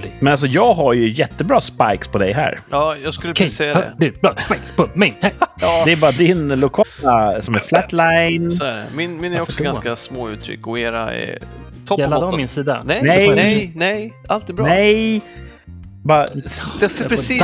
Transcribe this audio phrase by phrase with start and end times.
[0.00, 0.16] otrolig.
[0.20, 2.60] Men alltså jag har ju jättebra spikes på dig här.
[2.70, 3.92] Ja, jag skulle precis säga det.
[3.98, 4.32] det är bra
[4.76, 5.14] på mig.
[5.60, 8.50] Ja, Det är bara din lokala som är flatline.
[8.50, 9.64] så är min, min är också Varför då?
[9.64, 11.38] ganska små uttryck och era är
[11.86, 12.36] topp jag och botten.
[12.36, 12.82] min sida?
[12.84, 13.28] Nej, Nej.
[13.34, 14.66] nej, nej, allt är bra.
[14.66, 15.22] Nej!
[16.04, 16.28] Bara,
[16.80, 17.42] Det ser precis...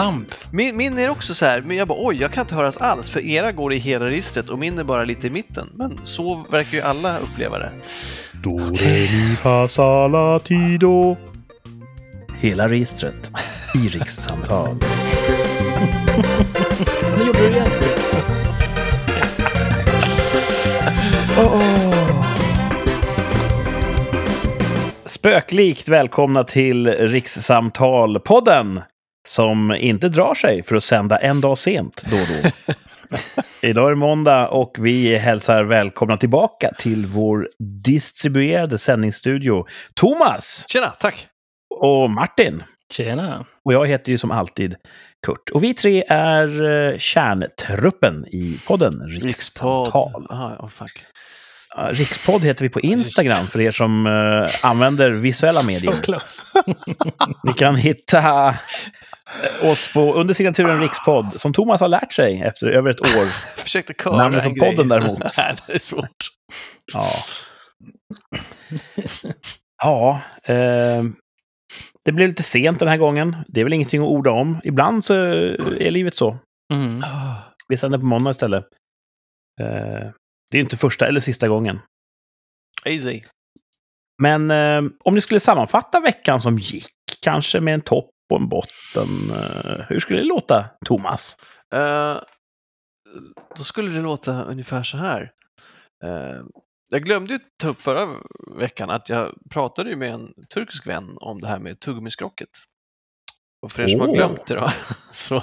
[0.51, 3.11] Min, min är också så här, men jag bara oj, jag kan inte höras alls
[3.11, 5.69] för era går i hela registret och min är bara lite i mitten.
[5.75, 7.71] Men så verkar ju alla uppleva det.
[8.45, 11.17] Do, re, mi, fa, sa, la, ti, do.
[12.47, 13.31] Hela registret
[13.75, 14.77] i rikssamtal.
[17.19, 17.67] Nu gjorde du det igen.
[25.07, 28.83] Spöklikt välkomna till Rikssamtal-podden
[29.29, 32.73] som inte drar sig för att sända en dag sent då och då.
[33.69, 37.49] Idag är det måndag och vi hälsar välkomna tillbaka till vår
[37.85, 41.29] distribuerade sändningsstudio Thomas Tjena, tack!
[41.77, 42.63] Och Martin.
[42.93, 43.45] Tjena.
[43.65, 44.77] Och jag heter ju som alltid
[45.27, 45.51] Kurt.
[45.51, 50.27] Och vi tre är eh, kärntruppen i podden Rikssamtal.
[50.31, 51.05] Aha, oh, fuck.
[51.77, 56.23] Ja, Rikspodd heter vi på Instagram för er som eh, använder visuella medier.
[57.45, 62.67] Ni kan hitta eh, oss på under signaturen Rikspodd, som Thomas har lärt sig efter
[62.67, 63.27] över ett år.
[63.63, 65.19] Försökte köra Namnet på podden däremot.
[65.39, 66.17] Nej, det är svårt.
[66.93, 67.09] Ja,
[69.83, 71.03] ja eh,
[72.07, 73.37] det blev lite sent den här gången.
[73.49, 74.61] Det är väl ingenting att orda om.
[74.65, 76.39] Ibland så är livet så.
[76.73, 77.03] Mm.
[77.69, 78.65] Vi sänder på måndag istället.
[79.61, 80.11] Eh,
[80.51, 81.79] det är inte första eller sista gången.
[82.85, 83.23] Easy.
[84.23, 86.87] Men eh, om ni skulle sammanfatta veckan som gick,
[87.23, 89.31] kanske med en topp och en botten.
[89.31, 91.37] Eh, hur skulle det låta, Thomas?
[93.57, 95.33] Då skulle det låta ungefär så här.
[96.89, 98.21] Jag glömde ta upp förra
[98.57, 102.49] veckan att jag pratade ju med en turkisk vän om det här med tuggummiskrocket.
[103.63, 104.15] Och för er som har Åh.
[104.15, 104.69] glömt det då,
[105.11, 105.43] så,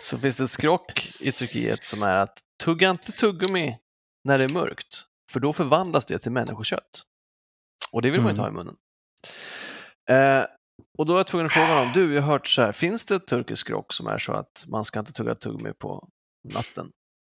[0.00, 3.78] så finns det ett skrock i Turkiet som är att tugga inte tuggummi
[4.24, 7.02] när det är mörkt, för då förvandlas det till människokött.
[7.92, 8.76] Och det vill man ju inte ha i munnen.
[10.08, 10.44] Eh,
[10.98, 13.04] och då är jag tvungen att fråga honom, du, jag har hört så här, finns
[13.04, 16.08] det ett turkiskt skrock som är så att man ska inte tugga tuggummi på
[16.54, 16.90] natten?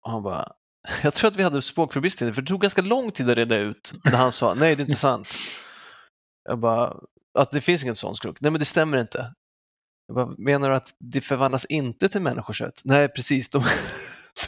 [0.03, 0.53] Och han bara,
[1.03, 3.93] jag tror att vi hade språkförbistring, för det tog ganska lång tid att reda ut
[4.05, 5.29] när han sa, nej det är inte sant.
[6.49, 6.97] Jag bara,
[7.39, 8.41] att det finns inget sånt skrock.
[8.41, 9.35] Nej men det stämmer inte.
[10.07, 12.81] Jag bara, menar du att det förvandlas inte till människokött?
[12.85, 13.65] Nej precis, de,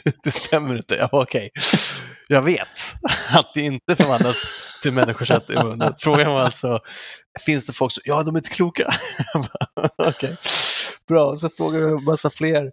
[0.23, 0.95] det stämmer inte.
[0.95, 1.51] Jag bara, okej.
[2.27, 2.67] Jag vet
[3.29, 4.43] att det inte förvandlas
[4.81, 5.93] till människokött i munnen.
[5.97, 6.79] Frågan var alltså,
[7.45, 8.93] finns det folk som, ja de är inte kloka.
[9.97, 10.37] Okej,
[11.07, 11.35] bra.
[11.35, 12.71] Så frågade jag en massa fler.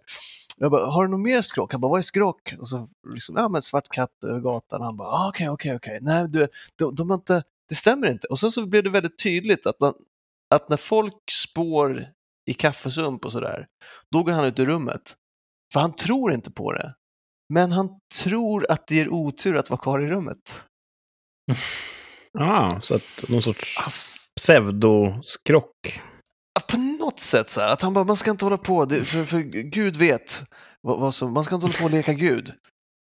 [0.61, 1.71] Jag bara, har du något mer skrock?
[1.71, 2.53] Han bara, vad är skrock?
[2.59, 4.81] Och så liksom, ja men svart katt över gatan.
[4.81, 5.99] Han bara, ah, okej, okej, okej.
[6.01, 8.27] Nej, du, de, de har inte, det stämmer inte.
[8.27, 9.93] Och sen så blev det väldigt tydligt att, man,
[10.55, 12.05] att när folk spår
[12.45, 13.67] i kaffesump och sådär,
[14.11, 15.15] då går han ut ur rummet.
[15.73, 16.95] För han tror inte på det.
[17.49, 20.63] Men han tror att det ger otur att vara kvar i rummet.
[22.39, 26.01] Ah, så att någon sorts Alltså, pseudoskrock.
[26.67, 29.23] på något sätt så här, att han bara, man ska inte hålla på, det, för,
[29.23, 30.43] för Gud vet
[30.81, 32.53] vad, vad som, man ska inte hålla på och leka Gud.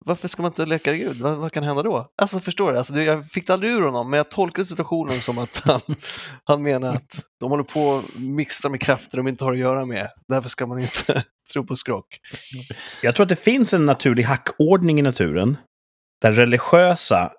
[0.05, 1.17] Varför ska man inte leka Gud?
[1.17, 2.11] Vad, vad kan hända då?
[2.17, 5.21] Alltså förstår du, alltså, det, jag fick det aldrig ur honom, men jag tolkade situationen
[5.21, 5.81] som att han,
[6.43, 9.85] han menar att de håller på att mixtra med krafter de inte har att göra
[9.85, 10.09] med.
[10.27, 11.23] Därför ska man inte
[11.53, 12.19] tro på skrock.
[13.03, 15.57] Jag tror att det finns en naturlig hackordning i naturen.
[16.21, 17.31] Där religiösa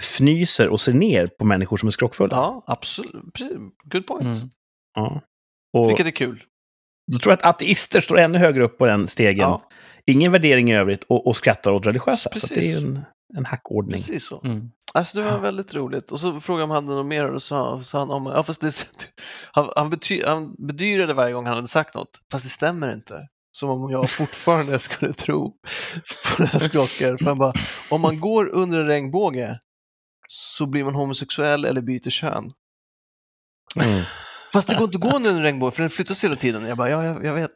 [0.00, 2.36] fnyser och ser ner på människor som är skrockfulla.
[2.36, 3.32] Ja, absolut.
[3.34, 3.56] Precis.
[3.84, 4.36] Good point.
[4.36, 4.48] Mm.
[4.94, 5.22] Ja.
[5.80, 6.42] Och Vilket är kul.
[7.12, 9.38] då tror jag att ateister står ännu högre upp på den stegen.
[9.48, 9.68] Ja,
[10.06, 12.16] Ingen värdering i övrigt och, och skrattar åt religiösa.
[12.16, 12.82] Så att det är Precis.
[12.82, 13.04] ju en,
[13.36, 13.92] en hackordning.
[13.92, 14.40] precis så.
[14.44, 14.70] Mm.
[14.94, 16.12] Alltså det var väldigt roligt.
[16.12, 18.42] Och så frågade om han hade något mer och då sa, sa han om, ja
[18.42, 18.72] fast det,
[19.52, 23.28] han, han, bety, han bedyrade varje gång han hade sagt något, fast det stämmer inte.
[23.52, 25.50] Som om jag fortfarande skulle tro
[26.36, 27.18] på det här skrocket.
[27.18, 27.52] För han bara,
[27.90, 29.58] om man går under en regnbåge
[30.28, 32.50] så blir man homosexuell eller byter kön.
[33.76, 34.02] Mm.
[34.56, 36.64] Fast det går inte att gå under en regnbåge för den flyttas hela tiden.
[36.66, 37.52] Jag bara, ja, jag, jag vet.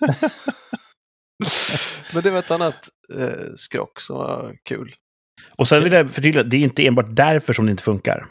[2.14, 2.88] Men det var ett annat
[3.18, 4.94] eh, skrock som var kul.
[5.56, 8.26] Och sen vill jag förtydliga, det är inte enbart därför som det inte funkar.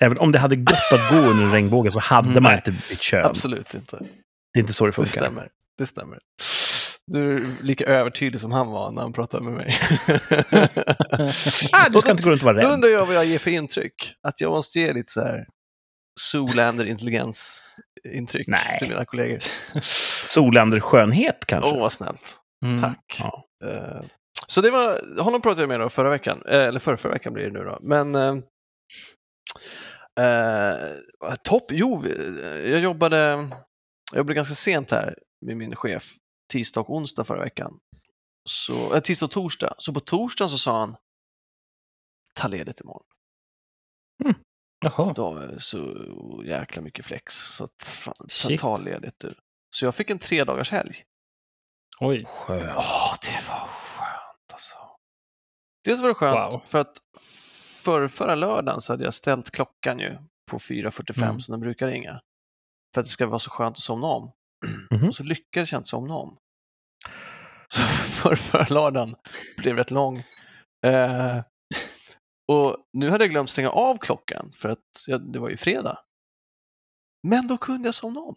[0.00, 2.62] Även om det hade gått att gå under en regnbåge så hade Mm, man nej.
[2.66, 3.24] inte bytt kön.
[3.24, 3.96] Absolut inte.
[4.52, 5.10] Det är inte så det Det funkar.
[5.10, 5.48] stämmer.
[5.78, 6.18] Det stämmer.
[7.06, 9.76] Du är lika övertydlig som han var när han pratade med mig.
[11.72, 12.72] Ah, du ska inte gå runt och vara Då rädd.
[12.74, 14.14] undrar jag vad jag ger för intryck.
[14.28, 15.46] Att jag måste ge lite så här
[16.20, 18.46] Zoolander-intelligens-intryck
[18.78, 19.38] till mina kollegor.
[20.28, 21.70] Solander-skönhet kanske?
[21.70, 22.40] Åh, vad snällt.
[22.64, 22.80] Mm.
[22.82, 23.16] Tack.
[23.18, 23.44] Ja.
[23.64, 24.02] Eh,
[24.46, 27.32] Så det var, honom pratade jag med då förra veckan, eh, eller förra, förra veckan
[27.32, 27.78] blir det nu då.
[27.82, 28.14] Men
[30.20, 30.74] Eh,
[31.44, 32.06] topp, jo,
[32.64, 33.16] jag jobbade,
[34.12, 36.14] jag jobbade ganska sent här med min chef,
[36.52, 37.78] tisdag och onsdag förra veckan.
[38.48, 39.74] Så, eh, tisdag och torsdag.
[39.78, 40.96] Så på torsdagen så sa han,
[42.34, 43.04] ta ledigt imorgon.
[44.82, 45.12] Jaha.
[45.12, 45.94] Då var jag så
[46.46, 49.34] jäkla mycket flex, så att, fan, ta ledigt du.
[49.70, 50.94] Så jag fick en tre dagars helg.
[52.00, 52.24] Oj.
[52.24, 52.76] Skönt.
[52.76, 54.78] Åh, det var skönt alltså.
[55.84, 56.60] Dels var det skönt Wow.
[56.66, 56.92] för att
[57.84, 60.16] för, förra lördagen så hade jag ställt klockan ju
[60.50, 61.40] på 4.45 Mm.
[61.40, 62.20] som den brukar ringa.
[62.94, 64.32] För att det ska vara så skönt att somna om.
[64.90, 65.08] Mhm.
[65.08, 66.36] Och så lyckades jag inte somna om.
[67.68, 67.80] Så
[68.20, 69.16] för, förra lördagen
[69.58, 70.18] blev rätt lång.
[70.86, 71.38] Eh,
[72.52, 75.98] och nu hade jag glömt stänga av klockan för att jag, det var ju fredag.
[77.22, 78.36] Men då kunde jag somna om.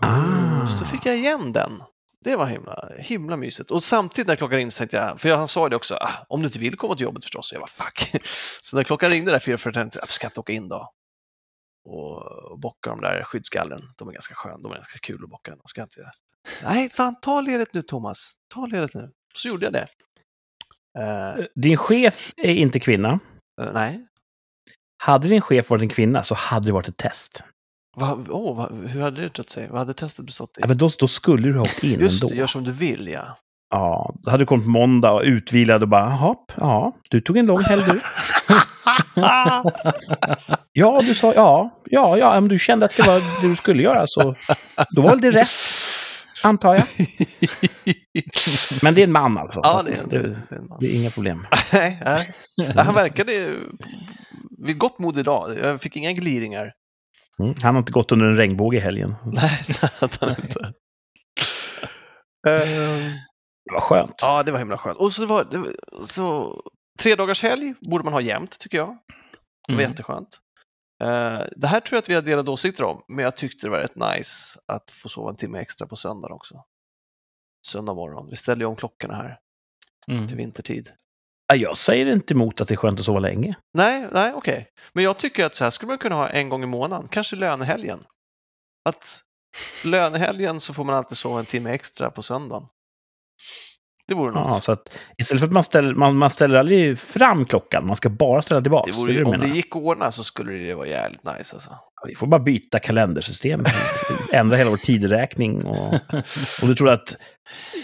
[0.00, 0.66] Ah.
[0.66, 1.82] Så fick jag igen den.
[2.20, 3.70] Det var himla, himla mysigt.
[3.70, 6.40] Och samtidigt när klockan ringde så tänkte jag, för han sa det också, ah, om
[6.40, 7.52] du inte vill komma till jobbet förstås.
[7.52, 8.22] Jag var fuck.
[8.62, 10.92] Så när klockan ringde där 4.45 tänkte jag, ska jag inte åka in då?
[11.84, 13.82] Och bocka de där skyddsgallren.
[13.98, 15.56] De är ganska sköna, de är ganska kul att bocka.
[15.64, 16.10] Ska inte.
[16.62, 18.32] Nej, fan ta ledigt nu Thomas.
[18.48, 19.12] Ta ledigt nu.
[19.34, 19.86] Så gjorde jag det.
[20.98, 23.18] Eh, Din chef är inte kvinna.
[23.62, 24.00] eh, nej,
[25.02, 27.44] Hade din chef varit en kvinna så hade det varit ett test.
[27.96, 29.68] vad, oh, vad, hur hade det utåt sig?
[29.70, 30.60] Vad hade testet bestått i?
[30.60, 32.34] Ja, men då, då skulle du ha åkt in Just ändå.
[32.34, 33.22] det, gör som du vill ja.
[33.70, 37.36] Ja, då hade du kommit på måndag och utvilad och bara, jaha, ja, du tog
[37.36, 38.00] en lång helg du.
[40.72, 43.82] Ja, du sa ja, ja, ja, men du kände att det var det du skulle
[43.82, 44.34] göra, så
[44.96, 45.48] då var väl det rätt,
[46.44, 46.86] antar jag.
[48.82, 49.60] Men det är en man alltså.
[49.62, 50.78] ja, det är, att det, det, är en man.
[50.80, 51.46] det är inga problem.
[51.72, 52.72] Nej, nej.
[52.76, 53.56] Han verkade
[54.66, 55.58] vid gott mod idag.
[55.58, 56.72] Jag fick inga gliringar.
[57.42, 57.54] Mm.
[57.62, 59.14] Han har inte gått under en regnbåge i helgen.
[59.24, 60.60] Nej, det hade han inte.
[62.48, 63.12] Ehm,
[63.64, 64.14] Det var skönt.
[64.22, 64.98] ja, det var himla skönt.
[64.98, 65.64] Och så var det,
[66.06, 66.54] så,
[67.00, 68.88] tre dagars helg borde man ha jämt, tycker jag.
[69.68, 69.90] Det var Mm.
[69.90, 70.28] jätteskönt.
[71.00, 73.70] Eh, det här tror jag att vi har delade åsikter om, men jag tyckte det
[73.70, 76.64] var rätt nice att få sova en timme extra på söndagen också.
[77.66, 78.26] Söndag morgon.
[78.30, 79.38] Vi ställde ju om klockorna här
[80.08, 80.28] Mm.
[80.28, 80.92] till vintertid.
[81.46, 83.56] Ja, Jag säger inte emot att det är skönt att sova länge.
[83.74, 84.68] Nej, nej, okej.
[84.92, 87.36] Men jag tycker att så här skulle man kunna ha en gång i månaden, kanske
[87.36, 88.04] lönehelgen.
[88.84, 89.22] Att
[89.84, 92.66] lönehelgen så får man alltid sova en timme extra på söndagen.
[94.08, 94.64] Det vore Ja, något.
[94.64, 94.88] så att
[95.18, 98.60] istället för att man ställer, man, man ställer aldrig fram klockan, man ska bara ställa
[98.60, 98.90] tillbaka.
[98.92, 99.54] det vore, det om det menar?
[99.54, 101.70] gick att ordna så skulle det vara jävligt nice alltså.
[102.06, 103.64] Vi får bara byta kalendersystem.
[104.32, 105.64] Ändra hela vår tideräkning.
[105.64, 105.94] Och,
[106.62, 107.16] och du tror att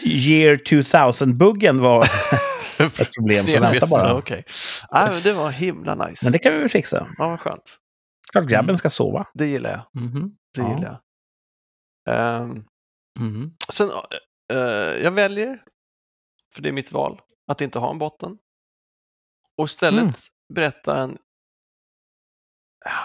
[0.06, 2.04] year 2000-buggen var
[2.78, 4.14] ett problem, så vänta bara.
[4.14, 4.44] Okej.
[4.92, 6.26] Nej, men det var himla nice.
[6.26, 7.06] Men det kan vi väl fixa.
[7.18, 7.76] Ja, vad skönt.
[8.32, 8.76] Klart grabben Mm.
[8.76, 9.26] ska sova.
[9.34, 10.02] Det gillar jag.
[10.02, 10.30] Mhm.
[10.54, 10.74] Det Ja.
[10.76, 11.00] gillar jag.
[12.40, 12.64] Ehm,
[13.20, 13.50] Mhm.
[13.72, 13.90] sen,
[14.52, 14.58] eh,
[15.02, 15.58] jag väljer,
[16.54, 18.36] för det är mitt val, att inte ha en botten.
[19.58, 20.14] Och istället Mm.
[20.54, 21.18] berätta en,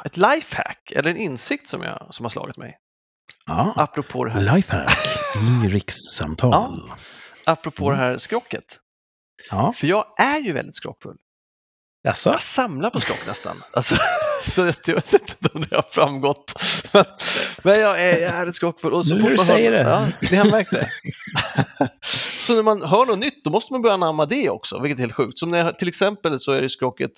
[0.05, 2.77] ett lifehack, eller en insikt som, jag, som har slagit mig.
[3.45, 3.73] Ja.
[3.77, 4.97] Apropå det här, Lifehack
[5.65, 6.51] i rikssamtal.
[6.51, 6.97] Ja.
[7.45, 8.79] apropå det här skrocket.
[9.49, 9.71] Ja.
[9.71, 11.17] För jag är ju väldigt skrockfull.
[12.03, 12.29] Jaså?
[12.29, 13.63] Jag samlar på skrock nästan.
[13.73, 13.95] Alltså,
[14.43, 16.53] så jag vet inte om det har framgått.
[17.63, 18.93] Men, jag är, jag är skrockfull.
[18.93, 20.15] Och så Nu när du säger hör, det.
[20.21, 20.89] Ja, det har märkt det.
[22.39, 25.03] så när man hör något nytt, då måste man börja anamma det också, vilket är
[25.03, 25.39] helt sjukt.
[25.39, 27.11] Som när jag, till exempel så är det skrocket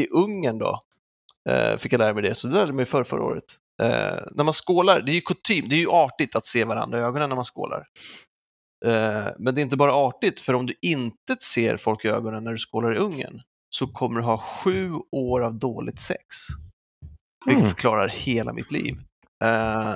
[0.00, 0.82] i Ungern då,
[1.50, 3.44] eh, fick jag lära mig det, så det lärde jag mig för förra året.
[3.82, 6.98] Eh, när man skålar, det är ju kutym, det är ju artigt att se varandra
[6.98, 7.84] i ögonen när man skålar.
[8.84, 12.44] Eh, men det är inte bara artigt, för om du inte ser folk i ögonen
[12.44, 16.20] när du skålar i Ungern, så kommer du ha sju år av dåligt sex.
[17.46, 17.70] Vilket Mm.
[17.74, 18.96] förklarar hela mitt liv.
[19.44, 19.94] Eh,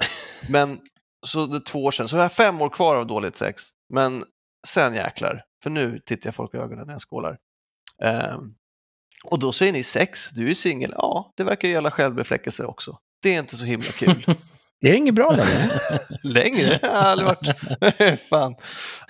[0.48, 0.78] men
[1.26, 3.62] så det är två år sedan, så jag har fem år kvar av dåligt sex.
[3.90, 4.24] Men
[4.66, 7.38] sen jäklar, för nu tittar jag folk i ögonen när jag skålar.
[8.02, 8.38] Eh,
[9.24, 10.94] och då säger ni sex, du är singel.
[10.96, 12.98] Ja, det verkar gälla självbefläckelse också.
[13.22, 14.24] Det är inte så himla kul.
[14.82, 15.70] Det är inget bra längre.
[16.24, 16.78] Längre?
[16.82, 18.20] Jag har aldrig varit...
[18.28, 18.54] Fan,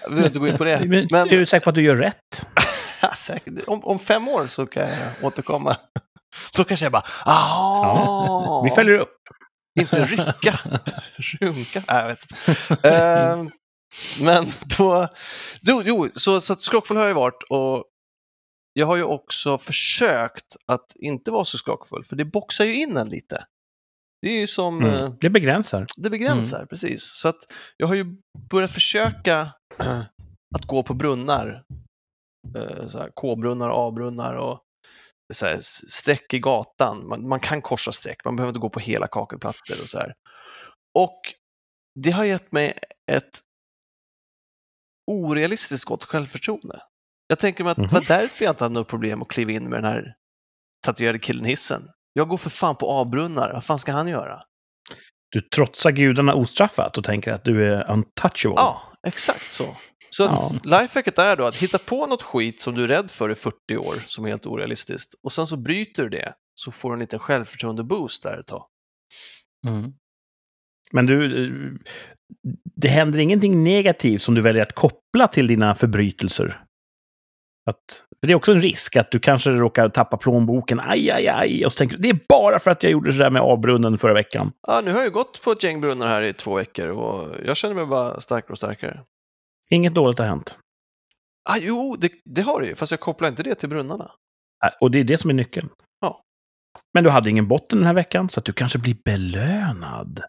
[0.02, 0.78] jag vill inte gå in på det.
[0.88, 2.46] Men, Men är du säker på att du gör rätt?
[3.02, 3.54] Ja, säkert.
[3.66, 5.76] Om, om fem år så kan jag återkomma.
[6.56, 9.16] Då kanske jag bara, ah, Vi följer upp.
[9.80, 10.58] inte rycka,
[11.40, 11.82] runka.
[11.88, 12.18] Nej, jag vet
[12.70, 12.88] inte.
[12.88, 13.50] Ehm,
[14.22, 14.46] men
[14.78, 15.08] då,
[15.62, 17.84] jo, jo så, så skrockfull har jag varit och
[18.72, 22.96] jag har ju också försökt att inte vara så skrockfull, för det boxar ju in
[22.96, 23.44] en lite.
[24.22, 25.16] Det är ju som, eh, Mm.
[25.20, 25.86] Det begränsar.
[25.96, 27.02] det begränsar, precis.
[27.14, 27.38] Så att
[27.76, 28.16] jag har ju
[28.50, 29.52] börjat försöka
[30.54, 31.64] att gå på brunnar.
[32.56, 34.60] Eh, K-brunnar, A-brunnar och
[35.32, 37.08] så här, streck i gatan.
[37.08, 40.14] Man, man kan korsa streck, man behöver inte gå på hela kakelplattor och så här.
[40.98, 41.20] Och
[42.00, 42.78] det har gett mig
[43.12, 43.40] ett
[45.06, 46.82] orealistiskt gott självförtroende.
[47.26, 48.04] Jag tänker mig att det var Mhm.
[48.08, 50.14] därför jag inte hade något problem att kliva in med den här
[50.84, 51.88] tatuerade killen hissen.
[52.12, 54.42] Jag går för fan på avbrunnar, vad fan ska han göra?
[55.32, 58.54] Du trotsar gudarna ostraffat och tänker att du är untouchable.
[58.56, 59.76] Ja, exakt så.
[60.10, 60.50] Så Ja.
[60.80, 63.76] lifehacket är då att hitta på något skit som du är rädd för i 40
[63.76, 67.00] år, som är helt orealistiskt, och sen så bryter du det, så får du en
[67.00, 68.66] liten självförtroende-boost där ett tag.
[69.66, 69.92] Mm.
[70.92, 71.52] Men du, eh,
[72.76, 76.64] det händer ingenting negativt som du väljer att koppla till dina förbrytelser.
[77.70, 81.28] Att, för det är också en risk att du kanske råkar tappa plånboken, aj, aj,
[81.28, 83.98] aj, och så tänker du, det är bara för att jag gjorde sådär med avbrunnen
[83.98, 84.52] förra veckan.
[84.66, 87.36] Ja, nu har jag ju gått på ett gäng brunnar här i två veckor och
[87.44, 89.00] jag känner mig bara starkare och starkare.
[89.70, 90.58] Inget dåligt har hänt.
[91.48, 94.10] Ah, jo, det, det har det ju, fast jag kopplar inte det till brunnarna.
[94.80, 95.68] Och det är det som är nyckeln.
[96.00, 96.22] Ja.
[96.94, 100.22] Men du hade ingen botten den här veckan, så att du kanske blir belönad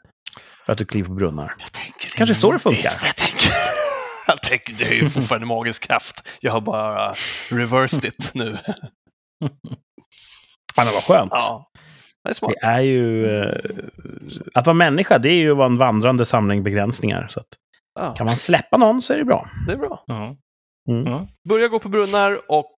[0.71, 1.53] att du kliver på brunnar.
[1.59, 2.79] Jag tänker Kanske så det funkar.
[2.79, 3.51] är så jag tänker.
[4.27, 6.27] jag tänker, det är ju fortfarande magisk kraft.
[6.41, 7.13] Jag har bara
[7.49, 8.45] reversed it nu.
[10.77, 11.31] Men vad skönt.
[11.33, 11.67] ja,
[12.23, 12.51] det är smart.
[12.61, 13.25] Det är ju...
[13.39, 13.55] eh,
[14.53, 17.27] att vara människa, det är ju att vara en vandrande samling begränsningar.
[17.29, 17.47] Så att,
[17.99, 19.49] Ja, kan man släppa någon så är det bra.
[19.67, 20.03] det är bra.
[20.89, 21.03] Mm.
[21.05, 21.27] Ja.
[21.49, 22.75] Börja gå på brunnar och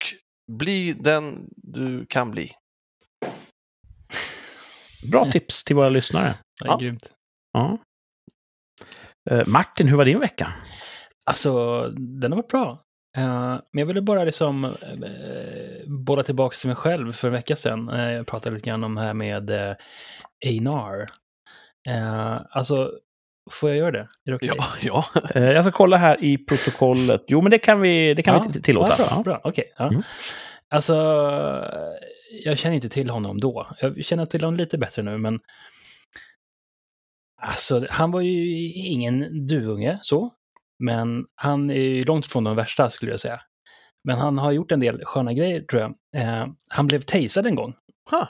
[0.52, 2.52] bli den du kan bli.
[5.12, 6.36] Bra tips till våra lyssnare.
[6.62, 6.78] Det är Ja.
[6.78, 7.10] grymt.
[7.54, 7.78] Ja.
[9.30, 10.54] Eh, Martin, hur var din vecka?
[11.26, 12.82] Alltså, den har varit bra.
[13.18, 14.72] Eh, men jag ville bara liksom uh,
[15.88, 17.88] bolla tillbaka till mig själv för en vecka sedan.
[17.88, 19.76] Jag pratade lite grann om det här med uh,
[20.46, 21.10] Einar.
[22.50, 22.92] Alltså,
[23.52, 24.08] får jag göra det?
[24.26, 24.52] Är det okej?
[24.58, 24.66] Ja,
[25.34, 25.42] ja.
[25.42, 27.24] Jag ska kolla här i protokollet.
[27.28, 28.96] Jo, men det kan vi, det kan Ja, vi tillåta.
[28.98, 29.42] Ja, bra, bra.
[29.44, 29.74] okej.
[29.78, 29.88] ja.
[29.88, 30.02] Mm.
[30.70, 30.94] Alltså,
[32.44, 33.68] jag känner inte till honom då.
[33.80, 35.40] Jag känner till honom lite bättre nu, men
[37.44, 40.32] alltså, han var ju ingen duvunge så,
[40.84, 43.40] men han är ju långt från de värsta skulle jag säga.
[44.08, 45.92] Men han har gjort en del sköna grejer tror jag.
[46.24, 47.74] Eh, han blev tasad en gång
[48.12, 48.30] Ha.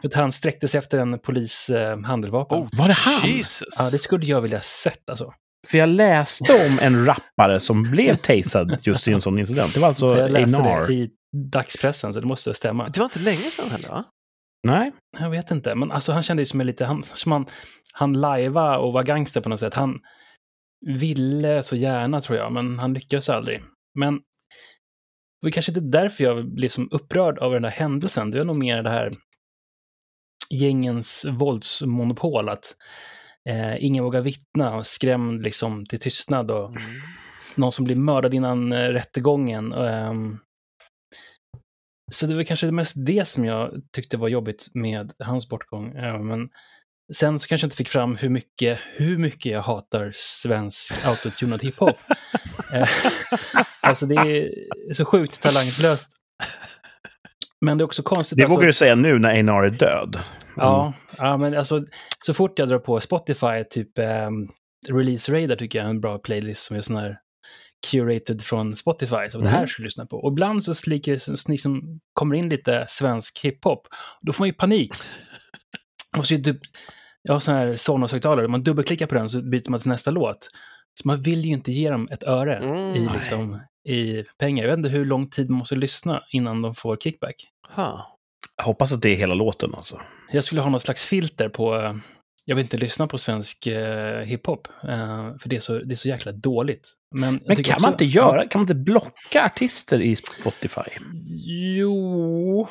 [0.00, 2.58] För att han sträckte sig efter en polis eh, handeldvapen.
[2.58, 3.30] Oh, Var det han?
[3.30, 3.68] Jesus.
[3.78, 5.32] Ja, det skulle jag vilja sett alltså.
[5.68, 9.74] För jag läste om en rappare som blev tasad just i en sån incident.
[9.74, 10.86] Det var alltså Jag läste Einar.
[10.86, 11.10] det i
[11.52, 12.88] dagspressen, så det måste stämma.
[12.88, 14.04] Det var inte länge sedan heller, va?
[14.66, 17.46] Nej, Jag vet inte, men alltså han kände ju som en lite, han, som han,
[17.92, 19.74] han lajva och var gangster på något sätt.
[19.74, 20.00] Han
[20.86, 23.60] ville så gärna tror jag, men han lyckades aldrig.
[23.94, 24.20] Men
[25.42, 28.30] det kanske inte därför jag blev som upprörd över den där händelsen.
[28.30, 29.12] Det var nog mer det här
[30.50, 32.74] gängens våldsmonopol, att
[33.48, 36.82] eh, ingen vågar vittna och skrämd liksom till tystnad och Mm.
[37.54, 39.72] någon som blir mördad innan eh, rättegången.
[39.72, 40.38] och, ehm,
[42.10, 45.96] så det var kanske det mest det som jag tyckte var jobbigt med hans bortgång.
[45.96, 46.48] Eh, men
[47.12, 51.62] sen så kanske jag inte fick fram hur mycket, hur mycket jag hatar svensk autotunad
[51.62, 51.96] hiphop.
[52.72, 52.88] Eh,
[53.80, 54.50] alltså det är
[54.94, 56.12] så sjukt talanglöst.
[57.60, 58.38] Men det är också konstigt.
[58.38, 60.18] det alltså, vågar du säga nu när Einar är död.
[60.56, 61.84] Ja, ja, men alltså
[62.24, 64.48] så fort jag drar på Spotify, typ um,
[64.88, 67.18] Release Radar tycker jag är en bra playlist som är sån här
[67.90, 69.66] curated från Spotify, som det här Mhm.
[69.66, 70.16] ska du lyssna på.
[70.16, 73.86] Och ibland så sliker liksom kommer in lite svensk hiphop.
[74.20, 74.92] Då får man ju panik.
[76.18, 76.56] Och så är det,
[77.22, 80.10] jag har sån här Sonos-högtalare, om man dubbelklickar på den så byter man till nästa
[80.10, 80.48] låt.
[81.00, 82.94] Så man vill ju inte ge dem ett öre Mm.
[82.94, 84.62] i, liksom, i pengar.
[84.64, 87.34] Jag vet inte hur lång tid man måste lyssna innan de får kickback.
[87.74, 88.18] Ha.
[88.56, 90.00] Jag hoppas att det är hela låten alltså.
[90.32, 91.98] Jag skulle ha något slags filter på...
[92.48, 95.96] Jag vill inte lyssna på svensk eh, hiphop, eh, för det är, så, det är
[95.96, 96.92] så jäkla dåligt.
[97.14, 100.90] Men, Men kan man också- inte göra, kan man inte blocka artister i Spotify?
[101.46, 102.68] Jo...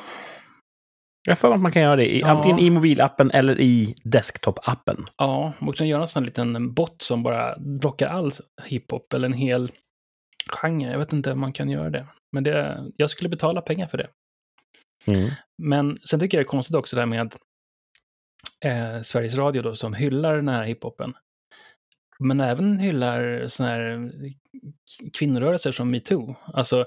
[1.28, 2.26] Jag mig att man kan göra det i, Ja.
[2.30, 5.04] antingen i mobilappen eller i desktop-appen.
[5.16, 8.32] Ja, man kan göra en sån liten bot som bara blockar all
[8.64, 9.70] hiphop, eller en hel
[10.48, 10.90] genre.
[10.90, 12.06] Jag vet inte om man kan göra det.
[12.32, 14.08] Men det, jag skulle betala pengar för det.
[15.06, 15.30] Mm.
[15.62, 17.20] Men sen tycker jag det är konstigt också det här med
[18.64, 21.14] eh, Sveriges Radio då, som hyllar den här hiphopen.
[22.18, 24.10] Men även hyllar såna här
[25.00, 26.36] k- kvinnorörelser som metoo.
[26.46, 26.86] Alltså,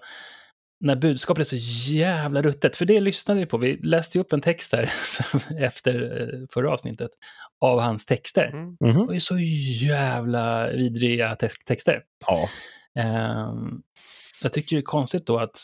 [0.84, 3.58] när budskapet är så jävla ruttet, för det lyssnade vi på.
[3.58, 4.92] Vi läste ju upp en text här
[5.60, 7.12] efter eh, förra avsnittet
[7.62, 8.46] av hans texter.
[8.46, 8.76] Mm.
[8.80, 9.06] Det Mhm.
[9.06, 9.38] var ju så
[9.88, 12.02] jävla vidriga te- texter.
[12.28, 12.48] Ja.
[13.02, 13.82] Ehm,
[14.44, 15.58] jag tycker det är konstigt då att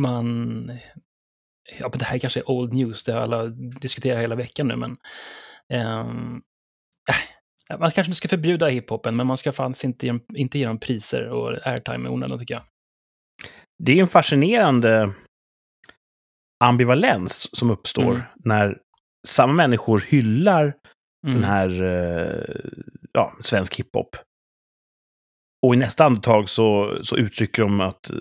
[0.00, 0.70] man...
[1.80, 3.46] Ja, men det här kanske är old news, det har alla
[3.80, 4.96] diskuterat hela veckan nu, men...
[5.72, 6.06] äh,
[7.78, 10.78] man kanske inte ska förbjuda hiphopen, men man ska fanns inte ge inte ge dem
[10.78, 12.62] priser och airtime i onödan, tycker jag.
[13.82, 15.14] Det är en fascinerande
[16.64, 18.22] ambivalens som uppstår Mm.
[18.36, 18.78] när
[19.26, 20.74] samma människor hyllar
[21.26, 21.34] Mm.
[21.40, 22.60] den här eh,
[23.12, 24.16] ja, svensk hiphop.
[25.66, 28.16] Och i nästa andetag så, så uttrycker de att eh,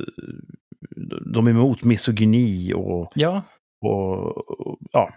[1.34, 3.42] de är emot misogyni och Ja,
[3.86, 5.14] och, och ja,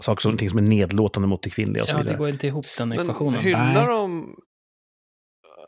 [0.00, 2.66] saker som, som är nedlåtande mot det kvinnliga och så Ja, det går inte ihop
[2.78, 3.40] den Men ekvationen.
[3.40, 3.86] hyllar Nej.
[3.86, 4.36] de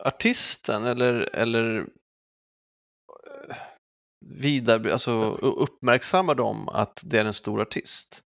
[0.05, 3.55] artisten eller, eller eh,
[4.25, 8.21] vidare, alltså uppmärksammar de att det är en stor artist?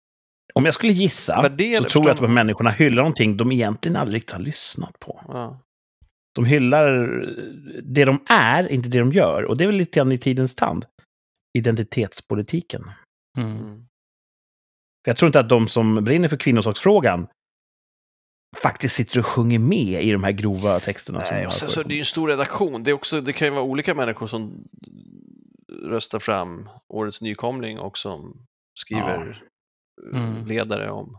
[0.55, 3.53] Om jag skulle gissa Värdera- så tror jag att de här människorna hyllar någonting de
[3.53, 5.21] egentligen aldrig riktigt har lyssnat på.
[5.29, 5.61] Ja.
[6.35, 6.93] De hyllar
[7.83, 9.43] det de är, inte det de gör.
[9.45, 10.85] Och det är väl lite grann i tidens tand.
[11.59, 12.83] Identitetspolitiken.
[13.39, 13.87] Mm.
[15.05, 17.27] För jag tror inte att de som brinner för kvinnosaksfrågan
[18.63, 21.21] faktiskt sitter och sjunger med i de här grova texterna.
[21.21, 21.97] som Nej, och sen så är det förekommit.
[21.97, 22.83] ju en stor redaktion.
[22.83, 24.65] Det, är också, det kan ju vara olika människor som
[25.83, 28.47] röstar fram årets nykomling och som
[28.81, 29.43] skriver
[30.15, 30.45] eh, Mm.
[30.47, 31.19] ledare om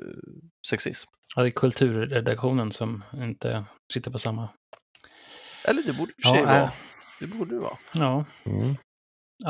[0.00, 1.08] eh, sexism.
[1.36, 4.48] Ja, det är kulturredaktionen som inte sitter på samma...
[5.64, 6.46] Eller det borde för Ja, sig äh.
[6.46, 6.72] vara.
[7.20, 7.76] Det borde det vara.
[7.92, 8.68] Ja, Mm.
[8.68, 8.74] ja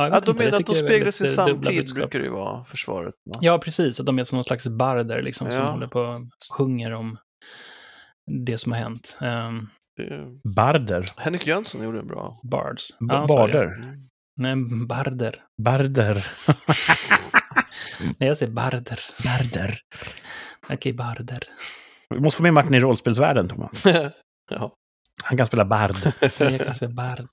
[0.03, 3.15] jag Ja, vet de menar att de speglar sin samtid, brukar det ju vara, försvaret.
[3.25, 3.39] Va?
[3.41, 4.01] Ja, precis.
[4.01, 5.71] Att de är som någon slags barder liksom, som Ja.
[5.71, 6.21] håller på och
[6.59, 7.19] sjunger om
[8.47, 9.19] det som har hänt.
[9.21, 9.71] Um,
[10.55, 11.07] Barder.
[11.17, 12.41] Henrik Jönsson gjorde en bra.
[12.43, 12.89] bards.
[13.01, 13.53] B- Ja, sorry.
[13.53, 13.65] barder.
[13.73, 14.01] Mm.
[14.37, 15.45] Nej, barder.
[15.63, 16.33] Barder.
[18.19, 19.01] Nej, jag säger barder.
[19.25, 19.81] Barder.
[20.71, 21.41] Okej, barder.
[22.11, 23.85] Vi måste få med Martin i rollspelsvärlden, Thomas.
[24.51, 24.77] ja.
[25.25, 25.97] Han kan spela bard.
[26.41, 27.29] Jag kan säga bard.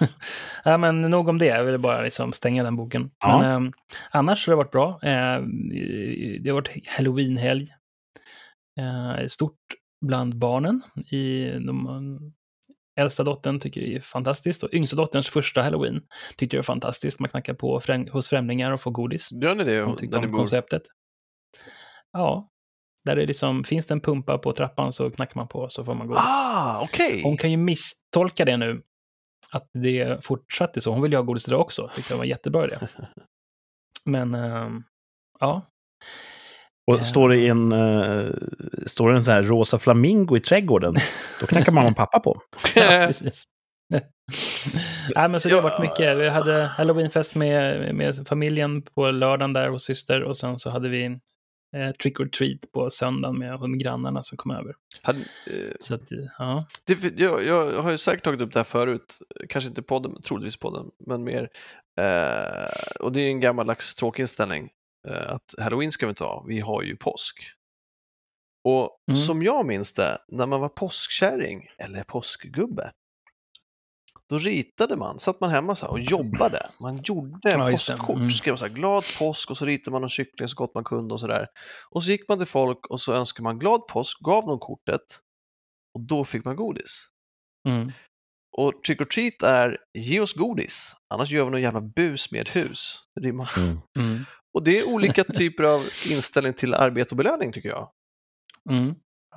[0.64, 1.46] ja, men nog om det.
[1.46, 3.10] Jag ville bara liksom stänga den boken.
[3.18, 3.38] Ja.
[3.38, 3.72] Men ehm,
[4.10, 4.88] annars har det varit bra.
[5.02, 5.42] Eh,
[6.40, 7.74] det har varit halloween-helg.
[8.80, 9.58] Eh, stort
[10.06, 10.82] bland barnen.
[11.10, 12.32] I, de,
[13.00, 14.62] äldsta dottern tycker det är fantastiskt.
[14.62, 16.02] Och yngsta dotterns första halloween
[16.36, 17.20] tyckte det var fantastiskt.
[17.20, 19.32] Man knackar på främ hos främlingar och får godis.
[19.32, 20.82] Gör ni det Hon tyckte om konceptet.
[22.12, 22.50] Ja.
[23.04, 25.94] Där det liksom, finns det en pumpa på trappan så knackar man på så får
[25.94, 26.22] man godis.
[26.26, 27.22] Ah, okej!
[27.22, 28.82] Hon kan ju misstolka det nu.
[29.52, 30.92] Att det fortsatte så.
[30.92, 31.90] Hon vill ju ha godis idag också.
[31.94, 32.78] Tyckte det var jättebra idé.
[34.04, 34.82] Men, ehm,
[35.40, 35.66] ja.
[36.86, 38.34] Och står det en, uh,
[38.86, 40.94] står det en sån här rosa flamingo i trädgården,
[41.40, 42.42] då knackar mamma och pappa på.
[42.74, 43.44] ja precis.
[45.14, 46.18] Nej, men så det har varit mycket.
[46.18, 50.88] Vi hade halloweenfest med, med familjen på lördagen där hos syster och sen så hade
[50.88, 51.18] vi
[51.76, 54.74] eh, trick or treat på söndagen med, med grannarna som kom över.
[55.02, 56.02] Hade, eh, Så att,
[56.38, 56.66] ja.
[56.84, 60.56] det, jag, jag har ju säkert tagit upp det här förut, kanske inte podden, troligtvis
[60.56, 61.48] podden, men mer.
[62.00, 64.70] Eh, och det är en gammaldags tråkig inställning,
[65.08, 67.52] eh, att halloween ska vi inte ha, vi har ju påsk.
[68.64, 69.20] Och Mm.
[69.20, 72.92] som jag minns det, när man var påskkärring eller påskgubbe,
[74.30, 76.66] då ritade man, satt man hemma så här och jobbade.
[76.80, 78.30] Man gjorde Ja, påskkort, Mm.
[78.30, 81.14] skrev så här glad påsk och så ritade man en kyckling så gott man kunde
[81.14, 81.46] och så där.
[81.90, 85.00] Och så gick man till folk och så önskade man glad påsk, gav dem kortet
[85.94, 87.06] och då fick man godis.
[87.68, 87.92] Mm.
[88.56, 92.40] Och trick or treat är ge oss godis, annars gör vi någon jävla bus med
[92.40, 92.98] ett hus.
[93.14, 93.50] Det rimmar.
[93.98, 94.24] Mm.
[94.54, 97.90] Och det är olika typer av inställning till arbete och belöning tycker jag.
[98.70, 98.88] Mm.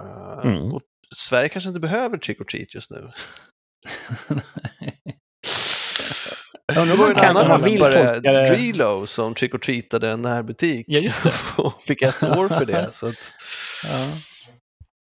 [0.02, 0.72] Uh, Mm.
[0.74, 0.82] och
[1.16, 3.12] Sverige kanske inte behöver trick or treat just nu.
[6.82, 8.46] Undrar Det var man en annan man vill rappare, det...
[8.46, 11.34] Drilo, som trick or treatade en närbutik Ja, just det.
[11.62, 12.90] och fick ett år för det.
[12.94, 13.16] Så att,
[13.84, 14.08] ja.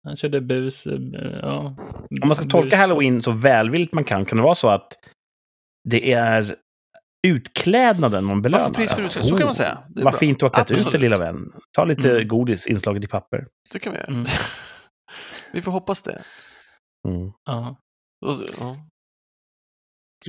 [0.04, 0.88] Han körde bus.
[0.88, 1.00] eh,
[1.42, 1.76] Ja.
[2.22, 2.80] Om man ska tolka Bus.
[2.80, 4.94] halloween så välvilligt man kan, kan det vara så att
[5.90, 6.56] det är
[7.28, 8.70] utklädnaden man belönar?
[8.70, 9.04] Pris för?
[9.04, 9.78] Så kan man oh, säga.
[9.90, 10.20] Det är Vad bra.
[10.20, 11.52] fint du har klätt ut dig lilla vän.
[11.72, 12.28] Ta lite Mm.
[12.28, 13.48] godis inslaget i papper.
[13.70, 14.08] Så kan vi göra.
[14.08, 14.26] Mm.
[15.54, 16.22] Vi får hoppas det.
[17.08, 17.32] Mm.
[17.46, 17.76] Ja.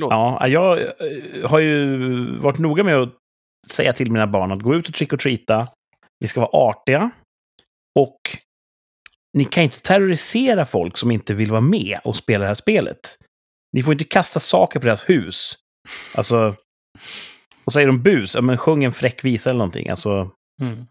[0.02, 0.37] Och, ja.
[0.40, 0.40] Förlåt.
[0.40, 1.96] Ja, jag eh, har ju
[2.38, 3.14] varit noga med att
[3.66, 5.66] säga till mina barn att gå ut och trick or treata.
[6.20, 7.11] Vi ska vara artiga.
[7.98, 8.20] Och
[9.38, 13.00] ni kan inte terrorisera folk som inte vill vara med och spela det här spelet.
[13.72, 15.54] Ni får inte kasta saker på deras hus.
[16.16, 16.54] Alltså...
[17.64, 19.88] Och säger de bus, ja men sjung en fräck visa eller någonting.
[19.88, 20.30] Alltså,
[20.62, 20.87] Mm.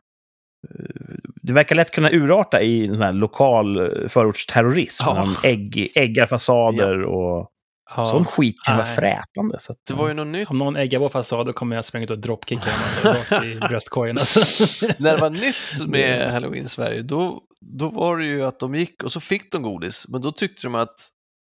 [1.41, 5.04] det verkar lätt kunna urarta i sån här lokal eh, förortsterrorism.
[5.08, 5.13] Ja.
[5.43, 7.50] De ägg, äggar fasader och
[7.95, 8.06] Ja.
[8.06, 9.60] sån skit kan vara frätande.
[9.60, 10.50] Så att, Det var ju något nytt.
[10.50, 13.45] Om någon äggar vår fasad då kommer jag springa ut och dropkicka dem alltså, rakt
[13.45, 14.17] i bröstkorgen.
[14.17, 14.39] Alltså.
[14.97, 19.04] När det var nytt med Halloween Sverige, då, då var det ju att de gick
[19.04, 20.95] och så fick de godis, men då tyckte de att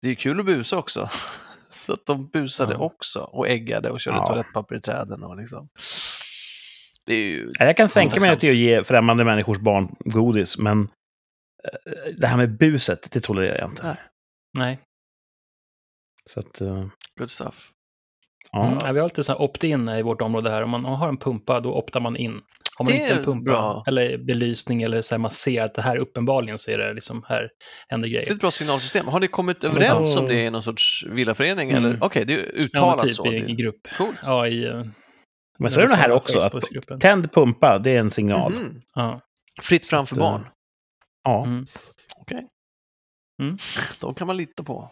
[0.01, 1.09] det är kul att busa också.
[1.71, 2.79] Så att de busade Ja.
[2.79, 4.25] också och äggade och körde Ja.
[4.25, 5.69] toalettpapper i träden och liksom.
[7.05, 7.49] Det är ju...
[7.59, 8.51] Ja, Jag kan tänka mig Otacksamt.
[8.51, 13.69] att ge främmande människors barn godis, men eh, det här med buset, det tolererar jag
[13.69, 13.83] inte.
[13.87, 13.95] Nej.
[14.57, 14.79] Nej.
[16.33, 16.85] Så att, eh,
[17.19, 17.71] Good stuff.
[18.51, 18.65] ja.
[18.67, 18.77] Mm.
[18.83, 20.63] Ja, vi har lite så här opt-in i vårt område här.
[20.63, 22.41] Om man har en pumpa, då optar man in.
[22.77, 23.83] Har man Det inte är en pumpa bra.
[23.87, 27.23] eller belysning eller så här, man ser att det här uppenbarligen så är det liksom
[27.27, 27.49] här
[27.89, 28.31] händer Det är grejer.
[28.33, 29.07] ett bra signalsystem.
[29.07, 31.71] Har ni kommit överens så- om det i någon sorts villaförening?
[31.71, 31.85] Mm.
[31.85, 31.97] Eller?
[32.03, 33.25] Okej, det är Ja, typ så.
[33.33, 33.87] i, i grupp.
[33.97, 34.17] Coolt.
[34.23, 34.83] Ja, i, eh,
[35.59, 36.37] Men så är det här också.
[36.39, 38.51] Att tänd pumpa, det är en signal.
[38.53, 38.81] Mhm.
[38.95, 39.19] Ja.
[39.61, 40.47] Fritt fram för Att, barn.
[41.23, 41.43] Ja.
[41.45, 41.65] Mm.
[42.21, 42.47] Okej.
[43.41, 43.57] Mm.
[44.01, 44.91] De kan man lita på.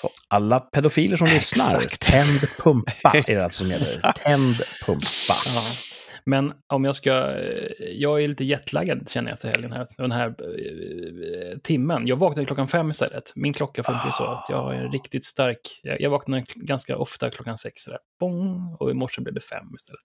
[0.00, 4.12] Så alla pedofiler som lyssnar, tänd pumpa är det alltså som gäller.
[4.12, 4.54] Tänd
[4.86, 5.34] pumpa.
[5.46, 5.62] Ja.
[6.28, 7.10] Men om jag ska...
[7.38, 9.86] eh, Jag är lite jetlaggad känner jag efter helgen här.
[9.96, 12.06] Den här eh, timmen.
[12.06, 13.32] Jag vaknade klockan fem istället.
[13.34, 15.80] Min klocka funkar ju så att jag har en riktigt stark...
[15.82, 17.82] Jag, jag vaknar ganska ofta klockan sex.
[17.82, 17.98] Sådär.
[18.20, 20.00] Bong, och i morse blev det fem istället.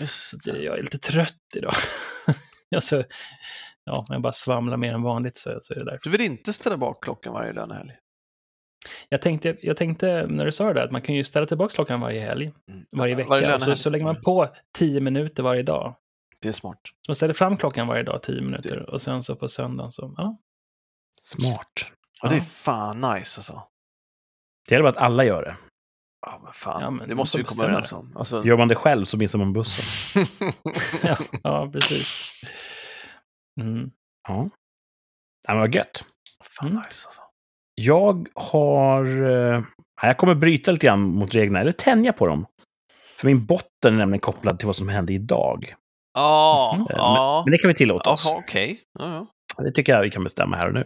[0.00, 0.62] Just det.
[0.62, 1.74] jag är lite trött idag.
[2.76, 3.04] alltså,
[3.84, 6.00] ja, jag bara svamlar mer än vanligt så, så är det därför.
[6.04, 7.90] Du vill inte ställa bak klockan varje lönehelg?
[9.08, 12.00] Jag tänkte, jag tänkte när du sa det, att man kan ju ställa tillbaka klockan
[12.00, 12.86] varje helg, Mm.
[12.96, 13.28] varje vecka.
[13.28, 15.94] Varje och så, så lägger man på tio minuter varje dag.
[16.38, 16.80] Det är smart.
[16.84, 18.90] Så man ställer fram klockan varje dag, tio minuter.
[18.90, 20.36] Och sen så på söndagen så, ja.
[21.22, 21.72] Smart.
[22.22, 23.62] Ja, det är fan nice alltså.
[24.68, 25.56] Det gäller bara att alla gör det.
[26.26, 26.80] Ja, men fan.
[26.82, 28.16] Ja, men det måste vi komma överens om.
[28.16, 28.44] Alltså...
[28.44, 30.24] Gör man det själv så missar man bussen.
[31.02, 32.30] ja, ja, precis.
[33.60, 33.90] Mm.
[34.28, 34.48] Ja.
[35.46, 36.04] Ja, men vad gött.
[36.44, 36.78] fan Mm.
[36.78, 37.22] nice alltså.
[37.74, 39.04] Jag har...
[39.54, 39.62] eh,
[40.02, 42.46] Jag kommer bryta lite grann mot reglerna, eller tänja på dem.
[43.18, 45.74] För min botten är nämligen kopplad till vad som hände idag.
[46.14, 46.86] Ja, Mhm.
[46.90, 47.42] Eh, ja.
[47.46, 48.24] Men det kan vi tillåta oss.
[48.26, 48.80] Jaha, okej.
[48.98, 49.26] Ja.
[49.58, 50.80] Det tycker jag vi kan bestämma här och nu.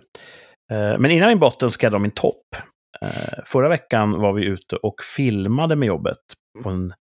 [0.72, 2.56] Eh, Men innan min botten ska jag dra min topp.
[3.02, 3.08] Eh,
[3.46, 6.18] Förra veckan var vi ute och filmade med jobbet
[6.62, 6.94] på en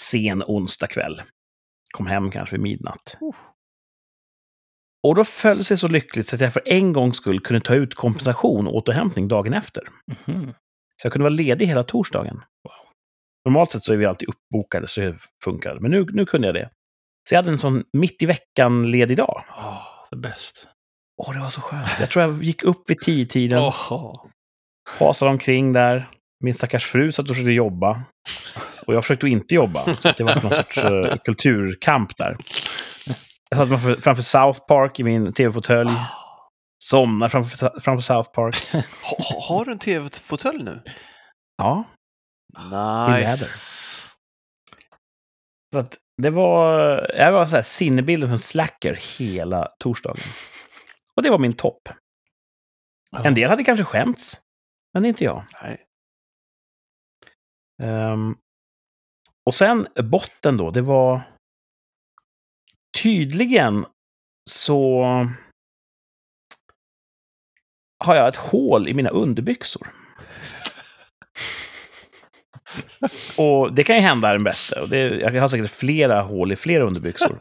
[0.00, 1.22] sen onsdag kväll.
[1.96, 3.16] Kom hem kanske vid midnatt.
[5.04, 7.60] Och då föll det sig så lyckligt så att jag för en gångs skull kunde
[7.60, 9.82] ta ut kompensation och återhämtning dagen efter.
[10.06, 10.54] Mhm.
[11.02, 12.40] Så jag kunde vara ledig hela torsdagen.
[13.44, 15.78] Normalt sett så är vi alltid uppbokade, så det funkar.
[15.80, 16.70] Men nu, nu kunde jag det.
[17.28, 19.44] Så jag hade en sån mitt i veckan ledig dag.
[19.48, 20.68] Åh, the best.
[21.22, 21.88] Åh, det var så skönt.
[22.00, 23.72] Jag tror jag gick upp vid tio tiden
[24.98, 26.08] hasade omkring där.
[26.44, 28.02] Min stackars fru satt och försökte jobba.
[28.86, 29.94] Och jag försökte inte jobba.
[29.94, 32.36] Så det var någon sorts eh, kulturkamp där.
[33.54, 35.90] Jag satt framför, framför South Park i min tv-fåtölj.
[36.84, 38.56] Somnade framför, framför South Park.
[38.72, 38.82] Ha,
[39.18, 40.82] ha- har du en tv-fåtölj nu?
[41.56, 41.84] Ja,
[43.08, 43.44] Nice.
[45.72, 46.88] så att det var...
[47.16, 50.16] Jag var så här sinnebilden som slacker hela torsdagen.
[51.16, 51.88] Och det var min topp.
[53.10, 53.24] Ja.
[53.24, 54.40] En del hade kanske skämts,
[54.94, 55.44] men inte jag.
[55.62, 55.86] Nej.
[57.82, 58.36] Ehm,
[59.46, 61.22] och sen botten då, det var
[63.02, 63.86] tydligen
[64.50, 65.04] så
[68.04, 69.88] har jag ett hål i mina underbyxor.
[73.38, 74.80] och det kan ju hända den bästa.
[74.82, 77.40] Och det, jag har säkert flera hål i flera underbyxor.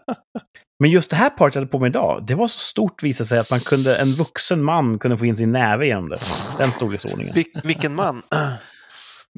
[0.79, 3.27] Men just det här paret jag hade på mig idag, det var så stort visade
[3.27, 6.19] sig att man kunde, en vuxen man kunde få in sin näve genom det.
[6.57, 7.33] Den storleksordningen.
[7.33, 8.21] Vil, vilken man?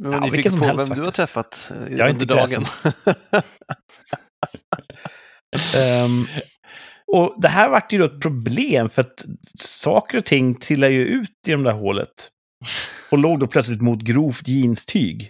[0.01, 1.15] Ja, vilken som på helst vem du har faktiskt.
[1.15, 2.65] träffat Jag under dagen.
[5.78, 6.26] Ehm,
[7.08, 9.26] och det här vart ju då ett problem för att
[9.60, 12.30] saker och ting trillar ju ut i de där hålet.
[13.12, 15.30] Och låg då plötsligt mot grovt jeanstyg.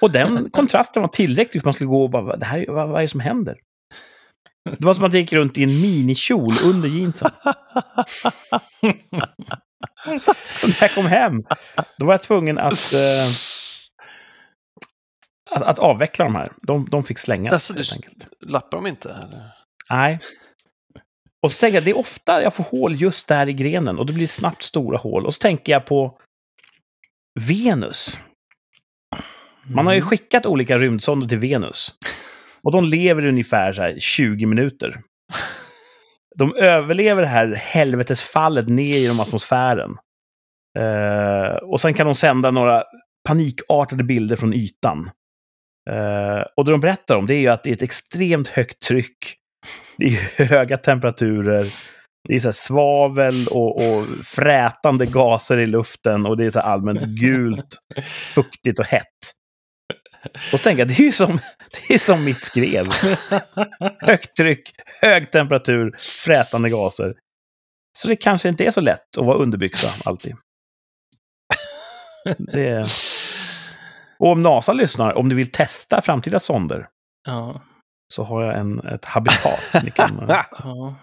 [0.00, 2.88] Och den kontrasten var tillräcklig för att man skulle gå och bara, det här, vad,
[2.88, 3.56] vad är det som händer?
[4.78, 7.30] Det var som att jag gick runt i en minikjol under jeansen.
[10.54, 11.44] Så när jag kom hem,
[11.98, 13.28] då var jag tvungen att, eh,
[15.50, 16.52] att, att avveckla de här.
[16.62, 18.28] De, de fick slängas Alltså, helt enkelt.
[18.40, 19.08] Lappar de inte?
[19.08, 19.61] Eller?
[19.90, 20.18] Nej.
[21.42, 24.06] Och så tänker jag, det är ofta jag får hål just där i grenen och
[24.06, 25.26] det blir snabbt stora hål.
[25.26, 26.18] Och så tänker jag på
[27.40, 28.20] Venus.
[29.74, 30.08] Man har ju Mm.
[30.08, 31.94] skickat olika rymdsonder till Venus.
[32.62, 35.00] Och de lever ungefär så här 20 minuter.
[36.36, 39.96] De överlever det här helvetesfallet ner genom atmosfären.
[40.78, 42.84] Eh, och sen kan de sända några
[43.28, 45.10] panikartade bilder från ytan.
[45.90, 48.82] Eh, och det de berättar om det är ju att det är ett extremt högt
[48.82, 49.36] tryck.
[49.96, 51.66] Det är höga temperaturer.
[52.28, 57.02] Det är så svavel och, och frätande gaser i luften och det är så allmänt
[57.02, 57.78] gult,
[58.34, 59.06] fuktigt och hett.
[60.24, 61.38] Och så tänker jag, det är ju som,
[61.88, 62.86] det är som mitt skrev.
[64.00, 67.14] Högt tryck, hög temperatur, frätande gaser.
[67.98, 70.36] Så det kanske inte är så lätt att vara underbyxa alltid.
[72.38, 72.86] Det...
[74.18, 76.88] Och om NASA lyssnar, om du vill testa framtida sonder,
[77.24, 77.60] Ja,
[78.12, 79.60] så har jag en, ett habitat.
[79.84, 80.94] Ni kan, ja.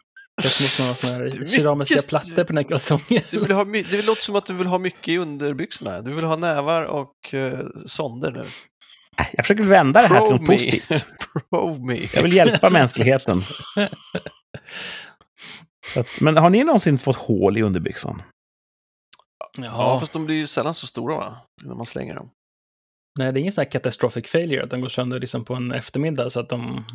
[0.42, 3.22] Det måste ha såna Det är här mycket keramiska st- plattor på den här kalsongen.
[3.32, 6.02] Du vill ha, det låter som att du vill ha mycket i underbyxorna.
[6.02, 8.46] Du vill ha nävar och uh, sonder nu.
[9.32, 10.56] jag försöker vända det här till Pro något me.
[10.56, 11.06] positivt.
[11.50, 12.00] Pro me.
[12.14, 13.38] Jag vill hjälpa mänskligheten.
[15.98, 18.22] Att, men har ni någonsin fått hål i underbyxan?
[19.58, 21.38] Ja, Ja, fast de blir ju sällan så stora va?
[21.64, 22.30] När man slänger dem.
[23.20, 25.72] Nej, det är ingen sån här catastrophic failure, att de går sönder liksom på en
[25.72, 26.86] eftermiddag så att de...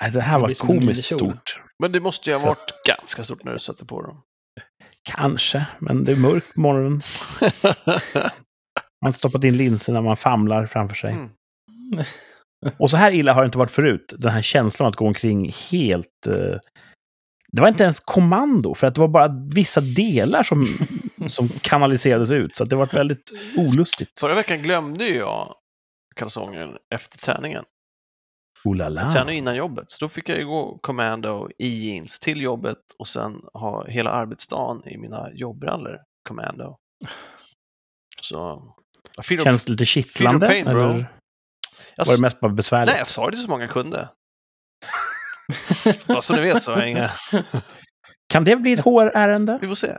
[0.00, 1.60] Nej, det här Det var komiskt stort.
[1.78, 4.22] Men det måste ju ha varit ganska stort när du satte på dem.
[5.02, 7.02] Kanske, men det är mörkt på morgonen.
[9.02, 11.12] Man har stoppat in linserna, man famlar framför sig.
[11.12, 11.30] Mm.
[12.78, 14.14] Och så här illa har det inte varit förut.
[14.18, 16.26] Den här känslan att gå omkring helt...
[16.26, 16.58] eh,
[17.52, 20.66] det var inte ens kommando, för att det var bara vissa delar som,
[21.28, 22.56] som kanaliserades ut.
[22.56, 24.20] Så att det var väldigt olustigt.
[24.20, 25.54] Förra veckan glömde ju jag
[26.14, 27.64] kalsonger efter träningen.
[28.64, 29.00] Oh la la.
[29.02, 32.78] Jag tränade innan jobbet, så då fick jag ju gå commando i jeans till jobbet
[32.98, 35.98] och sen ha hela arbetsdagen i mina jobbbrallor
[36.28, 36.78] commando.
[38.20, 38.62] Så...
[39.22, 40.46] Feel Känns det lite kittlande?
[40.46, 40.80] pain, bro.
[40.90, 41.06] eller
[41.96, 42.92] jag, var det mest bara besvärligt?
[42.92, 44.08] nej, jag sa det så många kunde.
[46.08, 47.10] Bara så ni vet så har jag inga...
[48.28, 49.58] Kan det bli ett HR-ärende?
[49.60, 49.98] Vi får se.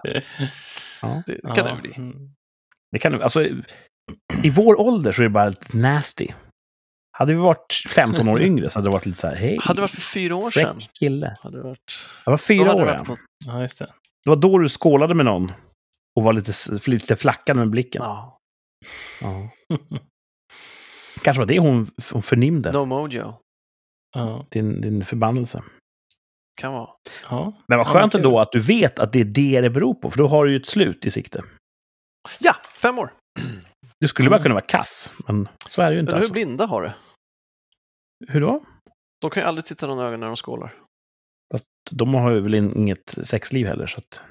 [1.02, 1.23] Ja.
[1.26, 1.93] Det kan det bli.
[1.97, 2.30] mm.
[2.91, 3.47] Det kan, alltså,
[4.44, 6.28] I vår ålder så är det bara lite nasty.
[7.18, 9.78] Hade vi varit 15 år yngre så hade det varit lite så här, hej, Hade
[9.78, 10.80] det varit för fyra år sedan.
[11.00, 11.36] kille.
[11.42, 12.06] Hade det varit...
[12.26, 12.98] Jag var fyra hade år, det ja.
[12.98, 13.18] varit på...
[13.46, 13.86] Ja, just det.
[14.24, 15.52] Det var då du skålade med någon
[16.16, 16.54] och var lite,
[16.92, 18.02] lite flackande med blicken.
[18.04, 18.39] Ja.
[19.22, 19.50] Ja.
[21.24, 23.34] Kanske var det hon, hon förnimde, No mojo.
[24.16, 24.46] ja.
[24.52, 25.63] din, din förbannelse.
[26.62, 26.89] Kan vara.
[27.30, 27.54] ja.
[27.68, 28.22] Men vad Ja, skönt kul.
[28.22, 30.52] ändå att du vet att det är det det beror på, för då har du
[30.52, 31.44] ju ett slut i sikte.
[32.39, 33.13] Ja, fem år.
[34.04, 34.44] Du skulle bara Mm.
[34.44, 36.10] kunna vara kass, men så är det ju inte.
[36.12, 36.34] Eller hur Alltså.
[36.34, 36.96] blinda har det?
[38.28, 38.63] Hur då?
[39.22, 40.76] De kan ju aldrig titta någon i ögonen när de skålar.
[41.52, 44.22] Fast de har ju väl in- inget sexliv heller, så att,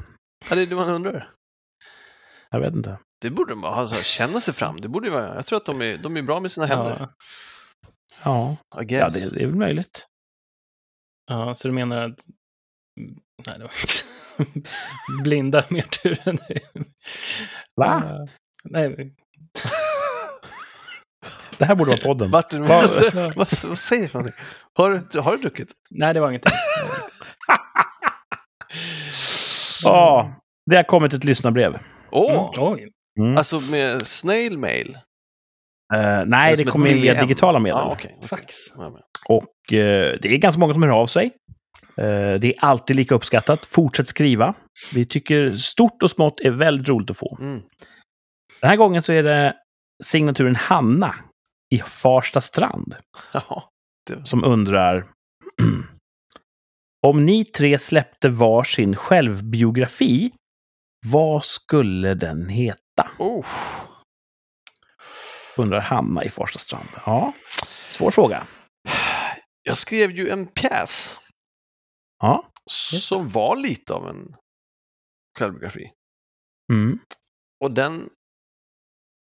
[0.51, 1.31] Ja, det är det man undrar.
[2.51, 2.99] jag vet inte.
[3.21, 4.81] Det borde de bara ha, så här, känna sig fram.
[4.81, 6.97] Det borde ju vara, jag tror att de är, de är bra med sina händer.
[8.25, 8.57] Ja.
[8.75, 9.01] Ja, I guess.
[9.17, 10.07] ja det, det är väl möjligt.
[11.27, 12.21] ja, så du menar att...
[13.47, 13.73] Nej, det var
[15.23, 16.61] Blinda har mer tur än dig.
[17.77, 18.03] Va?
[18.09, 18.27] Ja.
[18.65, 19.15] Nej,
[21.59, 22.31] Det här borde vara podden.
[22.31, 24.41] Martin, Vad- vad, vad, säger du för någonting?
[24.75, 25.69] Har du, har du druckit?
[25.91, 26.53] nej, det var ingenting.
[29.85, 30.35] Ja,
[30.71, 31.79] det har kommit ett lyssnarbrev.
[32.11, 32.33] Åh!
[32.33, 32.45] Mm.
[32.73, 32.89] Oj.
[33.21, 33.37] Mm.
[33.37, 34.99] Alltså med snail mail?
[35.95, 37.81] Eh, nej, det ett kommer in via digitala medel.
[37.85, 38.15] Okej.
[38.17, 38.29] okej.
[38.29, 38.55] Fax.
[39.29, 41.25] Och eh, det är ganska många som hör av sig.
[41.97, 43.67] Eh, det är alltid lika uppskattat.
[43.67, 44.55] Fortsätt skriva.
[44.95, 47.39] Vi tycker stort och smått är väldigt roligt att få.
[47.41, 47.63] Mm.
[48.63, 49.57] Den här gången så är det
[50.05, 51.15] signaturen Hanna
[51.75, 52.97] i Farsta strand
[53.33, 53.69] Ja,
[54.07, 55.09] det, som undrar
[57.07, 60.31] Om ni tre släppte varsin självbiografi,
[61.07, 63.11] vad skulle den heta?
[63.19, 63.47] oh.
[65.57, 66.89] Undrar Hanna i Farsta strand.
[67.07, 67.33] Ja,
[67.91, 68.47] svår fråga.
[69.63, 71.19] Jag skrev ju en pjäs
[72.19, 72.49] Ja.
[73.01, 74.37] som var lite av en
[75.39, 75.91] självbiografi.
[76.73, 76.99] Mm.
[77.65, 78.11] Och den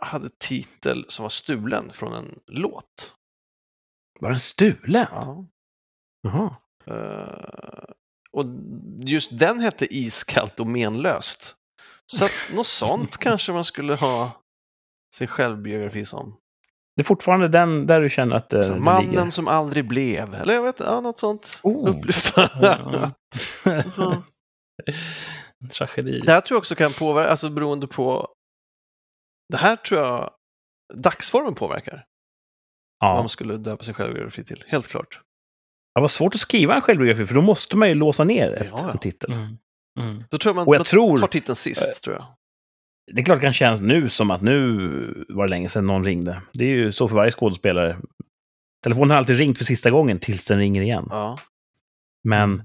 [0.01, 3.13] hade titel som var stulen från en låt.
[4.19, 5.07] Var den stulen?
[5.11, 5.45] Ja.
[6.21, 6.55] Jaha.
[6.85, 7.83] Eh,
[8.31, 8.45] och
[8.99, 11.55] just den hette Iskallt och menlöst.
[12.05, 14.31] Så att något sånt kanske man skulle ha
[15.13, 16.37] sin självbiografi som.
[16.95, 19.29] Det är fortfarande den där du känner att det, Så det mannen ligger.
[19.29, 20.33] som aldrig blev.
[20.33, 21.59] Eller jag vet ja, något sånt.
[21.63, 21.89] Oh.
[21.89, 22.77] Upplyftande.
[23.65, 24.21] Ja.
[25.63, 26.19] En tragedi.
[26.25, 28.27] Det här tror jag också kan påverka, alltså beroende på...
[29.51, 30.31] Det här tror jag
[30.93, 32.05] dagsformen påverkar.
[32.99, 33.15] Vad Ja.
[33.15, 34.63] man skulle döpa sin självbiografi till.
[34.67, 35.21] Helt klart.
[35.95, 38.67] Det var svårt att skriva en självbiografi, för då måste man ju låsa ner ett,
[38.71, 38.91] Ja, ja.
[38.91, 39.31] en titel.
[39.33, 39.57] Mm.
[39.99, 40.23] Mm.
[40.29, 42.25] Då tror jag man, Och jag man tror- tar titeln sist, tror jag.
[43.13, 46.03] Det är klart det kan kännas nu som att nu var det länge sedan någon
[46.03, 46.41] ringde.
[46.53, 47.97] Det är ju så för varje skådespelare.
[48.83, 51.07] Telefonen har alltid ringt för sista gången tills den ringer igen.
[51.09, 51.39] Ja.
[52.23, 52.63] Men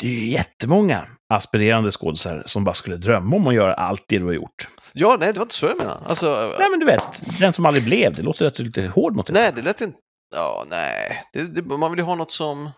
[0.00, 4.18] det är ju jättemånga aspirerande skådespelare som bara skulle drömma om att göra allt det
[4.18, 4.68] du har gjort.
[4.92, 6.00] ja, nej, det var inte så jag menade.
[6.06, 8.14] Alltså, Nej, men du vet, den som aldrig blev.
[8.14, 9.34] Det låter rätt lite hård mot dig.
[9.34, 9.98] nej, det lät inte...
[10.34, 11.22] Ja, nej.
[11.32, 12.70] Det, det, man vill ju ha något som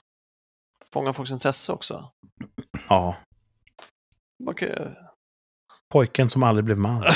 [0.92, 2.10] fångar folks intresse också.
[2.88, 3.16] Ja,
[4.44, 4.68] Man kan...
[4.68, 4.74] ju-
[5.92, 7.04] pojken som aldrig blev man.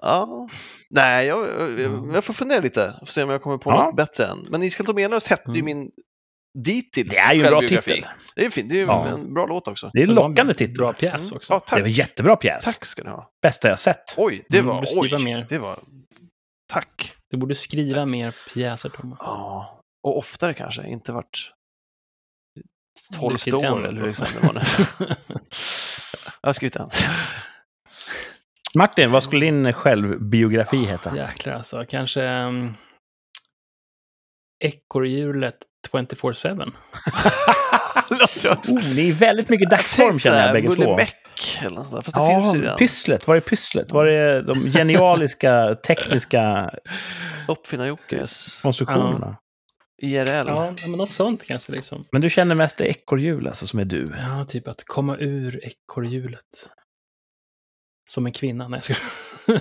[0.00, 0.48] ja.
[0.90, 1.46] Nej, jag,
[1.78, 2.94] jag, jag får fundera lite.
[2.98, 3.84] Får se om jag kommer på Ja.
[3.84, 4.38] något bättre än.
[4.50, 4.62] Men
[4.94, 5.64] menlöst hette ju Mm.
[5.64, 5.90] min
[6.58, 8.06] dittills Det är ju en bra titel.
[8.36, 8.70] Det är fint.
[8.70, 9.06] Det är Ja.
[9.08, 9.90] en bra låt också.
[9.92, 10.74] Det är en Det lockande en titel.
[10.76, 11.36] Bra pjäs Mm.
[11.36, 11.52] också.
[11.52, 11.80] Ja, Det tack.
[11.80, 12.64] var en jättebra pjäs.
[12.64, 13.30] Tack ska ni ha.
[13.42, 14.14] Bästa jag sett.
[14.16, 14.86] Oj, det Mm, var...
[14.96, 15.46] Oj, mer.
[15.48, 15.78] det var...
[16.72, 17.14] Tack.
[17.30, 19.18] Du borde skriva mer pjäser, Thomas.
[19.22, 20.86] Ja, och oftare kanske.
[20.88, 21.52] Inte vart
[23.10, 24.60] Det tolfte år en eller liksom det var nu.
[26.42, 26.88] Jag har skrivit en.
[28.74, 31.16] Martin, vad skulle din självbiografi heta?
[31.16, 31.84] Jäklar alltså.
[31.88, 32.74] Kanske um,
[34.64, 35.56] ekorrhjulet
[35.92, 36.72] 24-7.
[38.10, 38.72] Låter också.
[38.72, 40.82] Oh, ni är väldigt mycket dagsform känner jag bägge två.
[40.82, 41.14] Mullemäck
[41.60, 42.04] eller något sånt.
[42.04, 42.78] Fast det finns ju Ja, redan.
[42.78, 43.26] Pysslet.
[43.26, 43.92] Var är Pysslet?
[43.92, 46.70] Var är de genialiska tekniska
[47.48, 49.36] Uppfinnar-Jockes konstruktionerna?
[50.02, 50.44] IRL.
[50.46, 52.04] Ja, men något sånt kanske liksom.
[52.12, 54.06] Men du känner mest det ekorrhjul alltså, som är du?
[54.20, 56.70] Ja, typ att komma ur ekorrhjulet.
[58.06, 58.68] Som en kvinna.
[58.68, 58.94] Nej, jag ska...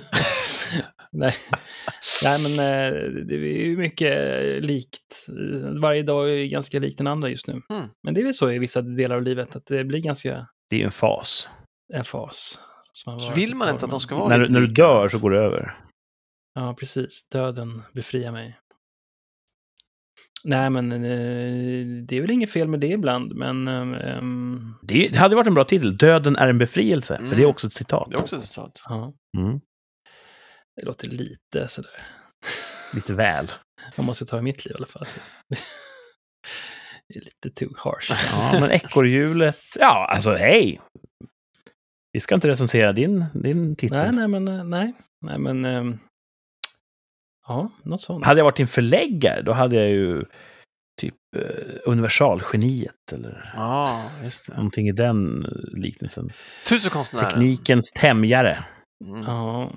[1.16, 1.34] Nej.
[2.24, 2.94] Nej, men eh,
[3.26, 4.14] det är ju mycket
[4.64, 5.26] likt.
[5.82, 7.54] Varje dag är ganska lik den andra just nu.
[7.54, 7.90] Mm.
[8.04, 10.76] Men det är väl så i vissa delar av livet, att det blir ganska Det
[10.76, 11.50] är ju en fas.
[11.94, 12.60] en fas.
[12.94, 15.08] som man Så vill man inte att de ska vara När, lite när du dör
[15.10, 15.80] så går det över.
[16.56, 17.28] Ja, precis.
[17.30, 18.60] Döden befriar mig.
[20.46, 21.00] Nej, men eh,
[22.08, 23.68] det är väl inget fel med det ibland, men...
[23.68, 25.98] ehm, Det, hade varit en bra titel.
[25.98, 27.16] Döden är en befrielse.
[27.18, 27.38] För Mm.
[27.38, 28.08] det är också ett citat.
[28.12, 28.82] Det är också ett citat.
[28.90, 29.60] ja, Mm.
[30.76, 32.02] Det låter lite sådär.
[32.94, 33.52] Lite väl.
[33.96, 35.06] Om man ska ta i mitt liv i alla fall.
[35.06, 35.20] Så.
[37.08, 38.12] Det är lite too harsh.
[38.32, 39.60] Ja, men ekorrhjulet.
[39.80, 40.82] Ja, alltså hej!
[42.14, 43.98] Vi ska inte recensera din, din titel.
[43.98, 44.94] nej, nej, men eh, nej.
[45.22, 45.66] Nej, men...
[45.66, 46.00] ehm,
[47.48, 48.26] ja, något sånt.
[48.26, 50.26] Hade jag varit en förläggare, då hade jag ju
[51.02, 54.56] typ eh, universalgeniet eller Ja, just det.
[54.56, 55.42] någonting i den
[55.74, 56.30] liknelsen.
[56.70, 57.30] Tusenkonstnären.
[57.30, 58.66] Teknikens tämjare.
[59.06, 59.22] Mm.
[59.24, 59.72] Ja.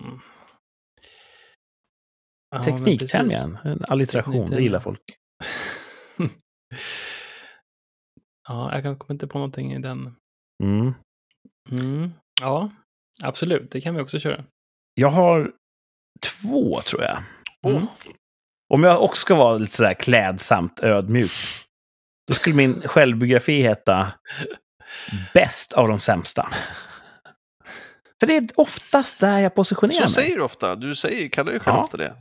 [2.50, 2.64] Ja.
[3.64, 5.00] En allitteration, det gillar folk.
[8.48, 10.16] Ja, jag kommer inte på någonting i den.
[10.64, 10.94] Mm.
[11.70, 12.11] Mm.
[12.40, 12.70] Ja,
[13.24, 13.70] absolut.
[13.70, 14.44] Det kan vi också köra.
[14.94, 15.52] Jag har
[16.22, 17.18] två, tror jag.
[17.66, 17.87] Mm.
[18.74, 21.30] Om jag också ska vara lite sådär klädsamt ödmjuk,
[22.28, 24.12] då skulle min självbiografi heta
[25.35, 26.48] Bäst av de sämsta.
[28.20, 30.09] För det är oftast där jag positionerar Så mig.
[30.26, 30.76] säger du ofta.
[30.76, 31.85] Du säger, kallar ju själv Ja.
[31.85, 32.16] ofta det.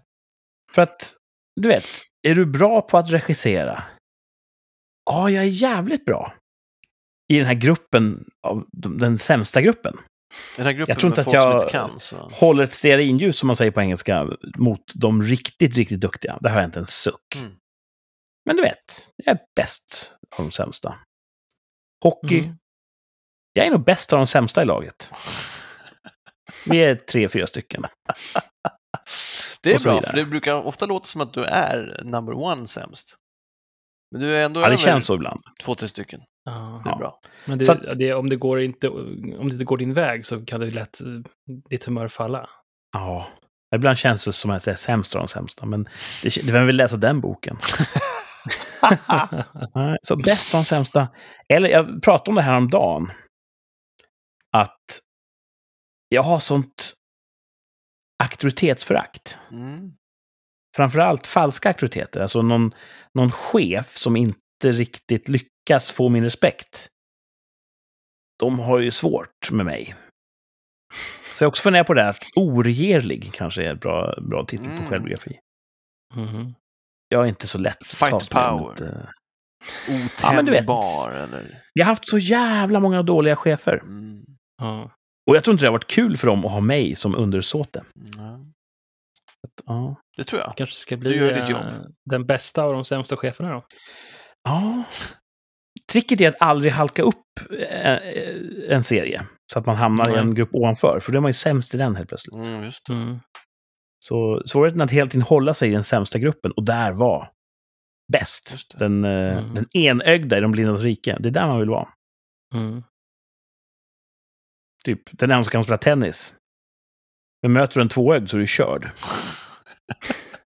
[0.76, 1.16] För att,
[1.62, 1.86] du vet,
[2.28, 3.84] är du bra på att regissera?
[5.06, 6.34] Ja, jag är jävligt bra.
[7.34, 9.98] I den här gruppen, av de- den sämsta gruppen.
[10.58, 12.00] Den här gruppen Jag tror inte att jag- kan.
[12.32, 16.38] Håller ett stearinljus, som man säger på engelska, mot de riktigt, riktigt duktiga.
[16.42, 17.36] Där har jag inte en suck.
[17.36, 17.56] Mm.
[18.46, 20.96] Men du vet, jag är bäst av de sämsta.
[22.04, 22.58] Hockey, Mm.
[23.54, 25.12] jag är nog bäst av de sämsta i laget.
[26.66, 27.84] Vi är tre, fyra stycken.
[29.70, 30.10] Det är bra, vidare.
[30.10, 33.16] för det brukar ofta låta som att du är number one sämst.
[34.12, 35.42] Men du är ändå Ja, det känns så ibland.
[35.64, 36.22] två, tre stycken.
[36.46, 36.82] Ja.
[36.84, 37.20] Det är bra.
[37.46, 40.46] Men det, att- det, om, det går inte, om det inte går din väg så
[40.46, 41.08] kan det lätt eh,
[41.70, 42.50] ditt humör falla.
[42.92, 43.28] Ja.
[43.76, 45.84] Ibland känns det som att jag är sämst av de sämsta, men
[46.24, 47.58] det, vem vill läsa den boken?
[50.02, 51.08] Så bäst av de sämsta.
[51.54, 53.12] Eller jag pratade om det här om dagen.
[54.52, 54.80] Att
[56.10, 56.94] jag har sånt
[58.24, 59.38] auktoritetsförakt.
[59.52, 59.92] Mm.
[60.76, 62.20] Framförallt falska auktoriteter.
[62.22, 62.74] Alltså någon,
[63.14, 66.88] någon chef som inte riktigt lyckas få min respekt.
[68.40, 69.96] De har ju svårt med mig.
[71.36, 74.66] Så jag också funderat på det här att oregerlig kanske är en bra, bra titel
[74.66, 74.90] på Mm.
[74.90, 75.40] självbiografi.
[76.16, 76.56] Mhm.
[77.10, 78.60] Jag är inte så lätt att Fight power.
[78.60, 80.64] mot, eh, Otändbar Ja, men du vet.
[80.64, 81.64] eller...
[81.74, 83.78] Jag har haft så jävla många dåliga chefer.
[83.84, 84.26] Mm.
[84.58, 84.92] Ja.
[85.28, 87.84] Och jag tror inte det har varit kul för dem att ha mig som undersåte.
[88.18, 88.40] Ja.
[89.66, 89.96] Ja.
[90.18, 90.54] Det tror jag.
[90.58, 91.64] kanske ska bli gör ditt eh, jobb.
[92.06, 93.64] den bästa av de sämsta cheferna då.
[94.44, 94.84] ja.
[95.92, 97.24] Tricket är att aldrig halka upp
[97.70, 97.98] eh,
[98.70, 99.26] en serie.
[99.54, 100.20] Så att man hamnar i Nej.
[100.22, 101.00] en grupp ovanför.
[101.00, 102.46] För då är man ju sämst i den helt plötsligt.
[102.46, 102.94] Mm, just det.
[102.94, 103.20] Mm.
[104.00, 107.28] Så svårigheten att hela tiden hålla sig i den sämsta gruppen och där vara
[108.14, 108.76] bäst.
[108.80, 109.54] Den, eh, Mm.
[109.54, 111.18] den enögda i de blindas rike.
[111.20, 111.88] Det är där man vill vara.
[114.86, 116.34] Typ den enda som kan spela tennis.
[117.42, 118.92] Men möter du en tvåögd så är du körd.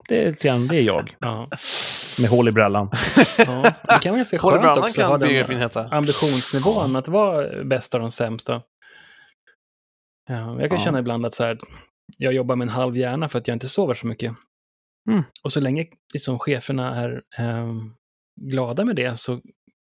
[0.09, 1.17] Det är, lite grann- det är jag.
[1.19, 1.49] Ja.
[2.21, 2.91] Med hål i brallan.
[3.39, 3.63] ja.
[3.89, 5.89] Det kan vara ganska skönt brallan också att ha kan den heta.
[5.89, 8.63] ambitionsnivån att vara bäst av de sämsta.
[10.29, 10.85] Ja, jag kan Ja.
[10.85, 11.59] känna ibland att så här,
[12.19, 14.33] jag jobbar med en halv hjärna för att jag inte sover så mycket.
[15.11, 15.23] Mm.
[15.45, 17.81] Och så länge liksom, cheferna är ehm,
[18.41, 19.33] glada med det så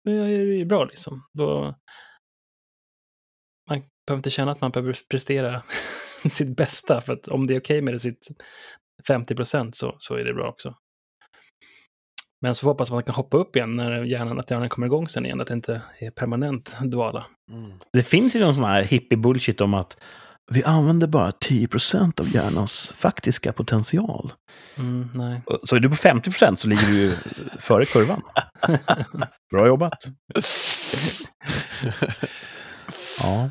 [0.08, 0.84] är det ju bra.
[0.84, 1.22] Liksom.
[1.32, 1.74] Då,
[4.06, 5.62] behöver inte känna att man behöver prestera
[6.32, 7.00] sitt bästa.
[7.00, 8.28] För att om det är okej med det, sitt
[9.06, 10.74] 50 procent så, så är det bra också.
[12.40, 14.86] Men så hoppas man att man kan hoppa upp igen när hjärnan, att hjärnan kommer
[14.86, 15.40] igång sen igen.
[15.40, 17.26] Att det inte är permanent dvala.
[17.52, 17.78] Mm.
[17.92, 19.96] Det finns ju någon sån här hippie-bullshit om att
[20.52, 24.32] vi använder bara 10% av hjärnans faktiska potential.
[24.78, 25.42] Mm, nej.
[25.64, 27.10] Så är du på 50% så ligger du ju
[27.60, 28.22] före kurvan.
[29.50, 30.04] Bra jobbat.
[33.22, 33.50] Ja.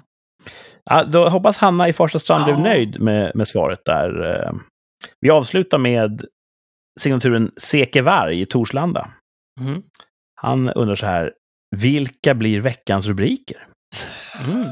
[0.89, 2.64] Ja, då hoppas Hanna i Farsta strand blev Ja.
[2.64, 4.36] nöjd med, med svaret där.
[4.46, 4.52] Eh,
[5.22, 6.22] Vi avslutar med
[7.00, 9.10] signaturen Seke Varg i Torslanda.
[9.62, 9.84] Mm.
[10.41, 11.34] Han undrar så här,
[11.76, 13.58] vilka blir veckans rubriker?
[14.50, 14.66] Mm.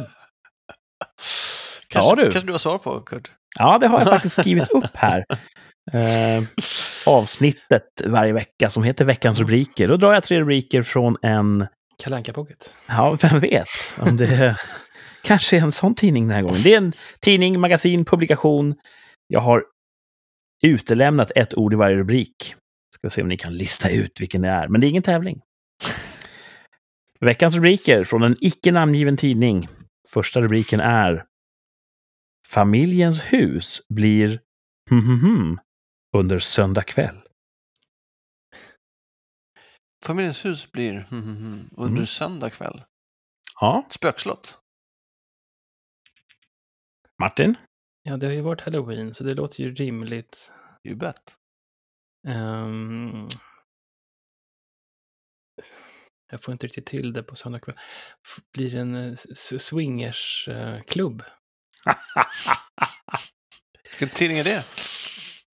[1.87, 2.21] Kanske, du.
[2.31, 3.31] kanske du har svar på, Kurt?
[3.59, 5.25] Ja, det har jag faktiskt skrivit upp här.
[5.93, 6.43] Eh,
[7.07, 9.87] avsnittet varje vecka som heter Veckans rubriker.
[9.87, 11.67] Då drar jag tre rubriker från en,
[12.03, 12.75] Kalle Pocket.
[12.87, 13.67] ja, vem vet?
[14.01, 14.55] Om det
[15.23, 16.61] kanske är en sån tidning den här gången.
[16.63, 18.75] Det är en tidning, magasin, publikation.
[19.27, 19.63] Jag har
[20.63, 22.55] utelämnat ett ord i varje rubrik.
[22.95, 24.67] Ska se om ni kan lista ut vilken det är.
[24.67, 25.41] Men det är ingen tävling.
[27.19, 29.67] Veckans rubriker från en icke namngiven tidning.
[30.13, 31.25] Första rubriken är
[32.47, 34.39] Familjens hus blir
[34.89, 35.59] hm, hm, hm,
[36.17, 37.21] under söndag kväll.
[40.05, 42.05] Familjens hus blir hmm, hmm, hmm, under Mm.
[42.05, 42.83] söndag kväll.
[43.59, 44.57] Ja, Spökslott.
[47.21, 47.55] Martin?
[48.03, 50.53] Ja, det har ju varit halloween, så det låter ju rimligt.
[50.83, 51.35] You bet.
[52.27, 53.27] Ehm,
[56.31, 57.75] jag får inte riktigt till det på söndag kväll.
[58.53, 59.15] Blir det en eh,
[59.57, 61.23] swingersklubb?
[63.83, 64.65] Vilken tidning är det?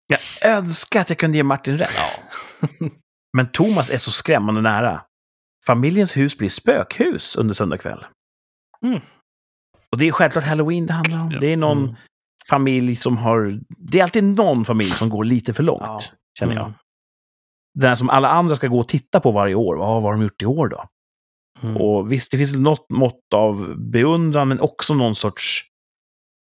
[0.07, 0.19] Jag
[0.57, 2.23] önskar att jag kunde ge Martin rätt.
[3.37, 5.05] Men Thomas är så skrämmande nära.
[5.65, 8.05] Familjens hus blir spökhus under söndag kväll.
[8.81, 9.01] Mm.
[9.93, 11.31] Och det är självklart halloween det handlar om.
[11.31, 11.39] Ja.
[11.39, 11.95] Det är någon Mm.
[12.49, 13.59] familj som har...
[13.77, 15.99] Det är alltid någon familj som går lite för långt, Ja.
[16.39, 16.61] känner jag.
[16.65, 16.73] Mm.
[17.79, 19.75] Den här som alla andra ska gå och titta på varje år.
[19.75, 20.83] Vad har de gjort i år då?
[21.61, 21.77] Mm.
[21.77, 25.63] Och visst, det finns något mått av beundran, men också någon sorts...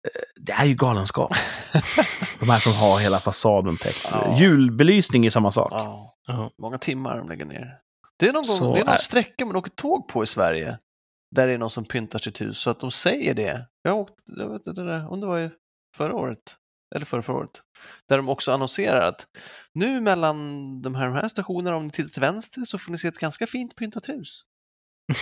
[0.08, 1.32] eh, Det är ju galenskap.
[2.40, 4.10] de här som har hela fasaden täckt.
[4.12, 4.36] Ja.
[4.38, 5.72] Julbelysning är samma sak.
[6.28, 7.78] Ja, många timmar de lägger ner.
[8.20, 10.28] Det är någon, Så gång, det är någon är- sträcka man åker tåg på i
[10.28, 10.78] Sverige.
[11.36, 13.68] Där det är någon som pyntar sitt hus så att de säger det.
[13.82, 15.50] Jag åkt, jag vet inte, om det var ju
[15.98, 16.56] förra året,
[16.96, 17.62] eller förra, förra året.
[18.10, 19.28] Där de också annonserar att
[19.74, 20.38] nu mellan
[20.82, 23.20] de här, de här stationerna, om ni tittar till vänster så får ni se ett
[23.20, 24.42] ganska fint pyntat hus.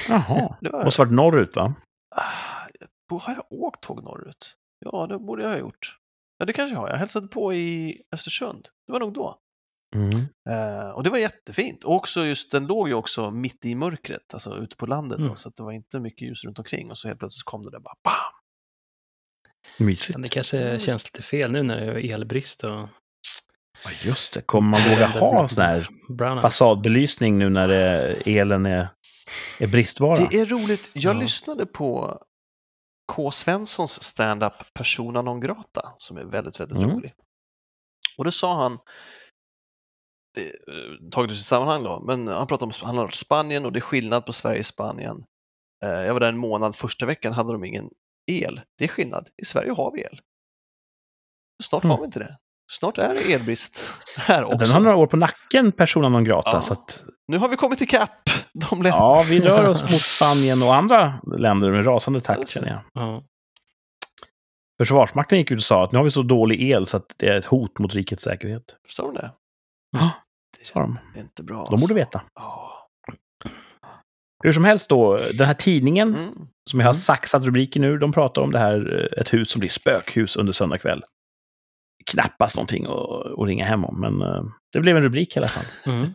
[0.10, 0.58] Jaha.
[0.62, 1.76] Det var, Och svart norrut, va?
[2.16, 2.68] Ah,
[3.18, 4.56] har jag åkt tåg norrut?
[4.80, 5.98] Ja, det borde jag ha gjort.
[6.38, 6.90] Ja, det kanske jag har.
[6.90, 8.68] Jag hälsade på i Östersund.
[8.88, 9.40] Det var nog då.
[9.96, 10.10] Mm.
[10.50, 11.84] Eh, och det var jättefint.
[11.84, 15.24] Och också just, den låg ju också mitt i mörkret, alltså ute på landet då,
[15.24, 15.36] Mm.
[15.36, 17.72] så att det var inte mycket ljus runt omkring och så helt plötsligt kom det
[17.72, 18.16] där bara BAM!
[19.88, 20.10] Mysigt.
[20.10, 20.80] Men det kanske Mm.
[20.80, 22.88] känns lite fel nu när det är elbrist och
[23.84, 24.42] Ja, just det.
[24.42, 26.42] Kommer man våga ha sån här brownouts.
[26.42, 28.90] fasadbelysning nu när det, elen är,
[29.60, 30.28] är bristvara?
[30.30, 30.92] Det är roligt.
[30.94, 31.20] Jag Ja.
[31.22, 32.20] lyssnade på
[33.12, 33.32] K.
[33.32, 36.90] Svenssons stand-up Persona non grata som är väldigt, väldigt Mm.
[36.90, 37.14] rolig.
[38.18, 38.78] Och då sa han,
[40.36, 43.66] det, eh, taget ur sitt sammanhang då, men han pratade om han har varit Spanien
[43.66, 45.24] och det är skillnad på Sverige och Spanien.
[45.84, 47.90] Eh, Jag var där en månad, första veckan hade de ingen
[48.32, 48.62] el.
[48.78, 49.28] Det är skillnad.
[49.42, 50.20] I Sverige har vi el.
[51.64, 51.92] Snart Mm.
[51.92, 52.38] har vi inte det.
[52.72, 53.84] Snart är det elbrist
[54.18, 54.58] här också.
[54.58, 56.50] Den har några år på nacken, Persona non grata.
[56.54, 56.62] Ja.
[56.62, 58.96] Så att, Nu har vi kommit ikapp de länderna.
[58.96, 62.60] ja, vi rör oss mot Spanien och andra länder med rasande takt, Alltså.
[62.60, 63.04] känner jag.
[63.04, 63.24] Ja.
[64.78, 67.28] Försvarsmakten gick ut och sa att nu har vi så dålig el så att det
[67.28, 68.76] är ett hot mot rikets säkerhet.
[68.86, 69.32] Förstår du det?
[69.92, 70.12] Ja,
[70.62, 71.00] sa de.
[71.14, 71.56] Det är inte bra.
[71.58, 71.94] De borde alltså.
[71.94, 72.22] veta.
[74.44, 76.34] Hur som helst då, den här tidningen Mm.
[76.70, 76.96] som jag har Mm.
[76.96, 80.54] saxat rubriken ur, de pratar om det här, eh, ett hus som blir spökhus under
[80.54, 81.04] söndag kväll.
[82.12, 82.92] Knappast någonting att,
[83.40, 85.66] att ringa hem om, men eh, det blev en rubrik i alla fall.
[85.94, 86.14] Mm.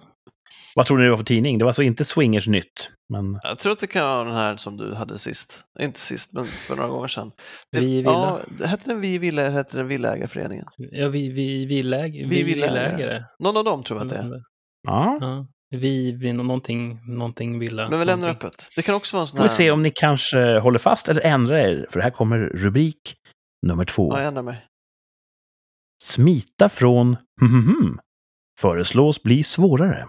[0.76, 1.58] Vad tror ni det var för tidning?
[1.58, 4.56] Det var alltså inte Swingers Nytt, men Jag tror att det kan vara den här
[4.56, 5.64] som du hade sist.
[5.80, 7.32] Inte sist, men för några gånger sedan.
[7.72, 8.40] Det, Vi Villa.
[8.60, 10.66] Ja, hette den Vi Villa eller hette den Villaägarföreningen?
[10.76, 12.96] Ja, vi, vi, vi, läg, vi, Vi vi villägare.
[12.96, 13.24] villägare.
[13.38, 14.42] Någon av dem tror jag att det är.
[14.86, 15.18] ja.
[15.20, 15.46] Ja.
[15.70, 17.88] Vi, vi, någonting, någonting villa.
[17.90, 18.48] Men vi lämnar någonting.
[18.48, 18.68] öppet.
[18.76, 19.56] Det kan också vara en sån Får vi här...
[19.56, 23.16] se om ni kanske håller fast eller ändrar er, för här kommer rubrik
[23.66, 24.12] nummer två.
[24.12, 24.64] Ja, jag ändrar mig.
[26.02, 27.98] Smita från mhm
[28.60, 30.06] föreslås bli svårare.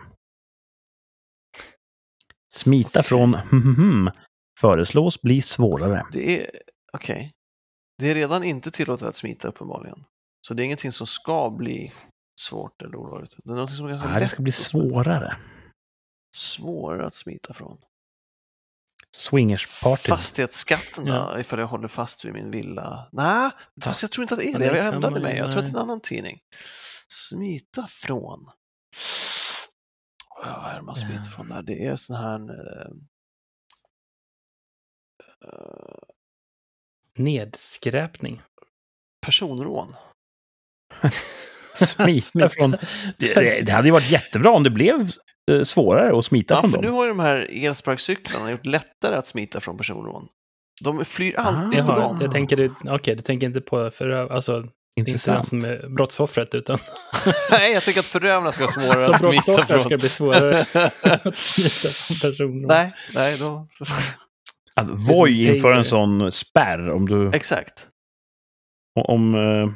[2.55, 4.11] Smita från mhm
[4.59, 6.05] föreslås bli svårare.
[6.11, 6.51] Det är...
[6.93, 7.31] Okej.
[7.97, 10.03] Det är redan inte tillåtet att smita uppenbarligen.
[10.47, 11.89] Så det är ingenting som ska bli
[12.41, 13.35] svårt eller olagligt.
[13.43, 15.37] Det är någonting som är ganska Nej, det ska bli svårare.
[16.35, 17.77] Svårare att smita från.
[19.15, 20.09] Swingersparty.
[20.09, 21.39] Fastighetsskatten Ja.
[21.39, 23.09] ifall jag håller fast vid min villa?
[23.11, 23.51] Nej,
[23.83, 24.65] fast jag tror inte att det är det.
[24.65, 25.37] Jag ändrade mig.
[25.37, 26.39] Jag tror att det är en annan tidning.
[27.07, 28.49] Smita från.
[30.63, 31.31] Vad är det man smiter Ja.
[31.35, 31.61] från där?
[31.61, 32.39] Det är sån här...
[32.49, 32.91] Eh,
[35.47, 35.97] eh,
[37.17, 38.41] Nedskräpning.
[39.25, 39.95] personrån.
[41.75, 42.71] Smita från...
[43.17, 45.11] Det, det, hade ju varit jättebra om det blev
[45.51, 46.95] eh, svårare att smita Ja, från för nu dem.
[46.95, 50.27] har ju de här elsparkcyklarna gjort lättare att smita från personrån.
[50.83, 51.87] De flyr alltid Ah.
[51.87, 52.17] på dem.
[52.21, 54.63] jag tänker, okej, du tänker inte på för alltså,
[54.95, 55.45] Är inte den Intressant.
[55.47, 56.77] som är brottsoffret, utan
[57.51, 59.99] Nej, jag tycker att förövarna ska ha svårare som att smita brottsoffret ska från.
[59.99, 60.59] bli svårare
[61.23, 62.67] att smita från personer.
[62.67, 63.67] nej, nej, då...
[64.75, 67.87] Att Voi inför en sån spärr om du, Exakt.
[68.99, 69.73] om, eh,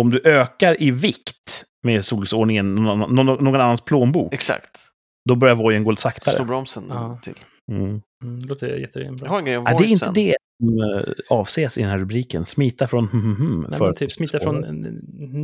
[0.00, 4.80] om du ökar i vikt med storleksordningen någon, någon, någon annans plånbok, Exakt.
[5.28, 6.44] då börjar vojen gå lite Slå saktare.
[6.44, 7.18] bromsen Ja.
[7.22, 7.38] till.
[7.72, 8.00] Mm.
[8.24, 9.28] Mm, det låter Jag jättebra.
[9.28, 11.98] har en grej om Ja, det är inte det som eh, avses i den här
[11.98, 12.44] rubriken.
[12.44, 14.60] Smita från hm, hm, Nej, för typ smita från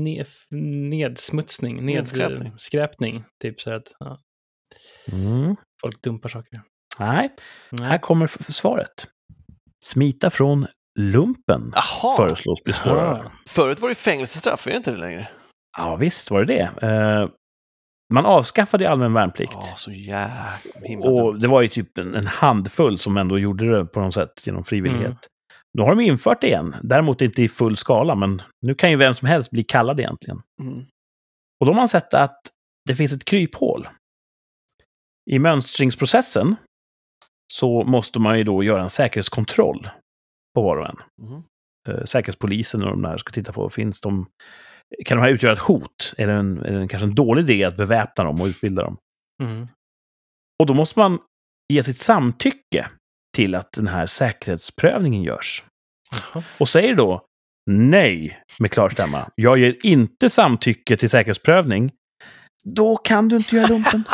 [0.04, 0.26] ned,
[0.90, 3.24] nedsmutsning, Nedskräpning.
[3.42, 4.18] Typ så här att ja,
[5.12, 5.56] Mm.
[5.82, 6.60] folk dumpar saker.
[6.98, 7.30] Nej,
[7.80, 7.98] här Nej.
[8.00, 9.06] kommer f- svaret.
[9.84, 10.66] Smita från
[10.98, 13.18] lumpen Jaha, föreslås bli svårare.
[13.20, 13.32] Aha.
[13.48, 15.28] förut var det fängelsestraff, är det inte det längre?
[15.78, 16.70] Ja, visst var det det.
[18.14, 19.52] Man avskaffade allmän värnplikt.
[19.52, 20.58] Ja, så jävla
[21.02, 21.38] och dumt.
[21.40, 24.64] det var ju typ en, en handfull som ändå gjorde det på något sätt genom
[24.64, 25.06] frivillighet.
[25.06, 25.18] Mm.
[25.74, 26.76] Nu har de infört det igen.
[26.82, 30.42] Däremot inte i full skala, men nu kan ju vem som helst bli kallad egentligen.
[30.60, 30.84] Mm.
[31.60, 32.40] Och då har man sett att
[32.88, 33.88] det finns ett kryphål.
[35.30, 36.56] I mönstringsprocessen
[37.52, 39.88] så måste man ju då göra en säkerhetskontroll
[40.54, 40.96] på var och en.
[41.22, 41.42] Mhm.
[41.88, 44.26] Eh, Säkerhetspolisen och de där ska titta på, finns de,
[45.04, 46.14] kan de här utgöra ett hot?
[46.18, 48.82] Är det, en, är det en, kanske en dålig idé att beväpna dem och utbilda
[48.82, 48.96] dem?
[49.42, 49.68] Mm.
[50.58, 51.18] Och då måste man
[51.72, 52.88] ge sitt samtycke
[53.36, 55.64] till att den här säkerhetsprövningen görs.
[56.12, 56.44] Jaha.
[56.58, 57.26] Och säger då
[57.70, 61.92] nej med klar stämma, jag ger inte samtycke till säkerhetsprövning,
[62.64, 64.04] då kan du inte göra lumpen.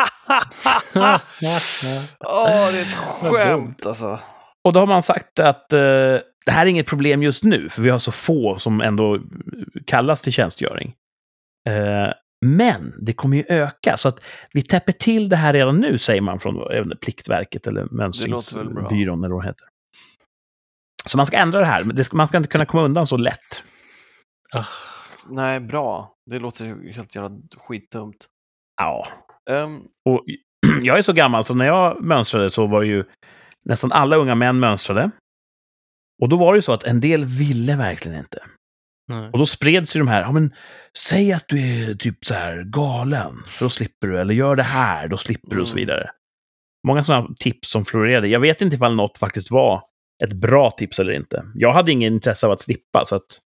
[2.21, 4.19] Åh, det är ett skämt alltså.
[4.65, 7.83] Och då har man sagt att eh, det här är inget problem just nu, för
[7.83, 9.21] vi har så få som ändå
[9.87, 10.95] kallas till tjänstgöring.
[11.69, 12.13] Eh,
[12.47, 16.21] men det kommer ju öka, så att vi täpper till det här redan nu, säger
[16.21, 17.85] man från inte, Pliktverket eller.
[17.91, 19.67] Mönstringsbyrån eller vad det heter.
[21.07, 23.07] Så man ska ändra det här, men det ska, man ska inte kunna komma undan
[23.07, 23.65] så lätt.
[24.55, 24.65] Ah,
[25.29, 26.15] Nej, bra.
[26.31, 28.27] Det låter ju helt jävla skitdumt.
[28.77, 29.09] Ja,
[29.51, 30.25] Ehm, och
[30.83, 33.05] jag är så gammal, så när jag mönstrade så var det ju
[33.65, 35.11] nästan alla unga män mönstrade.
[36.23, 38.39] Och då var det ju så att en del ville verkligen inte.
[39.09, 39.31] nej.
[39.33, 40.55] Och då spreds ju de här, ja men
[40.99, 44.63] säg att du är typ så här galen, för då slipper du, eller gör det
[44.63, 45.81] här, då slipper du och så Mm.
[45.83, 46.11] vidare.
[46.87, 48.29] Många sådana tips som florerade.
[48.29, 49.83] Jag vet inte ifall något faktiskt var
[50.25, 51.45] ett bra tips eller inte.
[51.55, 53.41] Jag hade ingen intresse av att slippa, så att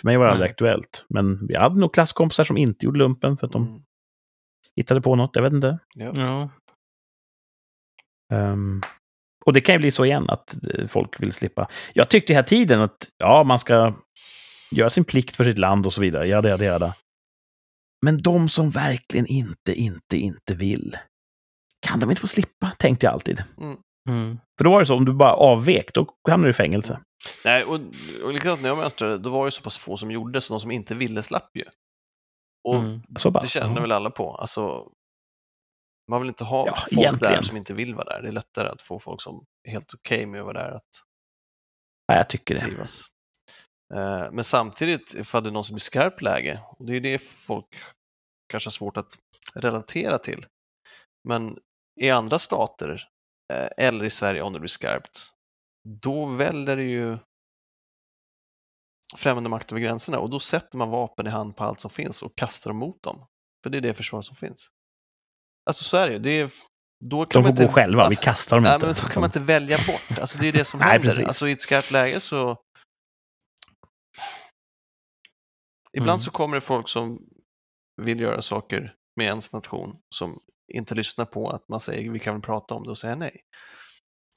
[0.00, 1.04] för mig var det aldrig aktuellt.
[1.08, 3.82] Men vi hade nog klasskompisar som inte gjorde lumpen för att de mm,
[4.76, 5.78] hittade på något, jag vet inte.
[5.94, 6.12] ja.
[6.16, 6.50] Ja.
[9.46, 11.68] Och det kan ju bli så igen, att eh, folk vill slippa.
[11.92, 13.94] Jag tyckte hela tiden att ja, man ska
[14.72, 16.28] göra sin plikt för sitt land och så vidare.
[16.28, 16.94] Jada, jada, jada.
[18.04, 20.96] Men de som verkligen inte, inte, inte vill,
[21.86, 22.72] kan de inte få slippa?
[22.78, 23.42] Tänkte jag alltid.
[24.08, 24.38] Mm.
[24.58, 27.00] För då var det så, om du bara avvek, då hamnar du i fängelse.
[27.44, 27.80] Nej, och,
[28.24, 30.60] och likadant när jag mönstrade, då var det så pass få som gjorde, så de
[30.60, 31.64] som inte ville slapp ju.
[32.68, 33.02] Och Mm.
[33.18, 33.42] Så pass.
[33.42, 33.80] det känner Ja.
[33.80, 34.34] väl alla på.
[34.34, 34.88] Alltså,
[36.10, 37.34] man vill inte ha Ja, folk egentligen.
[37.34, 38.22] där som inte vill vara där.
[38.22, 40.88] Det är lättare att få folk som är helt okej med att vara där att
[42.06, 42.60] Ja, jag tycker det.
[42.60, 43.00] trivas.
[43.94, 47.18] Eh, Men samtidigt, ifall det är någon som blir skarpt läge, och det är det
[47.18, 47.66] folk
[48.48, 49.18] kanske har svårt att
[49.54, 50.46] relatera till.
[51.28, 51.58] Men
[52.00, 53.08] i andra stater,
[53.52, 55.18] eh, eller i Sverige om det blir skarpt,
[55.88, 57.18] då väller det ju
[59.16, 62.22] främmande makt över gränserna och då sätter man vapen i hand på allt som finns
[62.22, 63.26] och kastar dem mot dem.
[63.62, 64.68] För det är det försvar som finns.
[65.66, 66.18] Alltså så är det ju.
[66.18, 66.50] Det är,
[67.04, 68.86] då kan De man får inte, gå själva, vi kastar dem Nej, inte.
[68.86, 70.18] men då kan man inte välja bort.
[70.20, 71.08] Alltså det är det som Nej, händer.
[71.08, 71.24] precis.
[71.24, 72.56] Alltså i ett skarpt läge så...
[75.92, 76.20] Ibland Mm.
[76.20, 77.18] så kommer det folk som
[78.02, 80.40] vill göra saker med ens nation som
[80.72, 83.40] inte lyssnar på att man säger vi kan väl prata om det och säga nej.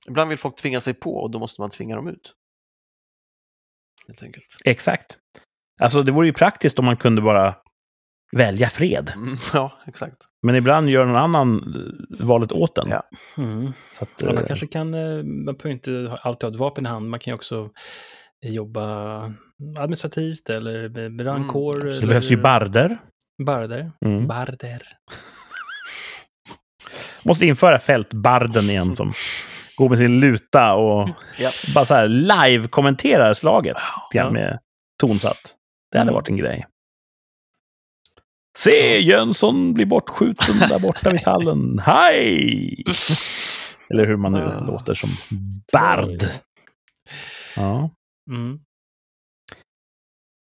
[0.07, 2.33] Ibland vill folk tvinga sig på och då måste man tvinga dem ut.
[4.07, 4.45] Helt enkelt.
[4.65, 5.17] Exakt.
[5.81, 7.61] Alltså, det vore ju praktiskt om man kunde bara
[8.31, 9.11] välja fred.
[9.15, 10.17] Mm, ja, exakt.
[10.43, 12.89] Men ibland gör någon annan eh, valet åt en.
[12.89, 13.03] Ja.
[13.37, 13.71] Mm.
[13.93, 16.85] Så att, Ja, man eh, kanske kan, eh, man behöver inte alltid ha ett vapen
[16.85, 17.69] i hand, man kan ju också
[18.45, 19.21] jobba
[19.79, 21.75] administrativt eller med brandkår.
[21.75, 22.97] Mm, så eller det behövs ju barder.
[23.45, 23.91] barder.
[24.05, 24.27] Mm.
[24.27, 24.81] Barder.
[27.23, 29.11] Måste införa fältbarden igen som
[29.77, 31.49] går med sin luta och Ja.
[31.75, 33.77] bara så här live-kommenterar slaget
[34.13, 34.31] ja.
[34.31, 34.59] med
[35.01, 35.55] tonsatt.
[35.91, 36.15] Det hade Mm.
[36.15, 36.65] varit en grej.
[38.57, 41.79] Se Jönsson blir bortskjuten där borta vid tallen.
[41.79, 42.83] Hej!
[43.89, 44.65] Eller hur man nu Ah.
[44.67, 45.09] låter som
[45.73, 46.21] bard.
[47.55, 47.89] Ja.
[48.29, 48.59] Mm.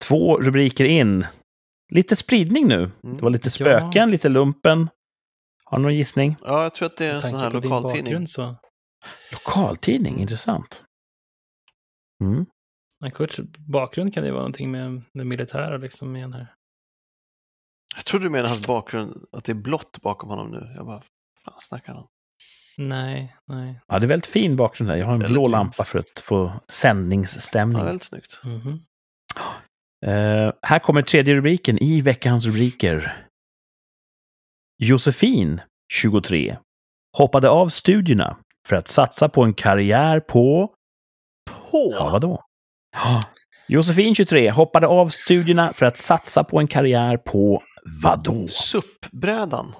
[0.06, 1.26] Två rubriker in.
[1.92, 2.92] Lite spridning nu.
[3.04, 3.18] Mm.
[3.18, 3.52] Det var lite Ja.
[3.52, 4.90] spöken, lite lumpen.
[5.66, 6.36] Har du någon gissning?
[6.44, 8.28] ja, jag tror att det är en sån här lokaltidning.
[8.28, 8.56] så.
[9.32, 10.22] Lokaltidning, Mm.
[10.22, 10.84] intressant.
[12.24, 12.46] Mm.
[13.14, 16.48] Kurts bakgrund kan det vara någonting med det militära liksom igen här.
[17.96, 20.74] Jag trodde du menade hans bakgrund, att det är blått bakom honom nu.
[20.76, 21.02] Jag bara,
[21.46, 22.08] fan snackar han?
[22.78, 23.80] Nej, nej.
[23.88, 24.96] Ja, det är väldigt fin bakgrund där.
[24.98, 25.52] Jag har en Väldigt blå fint.
[25.52, 27.78] lampa för att få sändningsstämning.
[27.78, 28.42] Ja, väldigt snyggt.
[28.44, 28.80] Mhm.
[30.06, 33.26] Eh, här kommer tredje rubriken i veckans rubriker.
[34.78, 35.62] Josefin,
[35.94, 36.58] 23,
[37.18, 38.38] hoppade av studierna
[38.68, 40.74] för att satsa på en karriär på...
[41.72, 41.92] På?
[41.94, 42.44] Ja, vadå?
[42.96, 43.22] Ja.
[43.68, 47.64] Josefin, 23, hoppade av studierna för att satsa på en karriär på
[48.04, 48.48] vadå?
[48.48, 49.74] SUP-brädan.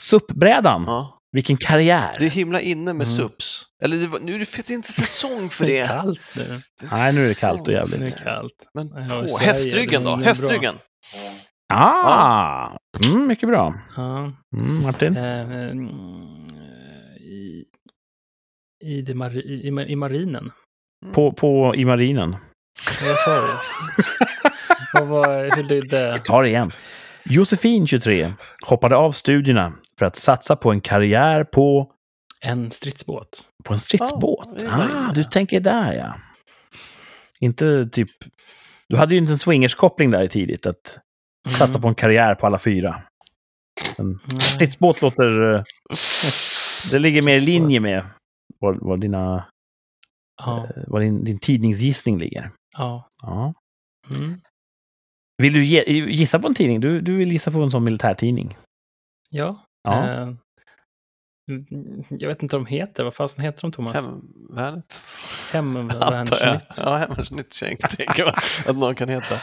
[0.00, 0.84] SUP-brädan.
[0.86, 1.18] Ja.
[1.32, 2.16] Vilken karriär!
[2.18, 3.16] Det är himla inne med Mm.
[3.16, 3.64] SUPs.
[3.82, 5.88] Eller det var, nu är det inte säsong för Det är det.
[5.88, 6.42] kallt nu.
[6.80, 8.00] Det är Nej, nu är det kallt och jävligt.
[8.00, 8.52] Nu är det kallt.
[8.74, 10.22] Men Ja, på, Sverige, hästryggen det är då?
[10.22, 10.74] Hästryggen?
[11.74, 12.76] Ah!
[13.06, 13.74] Mm, mycket bra.
[13.96, 14.18] Ja.
[14.56, 15.16] Mm, Martin?
[15.16, 15.88] Eh, mm,
[17.20, 17.64] i,
[18.84, 20.50] i, det mari, i, i- marinen.
[21.12, 22.36] På, på, I marinen.
[23.02, 23.52] Vad sa du?
[24.92, 26.18] Vad var, hur lydde...
[26.18, 26.70] tar det igen.
[27.24, 28.28] Josefin, 23,
[28.66, 31.92] hoppade av studierna för att satsa på en karriär på,
[32.40, 33.48] En stridsbåt.
[33.64, 34.62] på en stridsbåt.
[34.62, 36.14] Var ah, du tänker där ja.
[37.40, 38.10] Inte typ...
[38.88, 40.98] Du hade ju inte en swingerskoppling där tidigt, att
[41.46, 41.56] Mm.
[41.56, 43.02] satsa på en karriär på alla fyra.
[43.98, 45.54] En stridsbåt låter...
[45.54, 45.62] eh,
[46.90, 48.04] Det ligger mer i linje med
[48.60, 49.44] vad, vad, dina,
[50.36, 52.50] Ja, vad din, din tidningsgissning ligger.
[52.78, 53.08] ja.
[53.22, 53.54] Ja.
[54.14, 54.40] Mm.
[55.38, 56.80] Vill du gissa på en tidning?
[56.80, 58.56] Du, du vill gissa på en sån militärtidning?
[59.30, 59.64] Ja.
[59.84, 60.08] Ja.
[60.08, 60.28] Eh,
[62.10, 63.04] jag vet inte vad de heter.
[63.04, 63.94] Vad fasen heter de, Thomas?
[63.94, 65.00] Hemvärnet?
[65.52, 66.78] Hemvärnsnytt.
[66.84, 67.50] Ja, Hemvärnsnytt
[67.96, 68.34] tänker man
[68.66, 69.34] att någon kan heta.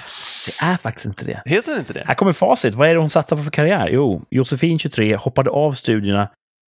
[0.46, 1.42] Det är faktiskt inte det.
[1.46, 2.04] Heter det inte det?
[2.08, 2.76] Här kommer facit.
[2.76, 3.90] Vad är det hon satsar på för karriär?
[3.92, 6.30] Jo, Josefin, 23, hoppade av studierna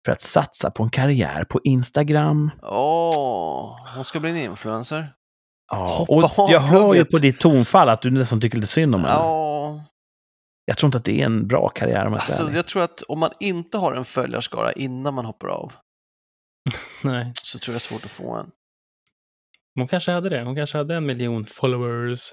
[0.06, 2.52] för att satsa på en karriär på Instagram.
[2.62, 5.08] Åh, hon ska bli en influencer.
[5.72, 9.02] Ja, och jag hör ju på ditt tonfall att du nästan tycker lite synd om
[9.02, 9.14] henne.
[9.14, 9.86] Ja,
[10.66, 13.20] Jag tror inte att det är en bra karriär om alltså jag tror att om
[13.20, 15.74] man inte har en följarskara innan man hoppar av
[17.04, 18.52] Nej, så tror jag det är svårt att få en.
[19.76, 20.44] hon kanske hade det.
[20.44, 22.30] Hon kanske hade en miljon followers.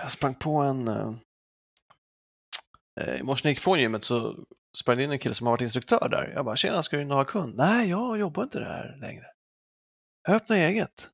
[0.00, 0.88] Jag sprang på en...
[0.88, 1.10] eh,
[3.00, 4.34] eh, I morse när jag gick från gymmet så
[4.78, 6.32] sprang det in en kille som har varit instruktör där.
[6.34, 7.56] Jag bara, tjena, ska du in och ha kund?
[7.56, 9.24] Nej, jag jobbar inte där längre.
[10.26, 11.08] Jag öppnar eget.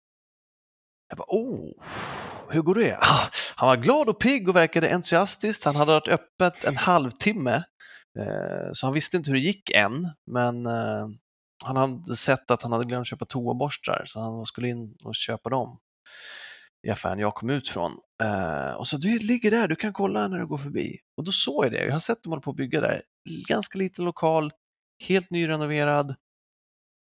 [1.13, 1.73] Jag bara, oh,
[2.49, 2.99] hur går det?
[3.01, 5.65] Ah, han var glad och pigg och verkade entusiastisk.
[5.65, 7.55] Han hade varit öppet en halvtimme,
[8.19, 11.09] eh, så han visste inte hur det gick än, men eh,
[11.65, 15.51] han hade sett att han hade glömt köpa toaborstar, så han skulle in och köpa
[15.51, 15.79] dem
[16.87, 17.93] i affären jag kom ut från.
[18.23, 20.99] Eh, och så du ligger där, du kan kolla när du går förbi.
[21.17, 23.03] Och då såg jag det, jag har sett dem hålla på att bygga där.
[23.49, 24.53] Ganska liten lokal,
[25.09, 26.15] helt nyrenoverad.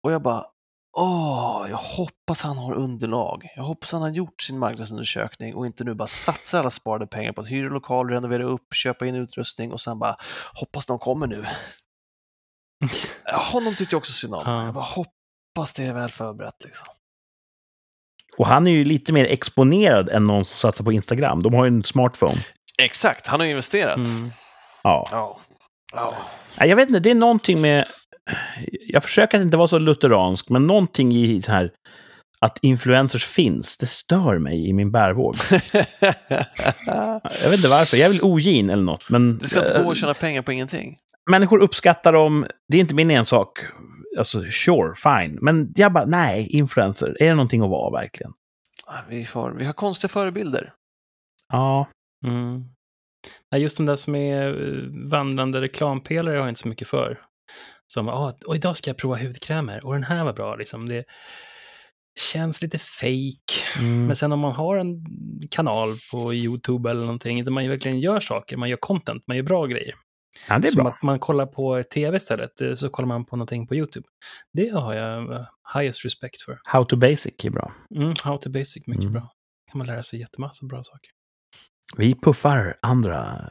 [0.02, 0.46] Och jag bara,
[0.98, 3.48] åh, jag hoppas han har underlag.
[3.56, 7.32] Jag hoppas han har gjort sin marknadsundersökning och inte nu bara satsar alla sparade pengar
[7.32, 10.16] på att hyra lokal, renovera upp, köpa in utrustning och sen bara
[10.54, 11.44] hoppas de kommer nu.
[13.52, 14.42] Honom tyckte jag också synd om.
[14.46, 14.64] Ja.
[14.64, 16.88] Jag bara hoppas det är väl förberett liksom.
[18.38, 21.42] Och han är ju lite mer exponerad än någon som satsar på Instagram.
[21.42, 22.44] De har ju en smartphone.
[22.78, 23.96] Exakt, han har investerat.
[23.96, 24.30] Mm.
[24.82, 25.08] Ja.
[25.10, 25.40] Ja.
[25.92, 26.66] ja.
[26.66, 27.88] Jag vet inte, det är någonting med...
[28.86, 31.72] Jag försöker att inte vara så lutheransk, men någonting i så här
[32.40, 35.36] att influencers finns, det stör mig i min bärvåg.
[37.42, 39.38] Jag vet inte varför, jag är väl ogin eller något, men...
[39.38, 40.96] det ska inte gå eh, att tjäna pengar på ingenting.
[41.30, 43.58] Människor uppskattar dem, det är inte min ensak.
[44.18, 45.38] Alltså, sure, fine.
[45.40, 48.32] Men jag bara, nej, influencer, är det någonting att vara verkligen?
[49.08, 50.72] Vi, får, vi har konstiga förebilder.
[51.52, 51.88] Ja,
[52.26, 52.64] Mm.
[53.52, 57.20] Nej, just de där som är eh, vandrande reklampelare har jag inte så mycket för.
[57.92, 60.56] Som, ah, och idag ska jag prova hudkrämer och den här var bra.
[60.56, 60.88] Liksom.
[60.88, 61.04] Det
[62.32, 63.78] känns lite fake.
[63.78, 64.06] mm.
[64.06, 65.04] Men sen om man har en
[65.50, 69.44] kanal på YouTube eller någonting där man verkligen gör saker, man gör content, man gör
[69.44, 69.94] bra grejer.
[70.48, 70.92] ja det är Som bra.
[70.92, 74.06] att man kollar på tv istället, eh, så kollar man på någonting på YouTube.
[74.52, 76.58] Det har jag eh, highest respect för.
[76.64, 77.72] How to basic är bra.
[77.96, 79.12] Mm, how to basic, mycket Mm.
[79.12, 79.32] bra.
[79.70, 81.10] kan man lära sig jättemassor bra saker.
[81.96, 83.44] Vi puffar andra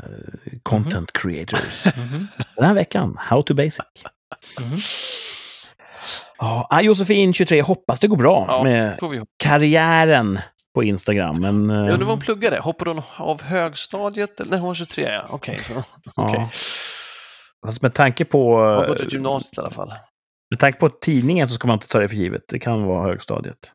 [0.45, 1.85] eh, content creators.
[1.97, 3.79] Mhm, Den här veckan, How to basic.
[4.59, 4.77] Mhm.
[6.39, 8.63] Ja, ah, Josefin, 23, hoppas det går bra Ja.
[8.63, 8.99] med
[9.37, 10.39] karriären
[10.75, 11.41] på Instagram.
[11.41, 12.59] Men, eh, Jag undrar vad hon pluggade.
[12.59, 14.41] Hoppade hon av högstadiet?
[14.45, 15.25] Nej, hon var 23, ja.
[15.29, 15.73] Okej, så.
[15.73, 15.83] ja.
[16.15, 16.47] okej.
[17.65, 18.55] Fast med tanke på...
[18.55, 19.93] Hon har gått eh, ut gymnasiet i alla fall.
[20.49, 22.41] Med tanke på tidningen så ska man inte ta det för givet.
[22.47, 23.71] Det kan vara högstadiet.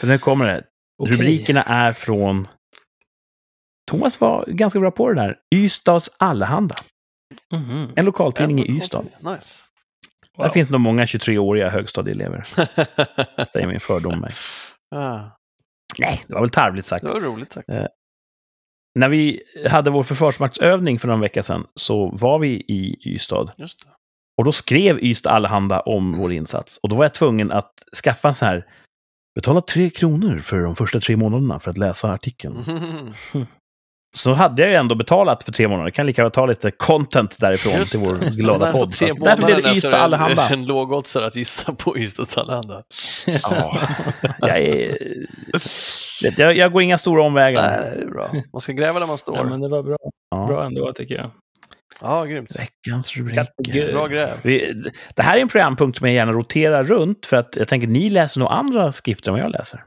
[0.00, 0.64] För nu kommer det.
[1.02, 1.14] Okej.
[1.14, 2.48] Rubrikerna är från...
[3.90, 5.36] Thomas var ganska bra på det där.
[5.54, 6.74] Ystads Allehanda.
[7.52, 7.92] Mhm.
[7.96, 9.02] En lokaltidning i Ystad.
[9.02, 9.64] Nice.
[10.36, 10.46] Wow.
[10.46, 12.42] Där finns nog många 23-åriga högstadieelever,
[13.52, 14.26] säger min fördom
[14.94, 15.20] ah.
[15.98, 17.06] Nej, det var väl tarvligt sagt.
[17.06, 17.68] Det var roligt sagt.
[17.68, 17.86] Eh,
[18.94, 23.52] När vi hade vår försvarsmaktsövning för någon vecka sedan så var vi i Ystad.
[23.56, 23.90] Just det.
[24.38, 26.78] Och då skrev Ystad Allehanda om vår insats.
[26.78, 27.72] Och då var jag tvungen att
[28.04, 28.66] skaffa en sån här
[29.34, 32.64] Betala tre kronor för de första tre månaderna för att läsa artikeln.
[32.68, 33.12] Mm.
[34.16, 35.90] Så hade jag ju ändå betalat för tre månader.
[35.90, 38.30] Kan lika väl ta lite content därifrån Just till vår.
[38.30, 38.94] Så glada podd.
[38.94, 40.46] så tre därför blev det Ystad Allehanda.
[40.46, 42.80] En, en lågoddsare att gissa på Ystads Allehanda.
[43.26, 43.78] Ja,
[44.40, 44.96] jag, är,
[46.36, 47.62] jag, jag går inga stora omvägar.
[47.62, 48.30] Nej, det är bra.
[48.52, 49.36] Man ska gräva där man står.
[49.36, 49.96] Ja, men det var bra,
[50.30, 50.46] Ja.
[50.46, 51.30] bra ändå tycker jag.
[52.00, 52.50] Ja, grymt.
[52.58, 53.92] Veckans rubriker.
[53.92, 54.28] Bra gräv.
[55.14, 58.10] Det här är en programpunkt som jag gärna roterar runt för att jag tänker ni
[58.10, 59.84] läser nog andra skrifter än vad jag läser.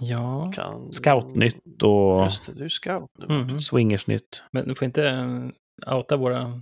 [0.00, 0.92] Ja, Kan...
[0.92, 3.26] Scoutnytt och Just det, du är scout nu.
[3.34, 3.60] Mhm.
[3.60, 4.42] swingersnytt.
[4.52, 6.60] men du får inte eh, outa våra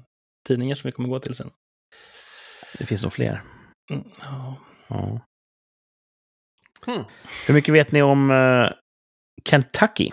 [0.48, 1.50] tidningar som vi kommer gå till sen.
[2.78, 3.42] Det finns nog fler.
[3.90, 4.56] Mm, ja.
[4.88, 5.20] Ja.
[6.86, 7.04] Hmm.
[7.46, 8.70] Hur mycket vet ni om eh,
[9.44, 10.12] Kentucky?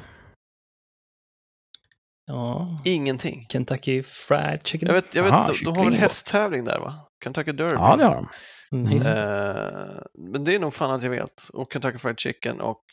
[2.26, 3.45] ja, Ingenting.
[3.49, 4.88] Kentucky Fried Chicken.
[4.88, 5.97] Jag vet, jag vet Aha, de, de har då.
[5.97, 7.07] hästtävling där va?
[7.24, 7.74] Kentucky Derby.
[7.74, 8.28] Ja, det har de.
[8.71, 8.97] Mm.
[8.97, 11.49] Eh, men det är nog fan att jag vet.
[11.53, 12.84] Och Kentucky Fried Chicken och...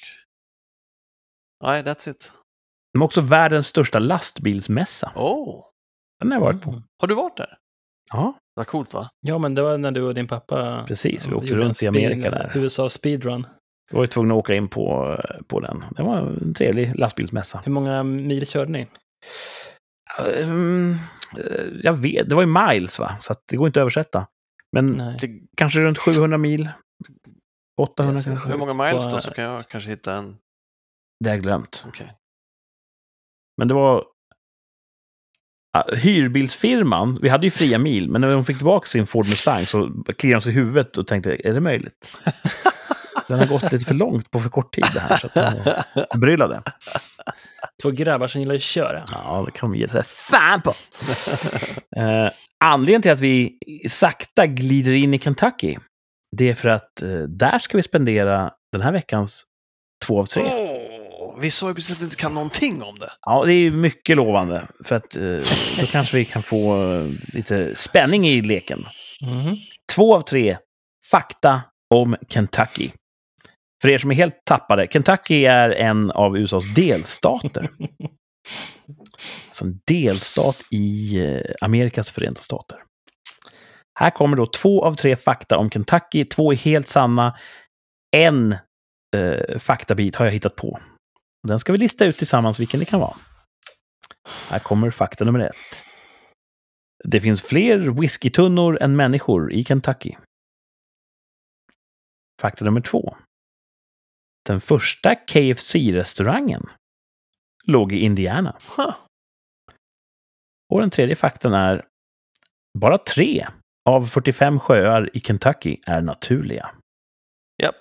[1.65, 2.33] Nej, that's it.
[2.93, 5.13] De har också världens största lastbilsmässa.
[5.17, 5.65] Oh,
[6.21, 6.71] Den har jag varit på.
[6.71, 6.83] Mm.
[6.99, 7.59] har du varit där?
[8.13, 9.11] Ja, Vad coolt va?
[9.21, 11.27] Ja, men det var när du och din pappa precis.
[11.27, 12.53] Vi åkte runt i Amerika där.
[12.55, 13.47] USA speedrun.
[13.91, 15.17] Vi var ju tvungna att åka in på,
[15.47, 15.85] på den.
[15.97, 17.61] Det var en trevlig lastbilsmässa.
[17.65, 18.87] Hur många mil körde ni?
[20.19, 20.93] Mm,
[21.39, 23.17] eh, jag vet, det var ju miles va?
[23.21, 24.27] Så det går inte att översätta.
[24.73, 25.43] Men Nej.
[25.57, 26.69] Kanske runt 700 mil.
[27.81, 28.49] 800 Det är så kanske.
[28.51, 30.37] hur många miles på- då så kan jag kanske hitta en...
[31.25, 31.85] Det har jag glömt.
[31.89, 32.13] Okej.
[33.59, 34.05] Men det var...
[35.97, 39.91] Hyrbilsfirman, vi hade ju fria mil, men när de fick tillbaka sin Ford Mustang så
[40.19, 42.17] kliade de sig i huvudet och tänkte, är det möjligt?
[43.29, 45.19] Den har gått lite för långt på för kort tid det här.
[45.19, 46.63] Så att de förbryllade.
[47.83, 49.05] Två grabbar som gillar att köra.
[49.13, 50.73] Ja, det kan de ge sig fan på.
[51.97, 52.31] Eh,
[52.65, 53.59] anledningen till att vi
[53.89, 55.77] sakta glider in i Kentucky,
[56.37, 59.45] det är för att eh, där ska vi spendera den här veckans
[60.07, 60.43] två av tre.
[60.43, 63.11] Åh, vi sa ju precis att vi inte kan någonting om det.
[63.21, 64.67] Ja, det är ju mycket lovande.
[64.85, 65.23] För att eh,
[65.81, 68.87] då kanske vi kan få eh, lite spänning i leken.
[69.21, 69.57] Mhm.
[69.95, 70.57] Två av tre
[71.11, 71.63] fakta
[71.95, 72.91] om Kentucky.
[73.83, 77.69] För er som är helt tappade, Kentucky är en av USAs delstater.
[79.49, 82.83] Alltså en delstat i eh, Amerikas förenta stater.
[83.99, 86.25] Här kommer då två av tre fakta om Kentucky.
[86.25, 87.37] Två är helt sanna.
[88.17, 88.57] En
[89.17, 90.81] eh, faktabit har jag hittat på.
[91.49, 93.17] Den ska vi lista ut tillsammans vilken det kan vara.
[94.49, 95.85] Här kommer fakta nummer ett.
[97.05, 100.17] Det finns fler whiskytunnor än människor i Kentucky.
[102.41, 103.17] Fakta nummer två.
[104.51, 106.67] Den första KFC-restaurangen
[107.65, 108.59] låg i Indiana.
[108.77, 108.95] Huh.
[110.73, 111.87] Och den tredje faktan är
[112.79, 113.49] bara tre
[113.89, 116.71] av 45 sjöar i Kentucky är naturliga.
[117.63, 117.75] Japp.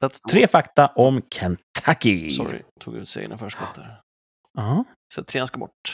[0.00, 2.30] That's Tre fakta om Kentucky.
[2.30, 4.00] Sorry, tog ut sig innan förskott där.
[4.52, 4.84] Ja.
[5.14, 5.92] Så trean ska bort.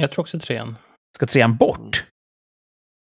[0.00, 0.76] Jag tror också trean.
[1.16, 2.06] Ska trean bort?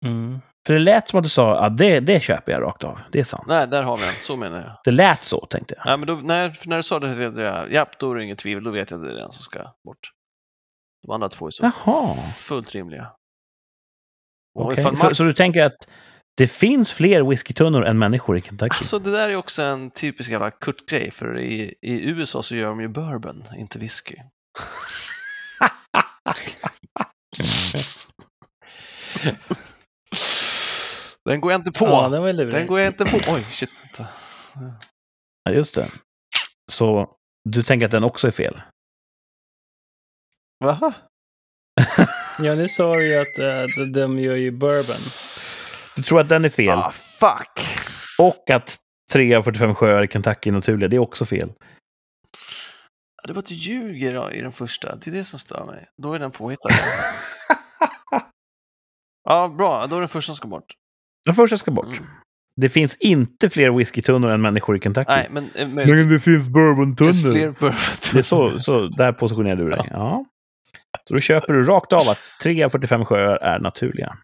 [0.06, 0.40] Mm.
[0.66, 3.00] För det lät som att du sa att det, det köper jag rakt av.
[3.12, 3.44] Det är sant.
[3.46, 4.12] Nej, där har vi den.
[4.12, 4.78] Så menar jag.
[4.84, 5.86] Det lät så, tänkte jag.
[5.86, 8.24] Nej, men då, när, när du sa det så vet jag, japp, då är det
[8.24, 8.64] inget tvivel.
[8.64, 9.98] Då vet jag att det är den som ska bort.
[11.06, 12.14] De andra två är så Jaha.
[12.36, 13.12] fullt rimliga.
[14.58, 14.80] Och Okej.
[14.80, 15.88] ifall För, Mar- så du tänker att
[16.36, 18.76] det finns fler whiskytunnor än människor i Kentucky?
[18.76, 22.68] Alltså det där är också en typisk jävla Kurt-grej, för i, i USA så gör
[22.68, 24.16] de ju bourbon, inte whisky.
[31.24, 31.84] Den går jag inte på.
[31.84, 32.52] Ja, den var lurig.
[32.52, 33.16] Den går jag inte på.
[33.16, 33.70] Oj, shit.
[35.44, 35.88] Ja, just det.
[36.72, 38.62] Så du tänker att den också är fel?
[40.64, 40.92] Va?
[42.38, 44.96] Ja, nu sa du ju att äh, de, gör ju bourbon.
[45.96, 46.78] Du tror att den är fel?
[46.78, 47.66] Ah, fuck.
[48.18, 48.78] Och att
[49.12, 51.52] 3 av 45 sjöar i Kentucky är naturliga, det är också fel.
[53.26, 54.96] Det bara att du ljuger i den första.
[54.96, 55.88] Det är det som stör mig.
[55.96, 56.68] Då är den påhittad.
[59.24, 59.86] ja, bra.
[59.86, 60.74] Då är den första som ska bort.
[61.24, 61.86] Den första ska bort.
[61.86, 62.04] Mm.
[62.56, 65.12] Det finns inte fler whiskytunnor än människor i Kentucky.
[65.12, 67.32] Nej, men eh, möjligtvis det finns bourbontunnor.
[67.32, 67.72] bourbon.
[68.12, 69.88] Det är så, så där positionerar du dig.
[69.90, 70.24] Ja.
[71.08, 74.16] Så då köper du rakt av att 3 av 45 sjöar är naturliga.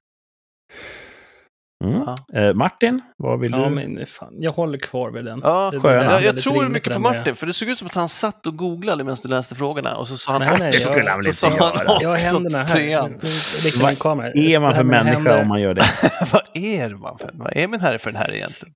[1.84, 2.00] Mm.
[2.32, 2.40] Ja.
[2.40, 3.70] Eh, Martin, vad vill Ja, du?
[3.70, 5.40] men fan, jag håller kvar vid den.
[5.44, 8.08] Ja, Det- Jag, jag tror mycket på Martin, för det såg ut som att han
[8.08, 10.98] satt och googlade medan du läste frågorna och så sa han Nej, nej, Det skulle
[10.98, 11.98] jag- han väl så inte sa han göra?
[12.02, 13.82] Jag har händerna här.
[13.82, 14.28] Vad kamera.
[14.32, 15.84] är man för människa händer- om man gör det?
[16.32, 18.74] Vad är man för, vad är min herre för den här egentligen?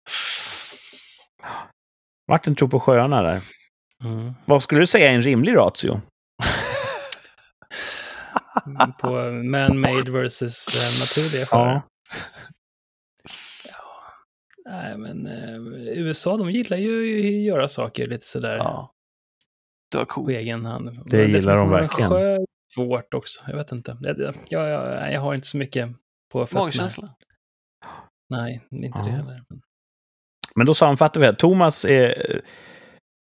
[2.31, 3.41] Martin tror på sjöarna där.
[4.05, 4.33] Mm.
[4.45, 6.01] Vad skulle du säga är en rimlig ratio?
[9.01, 9.13] På
[9.51, 11.83] man-made versus eh, naturliga sjöar.
[14.65, 15.55] Nej, men eh,
[15.99, 18.93] USA, de gillar ju att göra saker lite sådär Ja.
[19.91, 20.31] Det var på coolt.
[20.31, 20.91] egen hand.
[21.07, 22.11] Det gillar de verkligen.
[22.11, 23.43] Sjö är svårt också.
[23.49, 23.97] Jag vet inte.
[24.01, 24.19] Jag,
[24.51, 25.89] jag, jag, jag har inte så mycket
[26.33, 26.65] på fötterna.
[26.65, 27.15] Magkänsla.
[28.31, 29.05] Nej, inte Ja.
[29.05, 29.41] det heller.
[30.55, 32.41] Men då sammanfattar vi att Thomas är eh,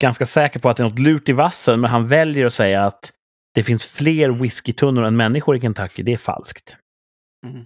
[0.02, 2.82] ganska säker på att det är något lurt i vassen, men han väljer att säga
[2.86, 3.12] att
[3.54, 6.04] det finns fler whiskytunnor än människor i Kentucky.
[6.04, 6.78] Det är falskt.
[7.48, 7.66] Mm.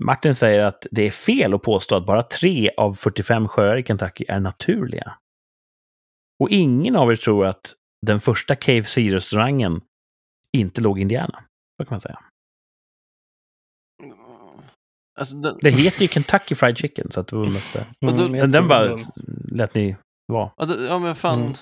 [0.00, 3.84] Martin säger att det är fel att påstå att bara tre av 45 sjöar i
[3.84, 5.18] Kentucky är naturliga.
[6.42, 7.74] Och ingen av er tror att
[8.06, 9.80] den första KFC-restaurangen
[10.56, 11.44] inte låg i Indiana.
[11.76, 12.20] Vad kan man säga?
[15.18, 17.32] Alltså, den, Det heter ju Kentucky Fried Chicken, så att.
[17.32, 17.46] Och
[18.00, 18.96] då- Mm, jag Den, bara
[19.52, 19.96] lät ni
[20.32, 20.52] vara.
[20.88, 21.40] ja, men fan.
[21.40, 21.52] Mm.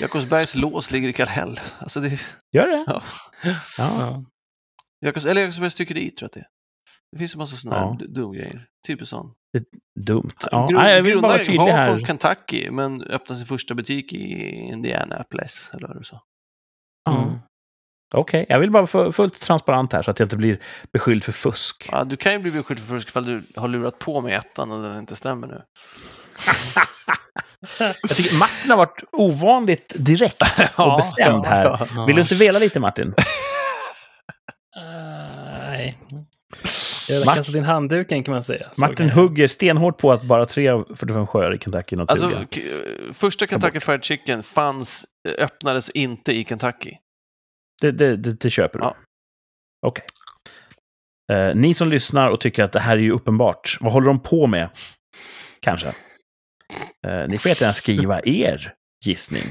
[0.00, 1.60] Jakobsbergs lås ligger i Kallhäll.
[1.78, 2.20] Alltså det,
[2.52, 2.84] Gör det?
[2.86, 3.02] Ja.
[3.44, 3.54] ja.
[3.78, 4.24] Ja.
[5.06, 6.46] Jakobs, eller Jakobsbergs tyckeri tror jag att det är.
[7.12, 7.96] Det finns en massa sådana Ja.
[8.00, 8.66] här dum grejer.
[8.86, 9.34] Typiskt sån.
[10.00, 10.30] Dumt.
[10.50, 10.66] Ja.
[10.66, 11.94] Grund- Nej, jag vill bara vara tydlig var här.
[11.94, 14.18] från Kentucky, men öppnade sin första butik i
[14.50, 16.22] Indianapolis, eller vad du sa.
[17.04, 17.22] Ja.
[17.22, 17.38] Mm.
[18.14, 21.32] Okej, jag vill bara vara fullt transparent här så att jag inte blir beskylld för
[21.32, 21.88] fusk.
[21.92, 24.70] Ja, du kan ju bli beskylld för fusk ifall du har lurat på med ettan
[24.70, 25.62] och den inte stämmer nu.
[27.78, 30.42] Jag tycker Martin har varit ovanligt direkt
[30.76, 32.06] och bestämd här.
[32.06, 33.14] Vill du inte vela lite Martin?
[35.68, 35.98] Nej.
[37.08, 38.70] Jag har kastat in handduken kan man säga.
[38.72, 41.98] Så Martin jag- hugger stenhårt på att bara tre av 45 sjöar i Kentucky är
[41.98, 42.38] naturliga.
[42.38, 42.60] Alltså,
[43.12, 45.06] första Kentucky Fried Chicken fanns,
[45.38, 46.96] öppnades inte i Kentucky.
[47.82, 48.84] det, det, det, det köper du?
[48.84, 48.96] Ja.
[49.86, 50.04] Okej.
[51.32, 54.20] Eh, ni som lyssnar och tycker att det här är ju uppenbart, vad håller de
[54.20, 54.68] på med?
[55.60, 55.92] Kanske.
[57.06, 58.74] Eh, ni får jättegärna skriva er
[59.04, 59.42] gissning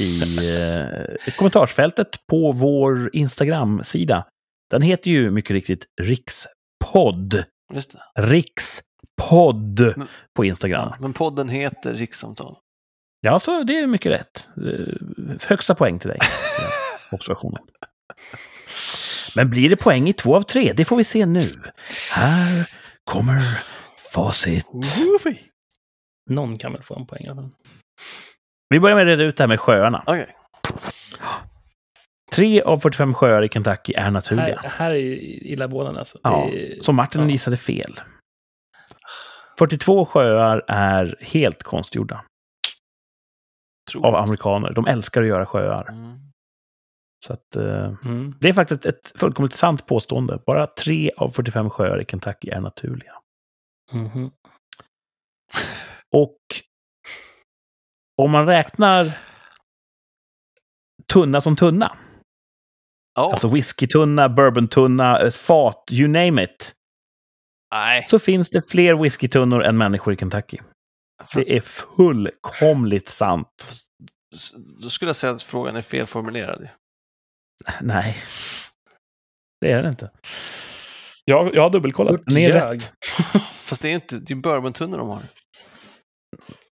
[0.00, 0.22] i
[0.58, 4.26] eh, kommentarsfältet på vår Instagram-sida.
[4.70, 7.44] Den heter ju mycket riktigt Rikspodd.
[7.74, 8.22] Just det.
[8.22, 10.88] Rikspodd Men- på Instagram.
[10.90, 12.56] Ja, men podden heter Rikssamtal.
[13.20, 14.48] Ja, så det är mycket rätt.
[14.56, 14.94] Eh,
[15.48, 16.18] Högsta poäng till dig.
[17.12, 17.62] Observationen.
[19.36, 20.72] Men blir det poäng i två av tre?
[20.72, 21.40] Det får vi se nu.
[22.12, 22.70] Här
[23.04, 23.62] kommer
[24.12, 24.66] facit.
[24.72, 25.36] Woofy!
[26.30, 27.50] Någon kan väl få en poäng alla fall.
[28.68, 30.02] Vi börjar med att reda ut det här med sjöarna.
[30.06, 30.36] Okej.
[32.32, 34.60] Tre av 45 sjöar i Kentucky är naturliga.
[34.60, 36.18] Här, här är ju illamålande alltså.
[36.22, 37.28] Ja, Det är- Så Martin ja.
[37.28, 38.00] gissade fel.
[39.58, 42.24] 42 sjöar är helt konstgjorda
[43.90, 44.72] Tror av amerikaner.
[44.72, 45.88] De älskar att göra sjöar.
[45.88, 46.18] Mm.
[47.26, 48.34] Så att, eh, Mm.
[48.40, 50.38] det är faktiskt ett fullkomligt sant påstående.
[50.46, 53.12] Bara tre av 45 sjöar i Kentucky är naturliga.
[53.92, 54.30] Mhm.
[56.14, 56.38] Och
[58.22, 59.18] om man räknar
[61.12, 61.96] tunna som tunna,
[63.14, 66.74] Ja, alltså whiskytunna, bourbontunna, ett fat, you name it,
[67.74, 68.04] nej.
[68.08, 70.58] så finns det fler whiskytunnor än människor i Kentucky.
[71.34, 73.80] Det är fullkomligt sant.
[74.82, 76.68] Då skulle jag säga att frågan är felformulerad.
[77.80, 78.16] Nej,
[79.60, 80.10] det är det inte.
[81.24, 82.20] Jag, jag har dubbelkollat.
[82.26, 82.92] Den är rätt.
[83.52, 85.20] Fast det är inte, det är bourbontunnor de har.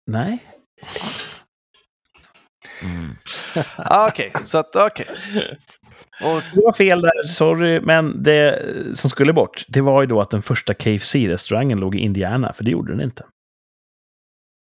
[0.06, 0.44] Nej.
[3.76, 5.06] Ah, Okej, så att okej.
[6.22, 7.80] Och Det var fel där, sorry.
[7.80, 8.62] Men det
[8.98, 12.64] som skulle bort, det var ju då att den första KFC-restaurangen låg i Indiana, för
[12.64, 13.24] det gjorde den inte.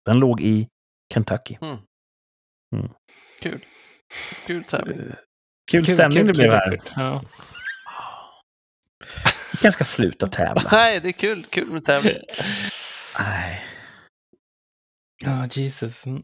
[0.05, 0.69] Den låg i
[1.15, 1.57] Kentucky.
[3.41, 3.65] kul.
[4.47, 5.01] Kul tävling.
[5.71, 6.71] Kul stämning det blev här.
[6.71, 6.79] kul.
[6.97, 7.21] Ja.
[9.53, 10.63] Vi kanske ska sluta tävla.
[10.73, 11.45] Nej, det är kul.
[11.45, 12.17] Kul med tävling.
[13.19, 13.65] Nej.
[15.19, 16.07] Ja, Jesus.
[16.07, 16.23] Mm.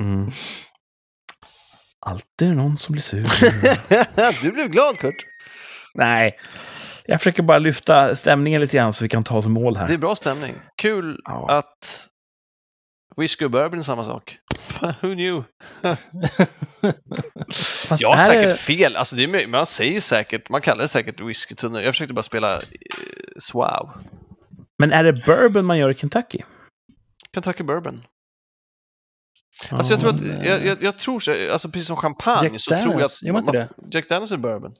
[0.00, 0.30] Mm.
[2.06, 3.26] Alltid någon som blir sur.
[4.42, 5.14] du blev glad, Kurt.
[5.94, 6.38] Nej.
[7.04, 9.86] Jag försöker bara lyfta stämningen lite grann så vi kan ta i mål här.
[9.86, 10.54] Det är bra stämning.
[10.82, 11.50] Kul Ja.
[11.58, 12.08] att
[13.16, 14.38] whisky och bourbon är samma sak.
[15.00, 15.44] Who knew?
[17.98, 18.96] Jag har är säkert det- fel.
[18.96, 21.80] Alltså det är, man säger säkert, man kallar det säkert whiskytunnor.
[21.80, 22.62] Jag försökte bara spela eh,
[23.38, 23.90] Swav.
[24.78, 26.38] Men är det bourbon man gör i Kentucky?
[27.34, 28.06] Kentucky Bourbon.
[29.70, 32.70] Alltså jag tror att, jag, jag, jag tror så, alltså precis som champagne Jack så
[32.70, 33.22] tror jag Daniels, att...
[33.22, 33.68] gör man inte det?
[33.90, 34.74] Jack Daniels är bourbon.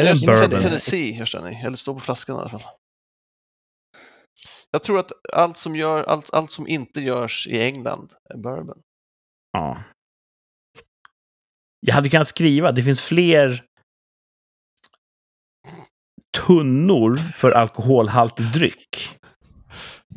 [0.00, 0.60] Är det en Eller bourbon?
[0.60, 2.62] Tennessee görs den i, eller står på flaskan i alla fall.
[4.70, 8.82] Jag tror att allt som, gör, allt, allt som inte görs i England är bourbon.
[9.52, 9.82] Ja.
[11.80, 13.64] Jag hade kunnat skriva, det finns fler
[16.46, 19.18] tunnor för alkoholhaltig dryck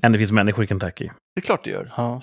[0.04, 1.06] än det finns människor i Kentucky.
[1.06, 1.94] Det är klart det gör.
[1.98, 2.22] Ja.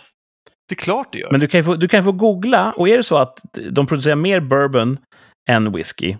[0.68, 1.30] Det är klart det gör.
[1.30, 3.86] Men du kan, ju få, du kan få googla, och är det så att de
[3.86, 4.98] producerar mer bourbon
[5.48, 6.10] än whisky,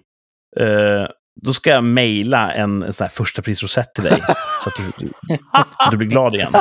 [0.60, 1.06] eh,
[1.42, 4.22] då ska jag mejla en, en sån här första prisrosett till dig.
[4.62, 6.52] så, att du, du, så att du blir glad igen.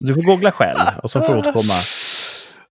[0.00, 1.74] Du får googla själv och så får du återkomma.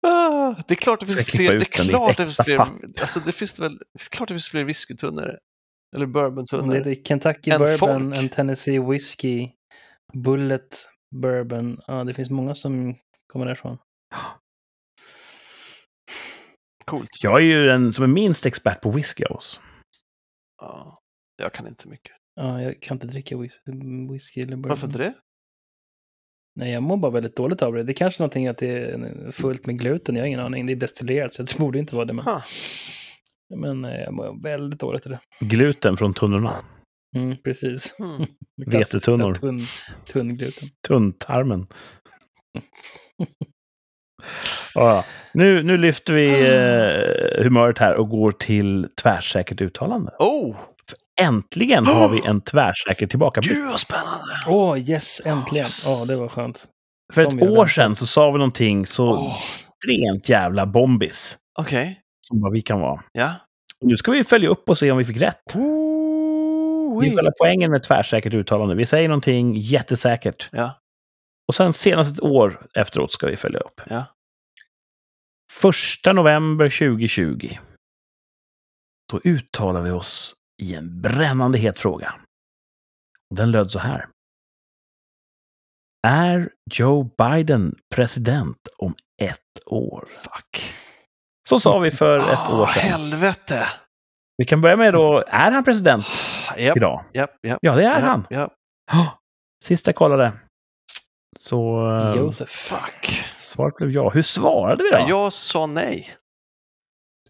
[0.07, 1.53] Ah, det är klart det finns fler.
[1.53, 2.59] Det är klart det finns fler.
[3.01, 3.79] Alltså det finns väl.
[3.79, 5.39] Det är klart det finns fler whiskytunnor.
[5.97, 6.81] Eller bourbontunnor.
[6.81, 8.23] det är Kentucky En Bourbon, folk.
[8.23, 9.49] en Tennessee Whiskey,
[10.13, 11.81] Bullet Bourbon.
[11.87, 12.95] Ja, det finns många som
[13.27, 13.79] kommer därifrån.
[16.85, 17.09] Coolt.
[17.23, 19.61] Jag är ju den som är minst expert på whisky av oss.
[20.63, 21.01] Ja,
[21.37, 22.13] jag kan inte mycket.
[22.35, 24.69] Ja, jag kan inte dricka whis- whisky eller bourbon.
[24.69, 25.15] Varför inte det?
[26.57, 27.83] Nej, jag mår bara väldigt dåligt av det.
[27.83, 30.15] Det är kanske någonting att det är fullt med gluten.
[30.15, 30.67] Jag har ingen aning.
[30.67, 32.13] Det är destillerat, så det borde inte vara det.
[32.13, 32.43] Men, Ha.
[33.57, 35.21] men eh, jag mår väldigt dåligt av det.
[35.41, 36.51] Gluten från tunnorna.
[37.17, 37.95] Mm, precis.
[38.01, 38.27] Mm.
[38.67, 39.35] Vetetunnor.
[39.35, 39.61] Tunn,
[40.13, 40.69] tunn gluten.
[40.89, 41.67] Tunntarmen.
[44.75, 45.05] Ja,
[45.35, 50.13] nu, nu lyfter vi eh, humöret här och går till tvärsäkert uttalande.
[50.19, 50.57] Oh,
[51.21, 53.53] Äntligen har vi en tvärsäker tillbakablick.
[53.53, 54.35] gud vad spännande!
[54.49, 55.65] Åh, yes, äntligen.
[55.65, 55.85] Yes.
[55.87, 56.65] Ja, det var skönt.
[57.15, 62.01] För som ett år sedan så sa vi någonting så Åh, extremt jävla bombis Okej,
[62.21, 63.03] som bara vi kan vara.
[63.13, 63.35] ja.
[63.81, 65.55] Och nu ska vi följa upp och se om vi fick rätt.
[67.01, 68.75] Det är själva poängen med tvärsäkert uttalande.
[68.75, 70.49] Vi säger någonting jättesäkert.
[70.53, 70.81] Ja,
[71.49, 73.81] Och sen senast ett år efteråt ska vi följa upp.
[73.87, 74.05] ja.
[75.53, 77.49] Första november 2020.
[79.13, 82.15] Då uttalar vi oss i en brännande het fråga.
[83.35, 84.07] Den löd så här.
[86.07, 90.05] Är Joe Biden president om ett år?
[90.09, 90.75] Fuck.
[91.49, 92.83] Så sa vi för ett Ah, år sedan.
[92.83, 93.67] Helvete!
[94.43, 96.07] Vi kan börja med då, är han president
[96.57, 97.05] Japp, idag?
[97.13, 97.59] japp, japp.
[97.63, 98.27] Ja, det är han.
[98.31, 98.51] Ja.
[99.65, 100.33] Sist jag kollade.
[101.39, 102.49] Så eh, Josef.
[102.49, 103.25] Fuck.
[103.39, 104.11] svaret blev ja.
[104.11, 104.97] Hur svarade vi då?
[104.97, 106.11] Ja, jag sa nej.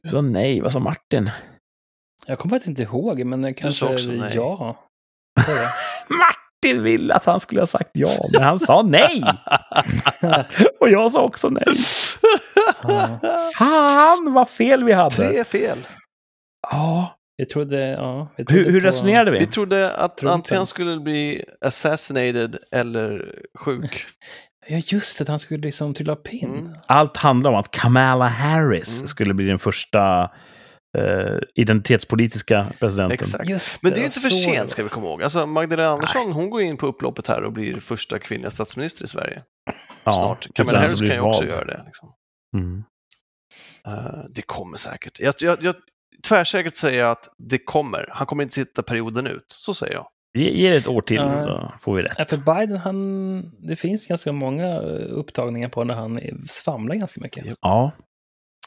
[0.02, 0.60] Du sa nej.
[0.60, 1.30] Vad sa Martin?
[2.26, 4.32] Jag kommer faktiskt inte ihåg, men jag sa kanske också nej.
[4.34, 4.76] ja.
[6.08, 9.22] Martin ville att han skulle ha sagt ja, men han sa nej.
[10.80, 11.64] Och jag sa också nej.
[13.58, 15.14] Fan vad fel vi hade.
[15.14, 15.78] Tre fel.
[16.70, 17.16] Ja.
[17.36, 18.28] Vi trodde, ja.
[18.36, 19.38] Vi trodde Hur, hur på- resonerade vi?
[19.38, 20.34] Vi trodde att Trumpen.
[20.34, 24.06] antingen skulle bli assassinated eller sjuk.
[24.66, 25.28] Ja, just det.
[25.28, 26.58] Han skulle liksom trilla av pinn.
[26.58, 26.72] Mm.
[26.86, 29.06] Allt handlar om att Kamala Harris Mm.
[29.08, 30.22] skulle bli den första
[30.98, 33.12] eh, identitetspolitiska presidenten.
[33.14, 33.48] Exakt.
[33.48, 35.22] Just Men det är ju inte för det sent ska vi komma ihåg.
[35.22, 39.08] Alltså Magdalena Andersson, hon går in på upploppet här och blir första kvinnliga statsminister i
[39.08, 39.42] Sverige.
[40.04, 40.48] Ja, Snart.
[40.54, 41.82] Kamala Harris kan ju också göra det.
[41.86, 42.12] Liksom.
[42.56, 42.84] Mm.
[43.86, 45.20] Eh, det kommer säkert.
[45.20, 45.74] Jag, jag, jag,
[46.28, 48.06] tvärsäkert säger jag att det kommer.
[48.10, 49.44] Han kommer inte sitta perioden ut.
[49.46, 50.06] Så säger jag.
[50.38, 51.42] Ge, ge det ett år till Ja.
[51.42, 52.14] så får vi rätt.
[52.18, 57.44] Ja, för Biden, han, det finns ganska många upptagningar på när han svamlar ganska mycket.
[57.60, 57.92] Ja.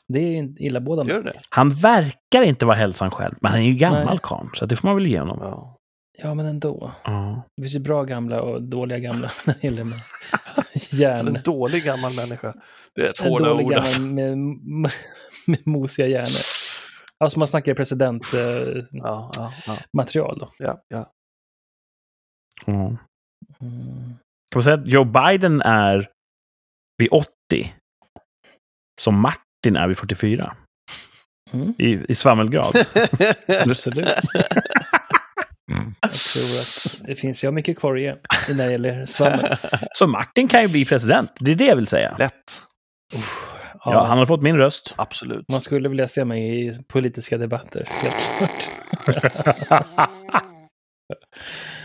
[0.08, 1.14] Det är ju illamående.
[1.14, 1.34] Gör det?
[1.50, 4.20] Han verkar inte vara hälsan själv, men han är ju gammal Nej.
[4.24, 5.40] karln, så det får man väl ge honom.
[5.42, 5.78] Ja.
[6.18, 6.92] Ja, men ändå.
[7.04, 7.44] Ja.
[7.58, 9.94] Det finns ju bra gamla och dåliga gamla när det gäller med
[10.92, 11.38] En hjärn.
[11.44, 12.54] dålig gammal människa.
[12.96, 13.72] Det är ett En hårda dålig ord.
[13.72, 14.02] gammal Alltså.
[14.02, 14.38] med,
[15.48, 16.42] med mosiga hjärnor.
[17.24, 20.50] Alltså man snackar presidentmaterial Ja, ja, ja, material då.
[20.58, 21.12] ja, ja.
[22.66, 22.74] Ja.
[22.74, 22.98] Mm.
[24.52, 26.10] Kan man säga att Joe Biden är
[26.98, 27.28] vid 80,
[29.02, 30.56] som Martin är vid 44,
[31.54, 31.74] Mm.
[31.78, 32.76] i, i svammelgrad.
[33.48, 34.08] Absolut.
[36.02, 38.16] Jag tror att det finns ja mycket kvar ge
[38.50, 39.58] när det gäller svammel.
[39.94, 42.16] Så Martin kan ju bli president, det är det jag vill säga.
[42.20, 42.62] Lätt.
[43.86, 44.94] Ja, Ja, han har fått min röst.
[44.98, 45.46] Absolut.
[45.50, 48.70] Man skulle vilja se mig i politiska debatter, helt klart.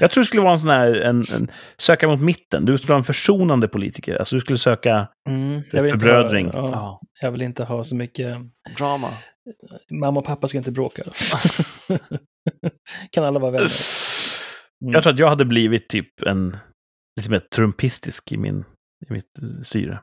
[0.01, 2.65] Jag tror det skulle vara en sån här, en, en söka mot mitten.
[2.65, 4.17] Du skulle vara en försonande politiker.
[4.17, 6.47] Alltså du skulle söka Mm, För inte brödring.
[6.51, 7.01] Ha, ja, Ja.
[7.21, 8.37] jag vill inte ha så mycket...
[8.79, 9.09] Drama.
[9.93, 11.03] Mamma och pappa ska inte bråka.
[13.11, 13.71] kan alla vara vänner?
[14.83, 14.95] Mm.
[14.95, 16.57] Jag tror att jag hade blivit typ en
[17.17, 18.65] lite mer trumpistisk i, min,
[19.11, 20.01] i mitt eh, styre.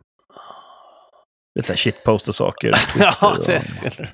[1.58, 2.72] Lite shitposta saker.
[2.99, 4.08] ja, det skulle...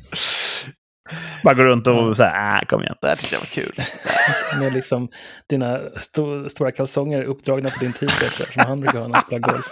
[1.44, 2.96] Bara gå runt och säga äh, kom igen.
[3.02, 3.74] Det här tyckte jag var kul.
[4.60, 5.10] Med liksom
[5.50, 9.40] dina sto stora kalsonger uppdragna på din t-shirt som han brukar ha när han spelar
[9.40, 9.66] golf.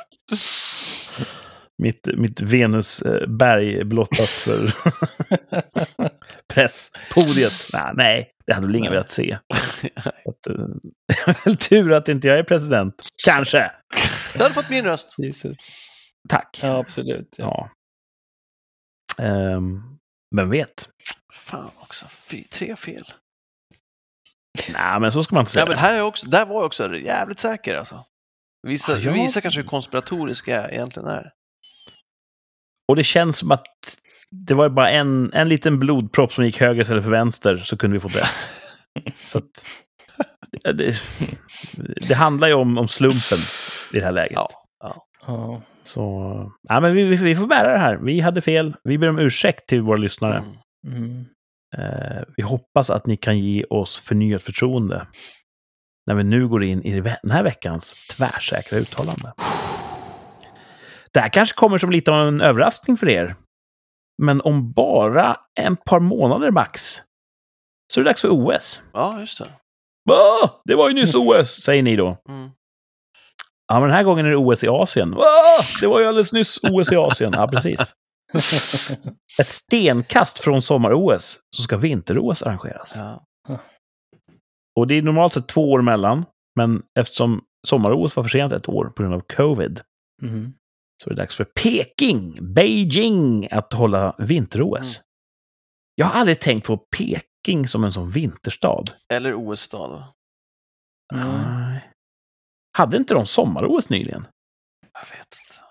[1.78, 4.74] Mitt, mitt Venusberg blottat för
[6.54, 7.70] presspodiet.
[7.74, 9.38] Nej, nej, det hade väl ingen velat se.
[10.26, 10.48] Att,
[11.46, 12.96] väl tur att inte jag är president.
[13.26, 13.72] Kanske.
[14.34, 15.16] Du hade fått min röst.
[15.18, 15.58] Jesus.
[16.30, 16.60] Tack.
[16.64, 17.36] Ja, absolut.
[17.38, 17.70] Ja.
[19.18, 19.24] Ja.
[19.26, 19.82] Ehm,
[20.36, 20.90] vem vet?
[21.34, 22.08] Fan också.
[22.10, 23.04] Fy, tre fel.
[24.74, 25.66] Nej, men så ska man inte säga.
[25.66, 28.06] Ja, men här är också, där var jag också jävligt säker alltså.
[28.68, 31.32] Visa, Ja, jag- visa kanske hur konspiratoriska jag egentligen är.
[32.88, 33.98] Och det känns som att
[34.32, 37.94] det var bara en, en liten blodpropp som gick höger istället för vänster så kunde
[37.94, 38.50] vi fått rätt.
[39.28, 39.68] så att,
[40.52, 41.02] det, det,
[42.08, 43.38] det handlar ju om, om slumpen
[43.94, 44.32] i det här läget.
[44.36, 44.61] Ja,
[45.34, 45.62] ja.
[45.84, 46.02] Så,
[46.70, 47.96] ja, men vi, vi, får bära det här.
[47.96, 48.76] Vi hade fel.
[48.84, 50.38] Vi ber om ursäkt till våra lyssnare.
[50.38, 50.98] Mm.
[50.98, 51.26] Mm.
[51.78, 55.08] Eh, vi hoppas att ni kan ge oss förnyat förtroende
[56.08, 59.34] när vi nu går in i den här veckans tvärsäkra uttalande.
[61.14, 63.36] Det här kanske kommer som lite av en överraskning för er.
[64.22, 67.02] Men om bara ett par månader max
[67.94, 68.82] så är det dags för OS.
[68.94, 69.50] ja, just det.
[70.10, 70.62] Va?
[70.66, 72.18] Det var ju nyss OS, säger ni då.
[72.30, 72.50] Mm.
[73.72, 75.12] Ja, men den här gången är det OS i Asien.
[75.12, 75.26] Va?
[75.82, 77.32] Det var ju alldeles nyss OS i Asien.
[77.36, 77.80] Ja, precis.
[79.40, 82.96] Ett stenkast från sommar-OS så ska vinter-OS arrangeras.
[82.98, 83.26] Ja.
[84.80, 88.86] Och det är normalt sett två år mellan, men eftersom sommar-OS var försenat ett år
[88.96, 89.82] på grund av covid
[90.24, 90.54] Mm.
[91.04, 94.98] så är det dags för Peking, Beijing, att hålla vinter-OS.
[94.98, 95.04] Mm.
[95.96, 98.84] Jag har aldrig tänkt på Peking som en sån vinterstad.
[99.14, 99.90] Eller OS-stad.
[99.90, 100.14] va?
[101.14, 101.80] Mm.
[102.78, 104.28] Hade inte de sommar-OS nyligen?
[104.94, 105.62] Jag vet inte.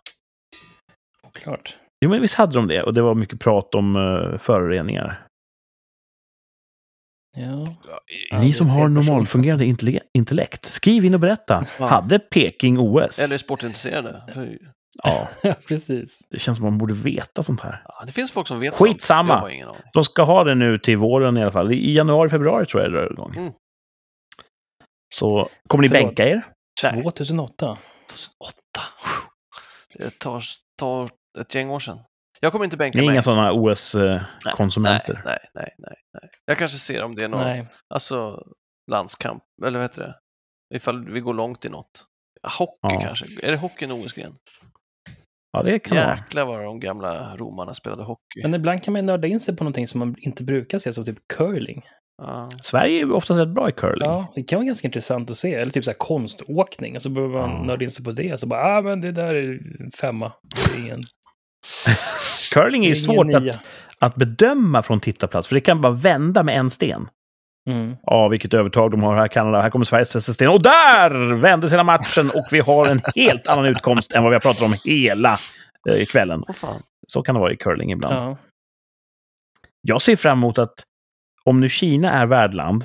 [1.28, 1.76] Oklart.
[2.04, 2.82] Jo, men visst hade de det.
[2.82, 5.26] Och det var mycket prat om uh, föroreningar.
[7.36, 7.76] Ja.
[8.40, 9.64] Ni är som har normalfungerande
[10.14, 11.66] intellekt, skriv in och berätta.
[11.78, 11.86] Ja.
[11.86, 13.18] Hade Peking OS?
[13.18, 14.22] Eller sportintresserade.
[14.34, 14.58] För,
[15.02, 16.28] Ja, ja, precis.
[16.30, 17.82] det känns som man borde veta sånt här.
[17.88, 19.40] ja, det finns folk som vet Skitsamma.
[19.40, 19.52] sånt.
[19.52, 19.68] Ingen.
[19.92, 21.72] De ska ha det nu till våren i alla fall.
[21.72, 23.34] I januari, februari tror jag det drar igång.
[23.36, 23.52] Mm.
[25.14, 26.06] Så kommer ni Förlåt.
[26.06, 26.48] bänka er?
[26.82, 27.78] Nej, 2008.
[28.08, 28.58] 2008.
[29.94, 30.42] Det tar,
[30.78, 31.10] tar
[31.40, 31.98] ett gäng år sedan.
[32.40, 33.14] Jag kommer inte bänka Ni är mig.
[33.14, 35.22] inga sådana OS-konsumenter?
[35.24, 36.30] Nej, nej, nej, nej.
[36.46, 37.66] Jag kanske ser om det är någon Nej.
[37.94, 38.46] alltså,
[38.90, 40.16] landskamp, eller vad heter det?
[40.76, 42.04] Ifall vi går långt i något.
[42.58, 43.00] Hockey Ja.
[43.00, 43.26] kanske.
[43.46, 44.34] Är det hockey en OS-gren?
[45.52, 45.96] Ja, det kan.
[45.96, 48.42] Jäklar vad de gamla romarna spelade hockey.
[48.42, 51.04] Men ibland kan man nörda in sig på någonting som man inte brukar se, som
[51.04, 51.82] typ curling.
[52.20, 52.50] Ja.
[52.62, 54.08] Sverige är ju oftast rätt bra i curling.
[54.08, 55.54] Ja, det kan vara ganska intressant att se.
[55.54, 56.96] Eller typ så här konståkning.
[56.96, 57.62] Och så behöver man Ja.
[57.62, 58.40] nörda in sig på det.
[58.40, 60.32] Så bara, ah men det där är en femma.
[60.54, 61.04] Det är ingen,
[62.52, 63.58] Curling är ju svårt att,
[63.98, 67.08] att bedöma från tittarplats, för det kan bara vända med en sten.
[67.70, 67.96] Mm.
[68.02, 69.62] Ja, vilket övertag de har här i Kanada.
[69.62, 70.48] Här kommer Sveriges testa sten.
[70.48, 74.34] Och där vändes hela matchen och vi har en helt annan utkomst än vad vi
[74.34, 75.32] har pratat om hela
[75.90, 76.42] eh, kvällen.
[76.54, 76.82] Fan.
[77.06, 78.14] Så kan det vara i curling ibland.
[78.14, 78.36] Ja.
[79.82, 80.74] Jag ser fram emot att
[81.44, 82.84] om nu Kina är värdland,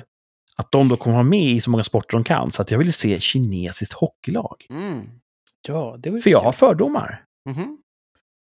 [0.56, 2.50] att de då kommer ha med i så många sporter de kan.
[2.50, 4.66] Så att jag vill se kinesiskt hockeylag.
[4.70, 5.10] Mm.
[5.68, 7.78] ja, det var För jag har fördomar Mhm.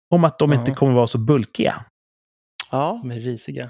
[0.10, 0.60] om att de Ja.
[0.60, 1.86] inte kommer vara så bulkiga.
[2.72, 3.70] Ja, De är risiga.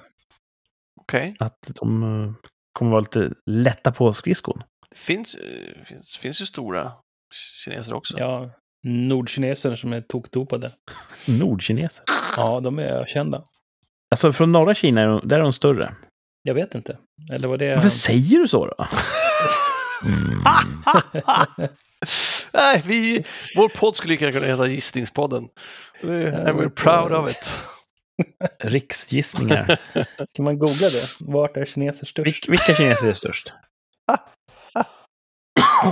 [1.02, 1.36] okej.
[1.40, 2.34] Att de eh,
[2.74, 4.64] kommer vara lite lätta på skridskon.
[4.90, 6.92] Det finns, eh, finns, finns ju stora
[7.66, 8.20] kineser också.
[8.20, 8.50] Ja,
[8.84, 10.72] nordkineser som är tokdopade.
[11.28, 12.06] Nordkineser.
[12.38, 13.44] Ja, de är ökända.
[14.12, 15.94] Alltså från norra Kina, där är de större.
[16.48, 16.98] Jag vet inte.
[17.34, 17.76] Eller var det...
[17.76, 18.88] Varför säger du så då?
[22.54, 23.24] Nej, vi,
[23.56, 25.50] vår podd skulle lika kunna heta Gissningspodden.
[26.02, 27.60] I'm proud of it.
[28.60, 29.80] Riksgissningar.
[30.34, 31.04] Kan man googla det?
[31.20, 32.28] Vart är kineser störst?
[32.28, 33.54] Vil- vilka kineser är störst?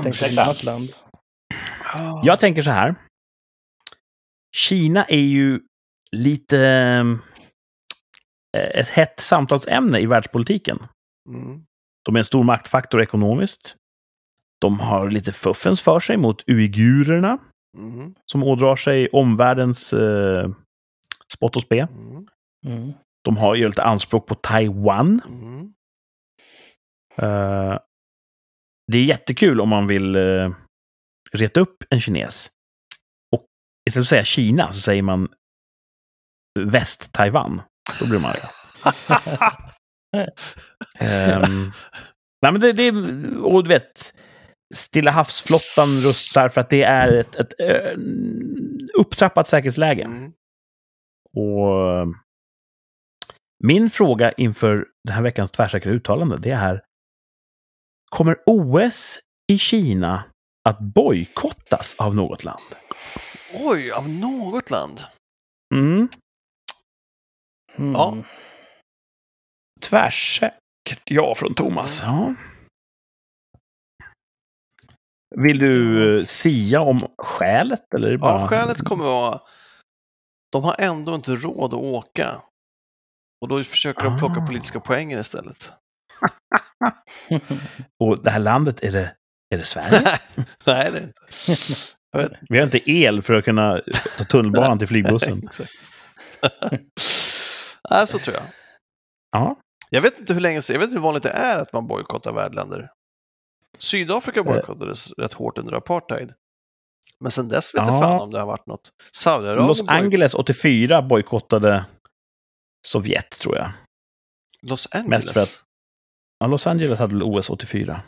[0.03, 0.89] Jag annat land.
[2.23, 2.95] Jag tänker så här.
[4.55, 5.59] Kina är ju
[6.11, 6.57] lite
[8.55, 10.77] ett hett samtalsämne i världspolitiken.
[11.29, 11.65] Mm.
[12.05, 13.75] De är en stor maktfaktor ekonomiskt.
[14.61, 17.37] De har lite fuffens för sig mot uigurerna
[17.77, 18.15] Mm.
[18.31, 20.49] som ådrar sig omvärldens eh,
[21.33, 21.79] spott och spe.
[21.79, 22.27] Mm.
[22.65, 22.93] Mm.
[23.23, 25.21] De har ju lite anspråk på Taiwan.
[25.27, 25.73] Mm.
[27.17, 27.79] Eh,
[28.91, 30.55] det är jättekul om man vill uh,
[31.31, 32.51] reta upp en kines.
[33.35, 33.45] Och
[33.89, 35.29] istället för att säga Kina så säger man
[36.59, 37.61] Väst-Taiwan.
[37.99, 38.41] Då blir man arg.
[40.99, 41.71] Ehm,
[42.41, 44.13] nej, men det, det är, och du vet,
[44.73, 47.97] Stilla havsflottan rustar för att det är ett, ett eh,
[48.99, 50.03] upptrappat säkerhetsläge.
[50.03, 50.31] Mm.
[51.33, 52.07] Och
[53.63, 56.81] min fråga inför den här veckans tvärsäkra uttalande, det är.
[58.09, 60.23] Kommer OS i Kina
[60.69, 62.75] att bojkottas av något land?
[63.53, 65.03] Oj, av något land?
[65.75, 66.09] Mm,
[67.77, 67.93] Mm.
[67.93, 68.17] Ja.
[69.81, 72.01] tvärsäkert ja från Thomas.
[72.03, 72.33] Ja.
[75.35, 77.93] Vill du sia om skälet?
[77.95, 78.41] Eller är det bara...
[78.41, 79.41] Ja, skälet kommer vara
[80.51, 82.41] de har ändå inte råd att åka.
[83.41, 84.45] Och då försöker de plocka Ah.
[84.45, 85.71] politiska poänger istället.
[87.99, 89.15] Och det här landet, är det,
[89.53, 90.01] är det Sverige?
[90.37, 92.37] Nej, det är det inte.
[92.49, 93.81] Vi har inte el för att kunna
[94.17, 95.49] ta tunnelbanan till flygbussen.
[97.89, 98.43] Nej, så tror jag.
[99.31, 99.55] Ja,
[99.89, 102.33] Jag vet inte hur länge jag vet inte hur vanligt det är att man bojkottar
[102.33, 102.91] värdländer.
[103.77, 106.33] Sydafrika bojkottades rätt hårt under apartheid.
[107.19, 107.99] Men sen dess vet Ja.
[108.01, 108.89] fan om det har varit något.
[109.11, 111.85] Saudiarabien Los Angeles 84 bojkottade
[112.87, 113.71] Sovjet, tror jag.
[114.61, 115.25] Los Angeles.
[115.25, 115.63] Mest för att-
[116.39, 118.01] Ja, Los Angeles hade OS 84.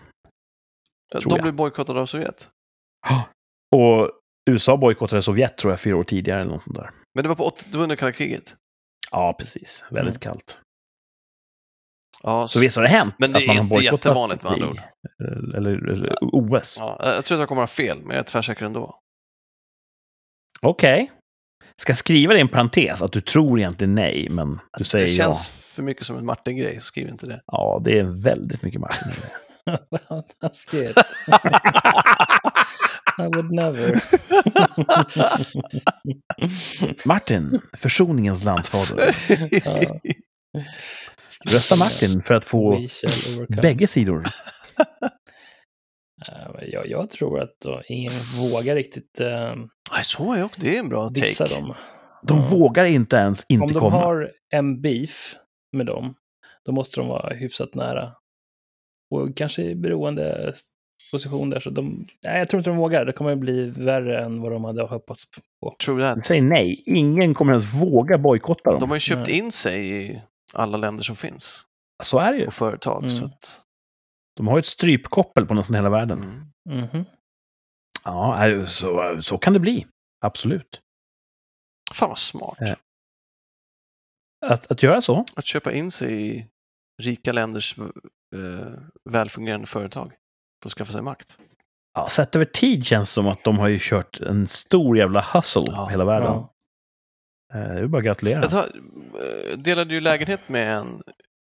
[1.11, 1.41] tror De jag.
[1.41, 2.49] blev bojkottade av Sovjet.
[3.75, 4.11] Och
[4.49, 6.91] USA bojkottade Sovjet, tror jag, fyra år tidigare eller något sånt där.
[7.15, 8.55] Men det var, på 80, det var under kalla kriget.
[9.11, 9.85] Ja, precis.
[9.91, 10.33] Väldigt Mm.
[10.35, 10.61] kallt.
[12.23, 14.43] Ja, Så visst har det hänt Men det att man är har inte bojkottat jättevanligt
[14.43, 14.81] med andra krig.
[15.57, 16.77] Eller, eller OS.
[16.79, 18.99] ja, jag tror att jag kommer att ha fel, men jag är tvärsäker ändå.
[20.61, 21.11] Okej.
[21.81, 25.05] Ska jag skriva det i en parentes att du tror egentligen nej, men du säger
[25.05, 27.33] Det känns för mycket som en Martin-grej, så skriv inte det.
[27.33, 27.41] ja.
[27.51, 29.11] Ja, det är väldigt mycket Martin.
[30.09, 30.97] Vad taskigt.
[33.19, 34.01] I would never.
[37.07, 39.15] Martin, försoningens landsfader.
[39.65, 39.99] Ja.
[41.53, 42.87] Rösta Martin för att få
[43.61, 44.23] bägge sidor.
[46.61, 49.55] Jag, jag tror att då, ingen vågar riktigt eh,
[49.91, 50.61] Nej, så är jag också.
[50.61, 51.59] Det är en bra dissa take.
[51.61, 51.73] dem.
[52.23, 52.47] De Ja.
[52.49, 53.95] vågar inte ens inte Om de komma.
[54.03, 55.35] har en beef
[55.71, 56.15] med dem,
[56.65, 58.13] då måste de vara hyfsat nära.
[59.11, 60.53] Och kanske beroende
[61.11, 62.07] position där, så de...
[62.23, 63.05] Nej, jag tror inte de vågar.
[63.05, 65.23] Det kommer att bli värre än vad de hade hoppats
[65.61, 65.75] på.
[65.85, 66.83] True Du säger nej.
[66.85, 68.79] Ingen kommer att våga bojkotta dem.
[68.79, 69.37] De har ju köpt Nej.
[69.37, 70.21] in sig i
[70.53, 71.65] alla länder som finns
[72.03, 72.47] Så är det ju.
[72.47, 73.03] och företag.
[73.03, 73.09] Mm.
[73.15, 73.61] Så att,
[74.35, 76.19] De har ju ett strypkoppel på nästan hela världen.
[76.69, 76.79] mm.
[76.93, 77.05] Mhm.
[78.03, 79.87] Ja, så, så kan det bli.
[80.25, 80.81] Absolut.
[81.93, 82.61] Fan vad smart.
[82.61, 82.75] Eh.
[84.45, 85.25] Att, att göra så.
[85.35, 86.47] Att köpa in sig i
[87.01, 87.75] rika länders
[88.35, 88.73] eh,
[89.09, 90.13] välfungerande företag
[90.61, 91.37] för att skaffa sig makt.
[91.93, 95.21] Ja, sett över tid känns det som att de har ju kört en stor jävla
[95.33, 95.83] hustle Ja.
[95.85, 96.27] på hela världen.
[96.33, 96.53] Ja.
[97.53, 98.41] Eh, Det är bara att gratulera.
[98.41, 101.03] Jag tar, eh, delade ju lägenhet med en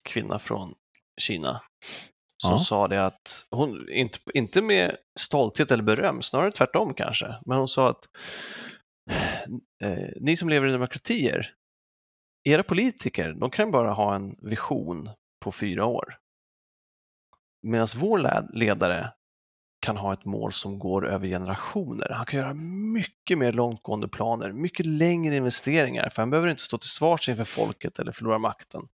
[0.10, 0.74] kvinna från
[1.22, 1.62] Kina
[2.44, 2.58] som Ja.
[2.58, 7.68] sa det att hon, inte, inte med stolthet eller beröm, snarare tvärtom kanske, men hon
[7.68, 8.08] sa att
[9.84, 11.54] eh, ni som lever i demokratier,
[12.50, 15.10] era politiker, de kan bara ha en vision
[15.44, 16.18] på fyra år.
[17.64, 19.14] Medan vår led- ledare
[19.80, 22.10] kan ha ett mål som går över generationer.
[22.10, 22.54] Han kan göra
[22.94, 27.44] mycket mer långtgående planer, mycket längre investeringar, för han behöver inte stå till svars inför
[27.44, 28.88] folket eller förlora makten.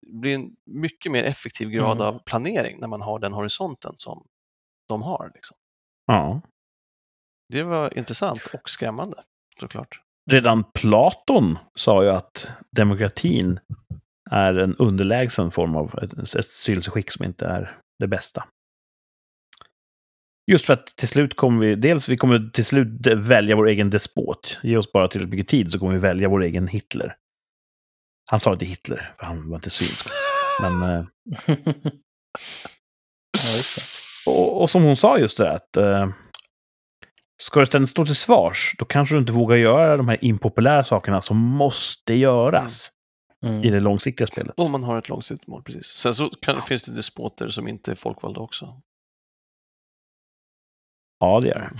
[0.00, 2.06] Det blir en mycket mer effektiv grad Mm.
[2.06, 4.26] av planering när man har den horisonten som
[4.88, 5.30] de har.
[5.34, 5.56] Liksom.
[6.06, 6.40] Ja.
[7.48, 9.22] Det var intressant och skrämmande,
[9.60, 10.00] såklart.
[10.30, 13.60] Redan Platon sa ju att demokratin
[14.30, 18.44] är en underlägsen form av ett, ett styrelseskick som inte är det bästa.
[20.46, 23.90] Just för att till slut kommer vi, dels vi kommer till slut välja vår egen
[23.90, 24.60] despot.
[24.62, 27.16] Ge oss bara tillräckligt mycket tid så kommer vi välja vår egen Hitler.
[28.30, 30.06] Han sa inte Hitler, för han var inte synsk.
[30.62, 31.04] Men, eh,
[34.26, 36.08] och, och som hon sa just det, att eh,
[37.42, 40.84] ska du ständigt stå till svars, då kanske du inte vågar göra de här impopulära
[40.84, 42.90] sakerna som måste göras
[43.44, 43.70] i Mm.
[43.72, 44.54] det långsiktiga spelet.
[44.56, 45.86] Om man har ett långsiktigt mål, precis.
[45.86, 48.80] Sen så kan, finns det despoter som inte är folkvalda också.
[51.20, 51.70] Ja, det gör det.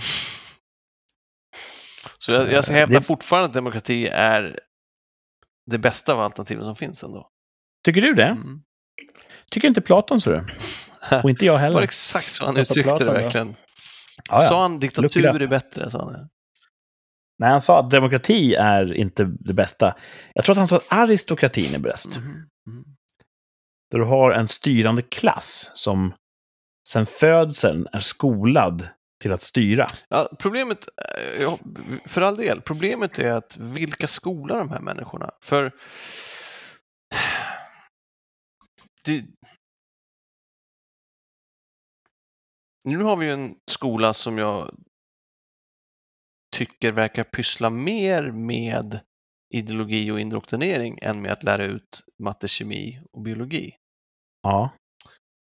[2.19, 4.59] Så jag, jag Eh, hävdar det- fortfarande att demokrati är
[5.65, 7.29] det bästa av alternativen som finns ändå.
[7.85, 8.23] Tycker du det?
[8.25, 8.61] Mm.
[9.51, 10.45] Tycker inte Platon så det?
[11.23, 11.81] Och inte jag Det var heller.
[11.81, 13.47] exakt så han uttryckte det Platon verkligen.
[14.29, 14.41] Ja, ja.
[14.41, 16.29] Sa han diktatur är bättre, sa han.
[17.37, 19.95] Nej, han sa att demokrati är inte det bästa.
[20.33, 22.17] Jag tror att han sa att aristokratin är bäst.
[22.17, 22.27] Mhm.
[22.67, 22.85] Mhm.
[23.91, 26.13] Där du har en styrande klass som
[26.89, 28.87] sen födseln är skolad
[29.21, 29.87] till att styra.
[30.09, 31.53] Ja, problemet, eh,
[32.05, 35.29] för all del, problemet är att vilka skolar de här människorna?
[35.41, 35.71] För
[39.05, 39.25] det,
[42.83, 44.75] nu har vi ju en skola som jag
[46.55, 48.99] tycker verkar pyssla mer med
[49.53, 53.71] ideologi och indoktrinering än med att lära ut matte, kemi och biologi.
[54.43, 54.69] Ja.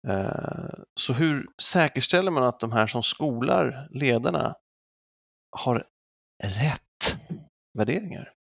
[0.08, 0.70] Eh,
[1.00, 4.54] Så hur säkerställer man att de här som skolar ledarna
[5.56, 5.86] har
[6.44, 7.16] rätt
[7.78, 8.32] värderingar?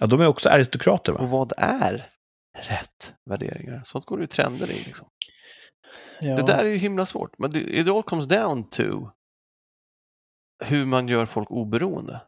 [0.00, 1.18] ja, de är också aristokrater, va?
[1.20, 2.06] Och vad är
[2.58, 3.82] rätt värderingar?
[3.84, 4.84] Sånt går det ju trender i.
[4.84, 5.08] Liksom.
[6.20, 6.36] Ja.
[6.36, 9.10] Det där är ju himla svårt, men it all comes down to
[10.60, 12.20] hur man gör folk oberoende.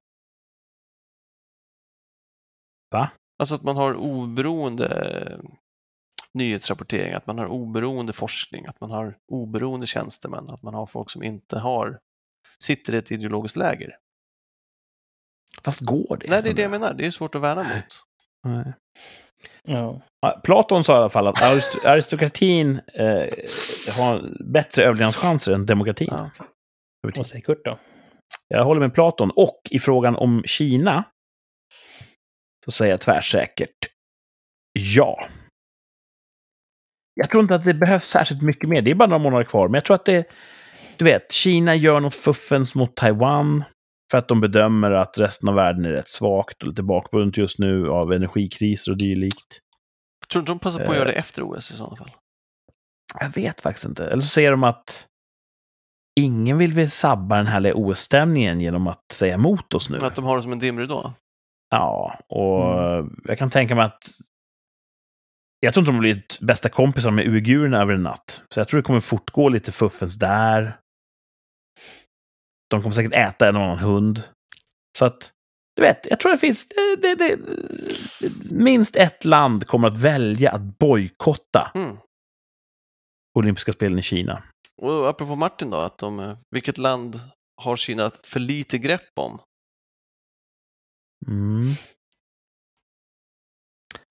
[2.91, 3.11] Va?
[3.39, 5.41] Alltså att man har oberoende
[6.35, 11.11] nyhetsrapportering, att man har oberoende forskning, att man har oberoende tjänstemän, att man har folk
[11.11, 12.01] som inte har
[12.63, 13.97] sitter i ett ideologiskt läger.
[15.65, 16.31] Fast går det?
[16.31, 16.95] Nej, det är det jag menar.
[16.95, 18.05] Det är svårt att värna mot.
[18.45, 18.73] Nej.
[19.63, 20.03] Ja.
[20.45, 23.29] Platon sa i alla fall att arist- aristokratin eh,
[23.97, 26.09] har bättre överlevnadschanser än demokratin.
[26.11, 26.31] Ja.
[27.17, 27.79] Vad säger Kurt då?
[28.49, 29.31] Jag håller med Platon.
[29.37, 31.05] Och i frågan om Kina
[32.65, 33.77] så säger jag tvärsäkert
[34.73, 35.27] ja.
[37.15, 38.83] Jag tror inte att det behövs särskilt mycket mer.
[38.83, 39.69] Det är bara några månader kvar.
[39.69, 40.27] Men jag tror att det...
[40.97, 43.65] Du vet, Kina gör något fuffens mot Taiwan
[44.11, 47.59] för att de bedömer att resten av världen är rätt svagt och lite bakbunden just
[47.59, 49.59] nu av energikriser och dylikt.
[50.33, 50.97] Tror du inte de passar på att Eh.
[50.97, 52.11] göra det efter OS i sådana fall?
[53.21, 54.07] Jag vet faktiskt inte.
[54.07, 55.07] Eller så säger de att
[56.21, 59.99] ingen vill väl sabba den här OS-stämningen genom att säga emot oss nu.
[59.99, 61.13] Att de har det som en dimridå?
[61.71, 64.11] Ja, och jag kan tänka mig att
[65.61, 68.43] jag tror inte de har blivit bästa kompisar med uigurerna över en natt.
[68.55, 70.79] Så jag tror det kommer fortgå lite fuffens där.
[72.71, 74.23] De kommer säkert äta en annan hund.
[74.99, 75.33] Så att,
[75.77, 76.69] du vet, jag tror det finns...
[76.69, 77.39] Det, det, det,
[78.51, 81.97] minst ett land kommer att välja att bojkotta Mm.
[83.39, 84.43] olympiska spelen i Kina.
[84.83, 87.21] Och apropå Martin då, att de, eh, vilket land
[87.63, 89.41] har Kina för lite grepp om?
[91.27, 91.63] Mm.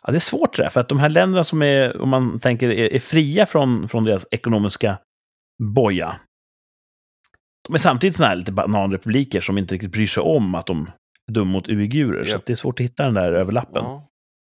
[0.03, 2.39] Ja, det är svårt det där, för att de här länderna som är, om man
[2.39, 4.99] tänker, är, är fria från, från deras ekonomiska
[5.63, 6.19] boja.
[7.67, 10.91] De är samtidigt såna här lite bananrepubliker som inte riktigt bryr sig om att de
[11.27, 12.25] är dumma mot uigurer.
[12.25, 12.39] Så Japp.
[12.39, 13.83] att det är svårt att hitta den där överlappen.
[13.83, 14.07] Ja.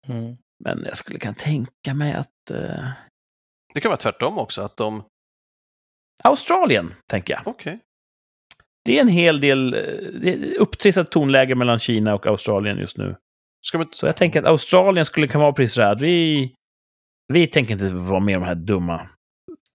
[0.08, 0.36] Mm.
[0.64, 2.50] Men jag skulle kunna tänka mig att...
[2.50, 2.88] eh,
[3.74, 5.02] Det kan vara tvärtom också, att de,
[6.22, 7.42] Australien, tänker jag.
[7.46, 7.78] okej,
[8.84, 9.80] Det är en hel del eh,
[10.20, 13.16] det upptrissat tonläge mellan Kina och Australien just nu.
[13.74, 16.54] man Så jag tänker att Australien skulle kunna vara precis så här vi,
[17.32, 19.08] vi tänker inte vara med om de här dumma.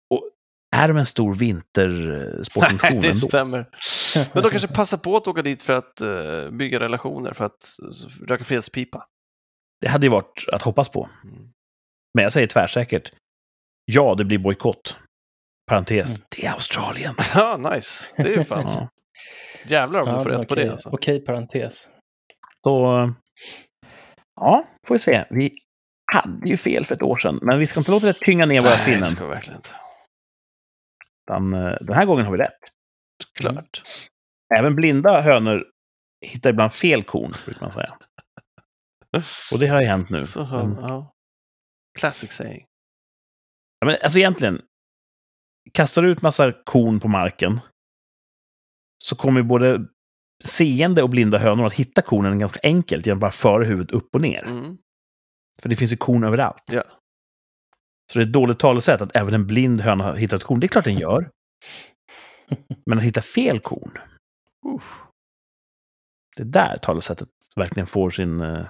[0.10, 0.30] Och
[0.76, 3.20] är de en stor vintersportnation Nej, det ändå?
[3.20, 3.70] stämmer.
[4.34, 7.76] Men de kanske passar på att åka dit för att eh, bygga relationer, för att
[7.84, 9.06] uh, röka fredspipa.
[9.82, 11.10] Det hade ju varit att hoppas på.
[11.24, 11.50] Mm.
[12.14, 13.12] Men jag säger tvärsäkert.
[13.86, 14.98] Ja, det blir bojkott.
[15.70, 16.16] Parentes.
[16.16, 16.28] Mm.
[16.36, 17.16] Det är Australien.
[17.36, 18.06] Ja, nice.
[18.18, 18.90] Det är ju fan så.
[19.66, 20.66] Jävlar om du Ja, får det är rätt på okej.
[20.66, 20.90] det alltså.
[20.90, 21.90] Okej parentes.
[22.64, 23.14] Så,
[24.36, 25.26] ja, får vi se.
[25.30, 25.52] Vi
[26.14, 28.62] hade ju fel för ett år sedan, men vi ska inte låta det tynga ner
[28.62, 29.10] våra Nej, det sinnen.
[29.10, 29.70] ska vi verkligen inte.
[31.30, 32.60] Utan, eh, den här gången har vi rätt.
[33.40, 33.82] Klart.
[34.56, 35.64] Även blinda hönor
[36.26, 37.98] hittar ibland fel korn, brukar man säga.
[39.52, 40.24] Och det har ju hänt nu.
[40.24, 41.14] Så Men, ja.
[42.00, 42.66] Classic saying.
[43.80, 44.62] ja, men, alltså egentligen,
[45.74, 47.60] kastar du ut massa korn på marken
[48.98, 49.86] så kommer både
[50.44, 54.16] seende och blinda hönor att hitta kornen ganska enkelt genom att bara föra huvudet upp
[54.16, 54.44] och ner.
[54.44, 54.78] Mm.
[55.62, 56.64] För det finns ju korn överallt.
[56.72, 56.84] Ja.
[58.12, 60.60] Så det är ett dåligt talesätt att även en blind höna har hittat ett korn.
[60.60, 61.30] Det är klart den gör.
[62.86, 63.98] Men att hitta fel korn,
[64.76, 65.00] Uff.
[66.36, 68.66] det är där talesättet verkligen får sin, eh,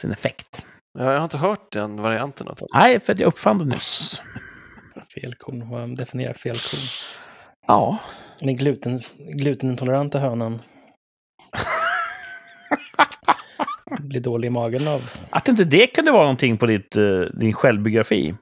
[0.00, 0.66] sin effekt.
[0.98, 2.48] Ja, jag har inte hört den varianten.
[2.48, 2.66] Av det.
[2.74, 4.22] Nej, för att jag uppfann det nyss.
[5.14, 5.70] Felkorn.
[5.70, 6.80] Vad definierar felkorn?
[7.66, 7.98] Ja.
[8.40, 10.60] Den gluten, glutenintoleranta hönan
[13.98, 15.10] blir dålig i magen av.
[15.30, 18.34] Att inte det kunde vara någonting på ditt, eh, din självbiografi.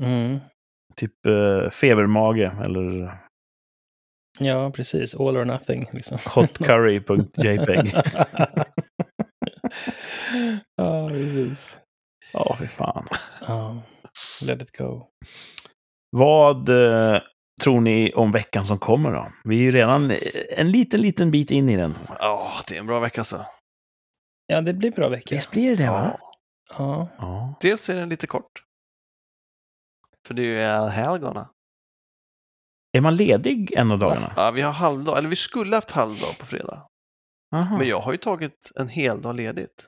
[0.00, 0.38] Mm.
[0.96, 3.18] Typ uh, febermage eller
[4.38, 5.14] Ja, precis.
[5.14, 5.86] All or nothing.
[5.92, 6.18] Liksom.
[6.24, 7.92] hotcurry.jpg.
[10.76, 11.76] ja, precis.
[12.32, 13.06] Ja, fy fan.
[13.40, 13.82] Ja,
[14.42, 15.06] let it go.
[16.10, 17.20] Vad eh,
[17.62, 19.32] tror ni om veckan som kommer då?
[19.44, 20.12] Vi är ju redan
[20.50, 21.94] en liten, liten bit in i den.
[22.18, 23.46] Ja, det är en bra vecka alltså.
[24.46, 25.34] Ja, det blir bra vecka.
[25.34, 26.16] Visst blir det det, va?
[26.20, 26.34] Ja.
[26.78, 27.08] Ja.
[27.18, 27.54] Ja.
[27.60, 28.62] Dels är den lite kort.
[30.26, 31.50] För det är ju allhelgona.
[32.92, 34.32] Är man ledig en av dagarna?
[34.36, 36.86] Ja, vi har halvdag, eller vi skulle haft halvdag på fredag.
[37.54, 37.78] Aha.
[37.78, 39.86] Men jag har ju tagit en hel dag ledigt.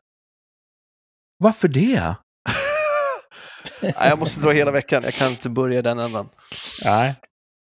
[1.38, 2.14] Varför det?
[3.82, 6.28] Nej, jag måste dra hela veckan, jag kan inte börja den ändan.
[6.84, 7.14] Nej.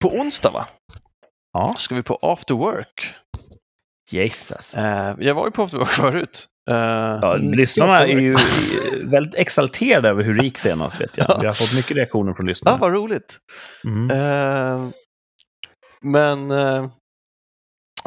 [0.02, 0.66] På onsdag va?
[1.52, 1.74] Ja.
[1.78, 3.15] Ska vi på after work.
[4.11, 4.74] Jesus.
[4.77, 6.47] Eh, jag var ju på after work förut.
[6.70, 7.52] Eh, Ja, Mm.
[7.52, 8.36] lyssnarna är ju
[9.11, 11.27] väldigt exalterade över hur rik senast, vet jag.
[11.31, 11.39] Ja.
[11.40, 12.77] Vi har fått mycket reaktioner från Ja, lyssnarna.
[12.78, 13.39] vad roligt.
[13.85, 14.11] Mm.
[14.11, 14.89] Eh,
[16.02, 16.89] men eh,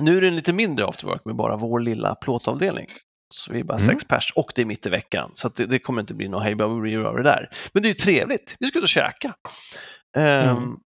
[0.02, 2.88] nu är det en lite mindre afterwork med bara vår lilla plåtavdelning.
[3.34, 3.86] Så vi är bara Mm.
[3.86, 5.32] sex pers och det är mitt i veckan.
[5.34, 6.56] Så att det, det kommer inte bli något hej
[7.18, 7.50] det där.
[7.74, 8.56] Men det är ju trevligt.
[8.60, 9.36] Vi ska ut och käka.
[10.18, 10.80] Eh, Mm.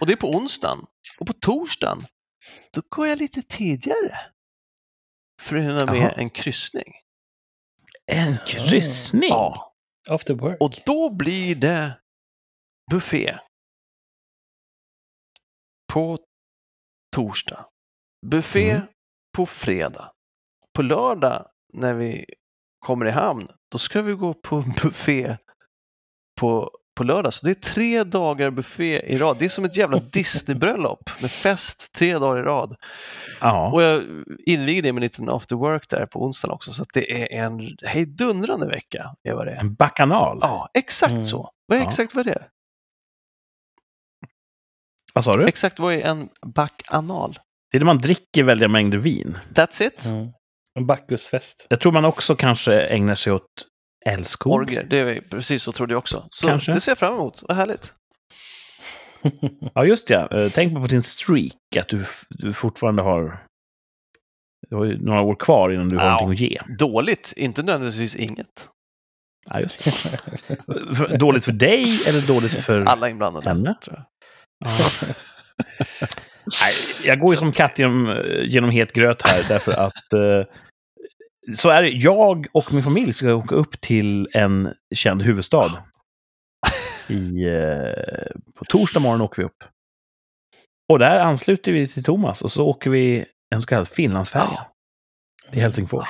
[0.00, 0.86] Och det är på onsdagen.
[1.18, 2.06] Och på torsdagen,
[2.72, 4.18] då går jag lite tidigare.
[5.42, 6.10] För att hinna med Jaha.
[6.12, 6.92] en kryssning.
[8.06, 9.30] En kryssning?
[9.30, 9.74] Ja.
[10.10, 10.56] After work.
[10.60, 11.98] Och då blir det
[12.90, 13.38] buffé
[15.92, 16.18] på
[17.16, 17.66] torsdag.
[18.26, 18.86] Buffé Mm.
[19.36, 20.12] på fredag.
[20.72, 22.24] På lördag när vi
[22.78, 25.36] kommer i hamn, då ska vi gå på buffé
[26.40, 27.34] på, på lördag.
[27.34, 29.36] Så det är tre dagar buffé i rad.
[29.38, 32.76] Det är som ett jävla Disney-bröllop med fest tre dagar i rad.
[33.40, 33.72] Ja.
[33.72, 34.04] Och jag
[34.46, 36.72] inviger det med en liten after work där på onsdagen också.
[36.72, 39.14] Så att det är en hejdundrande vecka.
[39.22, 39.60] Är vad det är.
[39.60, 40.38] En bakanal.
[40.40, 41.24] Ja, exakt Mm.
[41.24, 41.50] så.
[41.66, 41.88] Vad är Ja.
[41.88, 42.48] exakt vad det är?
[45.12, 45.46] Vad sa du?
[45.48, 47.38] Exakt vad är en bakanal?
[47.70, 49.38] Det är när man dricker väldiga mängder vin.
[49.54, 50.04] That's it.
[50.04, 50.28] Mm.
[50.76, 51.66] En Bacchusfest.
[51.68, 53.42] Jag tror man också kanske ägnar sig åt
[54.06, 54.52] älskog.
[54.52, 56.26] Orger, det är precis så trodde jag också.
[56.30, 56.72] Så Kanske.
[56.72, 57.42] det ser jag fram emot.
[57.48, 57.92] Vad härligt.
[59.74, 60.28] Ja, just ja.
[60.30, 63.42] Eh, Tänk på din streak, att du, du fortfarande har...
[64.70, 66.10] Du har ju några år kvar innan du har Ja.
[66.20, 66.74] någonting att ge.
[66.78, 68.68] Dåligt, inte nödvändigtvis inget.
[69.50, 71.16] Ja, just det.
[71.18, 73.48] Dåligt för dig eller dåligt för Alla inblandade.
[73.48, 73.74] henne?
[73.84, 74.04] Tror jag.
[74.70, 75.06] Ja.
[76.62, 76.72] Nej,
[77.04, 80.54] jag går ju som katt genom, genom het gröt här därför att eh,
[81.54, 81.88] så är det.
[81.88, 85.84] Jag och min familj ska åka upp till en känd huvudstad.
[87.08, 89.64] I, eh, på torsdag morgon åker vi upp.
[90.92, 94.66] Och där ansluter vi till Thomas och så åker vi en så kallad Finlandsfärja
[95.52, 96.08] till Helsingfors.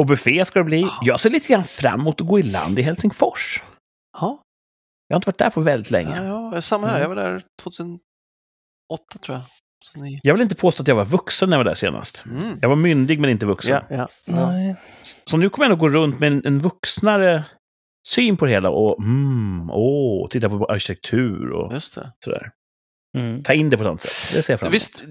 [0.00, 0.88] Och buffé ska det bli.
[1.02, 3.62] Jag ser lite grann fram emot att gå i land i Helsingfors.
[4.12, 4.42] Ja,
[5.08, 6.24] Jag har inte varit där på väldigt länge.
[6.24, 6.96] ja, ja, samma här.
[6.96, 7.02] Mm.
[7.02, 8.00] Jag var där 2008
[9.22, 9.44] tror jag.
[9.94, 10.20] Ni...
[10.22, 12.24] Jag vill inte påstå att jag var vuxen när jag var där senast.
[12.26, 12.58] mm.
[12.62, 13.82] Jag var myndig men inte vuxen.
[13.90, 14.08] ja, ja.
[14.24, 14.76] Nej.
[15.24, 17.44] Så nu kommer jag nog gå runt med en, en vuxnare
[18.08, 22.12] syn på det hela och mm, åh, titta på arkitektur och Just det.
[22.24, 22.50] sådär.
[23.18, 23.42] Mm.
[23.42, 24.36] Ta in det på annat sätt.
[24.36, 24.72] Det ser jag fram.
[24.72, 25.02] Visst,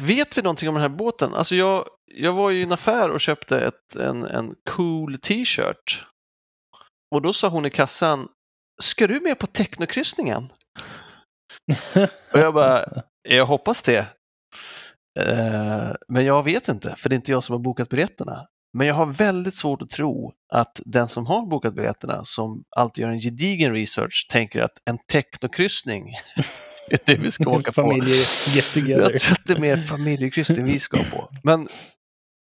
[0.00, 1.34] vet vi någonting om den här båten?
[1.34, 6.06] Alltså jag, jag var ju i en affär och köpte ett, en, en cool t-shirt.
[7.10, 8.28] Och då sa hon i kassan,
[8.82, 10.48] ska du med på technokryssningen?
[12.32, 12.84] Och jag bara,
[13.24, 14.06] jag hoppas det.
[15.20, 18.46] Eh, men jag vet inte, för det är inte jag som har bokat biljetterna.
[18.72, 23.02] Men jag har väldigt svårt att tro att den som har bokat biljetterna, som alltid
[23.02, 26.14] gör en gedigen research, tänker att en technokryssning
[26.90, 28.00] är det vi ska åka på.
[29.00, 31.28] Jag tror att det är mer familjekryssning vi ska på.
[31.42, 31.68] Men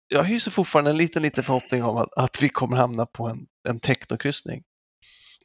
[0.07, 3.45] jag hyser fortfarande en liten, liten förhoppning om att, att vi kommer hamna på en,
[3.69, 4.63] en technokryssning.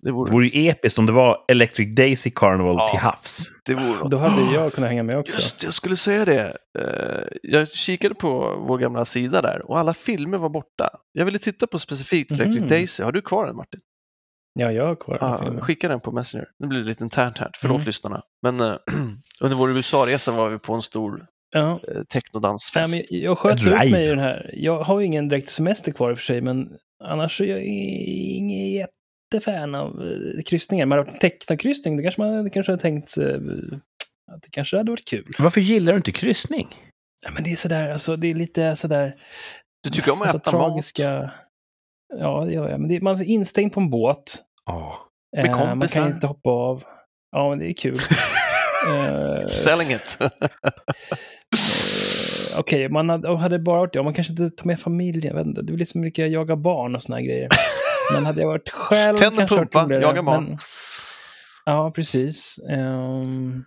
[0.03, 2.89] Det Det vore, vore ju episkt om det var Electric Daisy Carnival Ja.
[2.89, 3.39] till havs.
[3.65, 4.09] det vore.
[4.11, 5.35] Då hade jag kunnat hänga med också.
[5.35, 6.57] Just jag skulle säga det.
[6.79, 10.91] Eh, Jag kikade på vår gamla sida där och alla filmer var borta.
[11.13, 12.69] Jag ville titta på specifikt Electric Mhm.
[12.69, 13.03] Daisy.
[13.05, 13.81] Har du kvar den Martin?
[14.55, 15.61] Ja, jag har kvar den filmen.
[15.61, 16.47] skicka den på Messenger.
[16.59, 17.51] Nu blir det lite internt här.
[17.57, 17.87] Förlåt Mm.
[17.87, 18.23] lyssnarna.
[18.43, 18.75] Men eh,
[19.43, 21.71] under vår USA-resa var vi på en stor Ja.
[21.89, 22.95] eh, Nej, technodansfest.
[22.97, 23.91] men jag- jag sköt Ett ut ride.
[23.93, 24.51] mig i den här.
[24.55, 26.69] Jag har ju ingen direkt semester kvar i och för sig, men
[27.05, 28.88] annars är jag ingen
[29.35, 30.87] jättefan av eh, kryssningar.
[30.87, 33.25] Men en tecknarkryssning, det kanske man det kanske hade tänkt eh,
[34.33, 35.25] att det kanske hade varit kul.
[35.39, 36.69] Varför gillar du inte kryssning?
[37.25, 39.15] Ja, men det är sådär, alltså det är lite sådär,
[39.83, 40.69] Du tycker om att alltså, äta mat?
[40.69, 41.31] tragiska...
[42.19, 42.81] Ja, det gör jag.
[42.81, 44.39] Men det, man är instängd på en båt.
[44.67, 44.99] Ja.
[45.37, 46.01] Med Eh, man kompisar?
[46.01, 46.83] kan inte hoppa av.
[47.33, 47.99] Ja, men det är kul.
[49.49, 50.19] Selling it.
[52.57, 55.37] Okej, man hade, hade bara varit ja, man kanske inte tar med familjen.
[55.37, 57.49] Jag vet inte, det blir så mycket jaga barn och såna här grejer.
[58.13, 60.45] Men hade jag varit själv Tänd kanske pumpa, roligare, jaga barn.
[60.45, 60.59] Men,
[61.65, 62.59] ja, precis.
[62.71, 63.65] Ehm,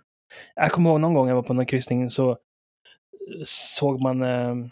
[0.54, 2.38] jag kommer ihåg någon gång jag var på någon kryssning så
[3.46, 4.70] såg man ehm,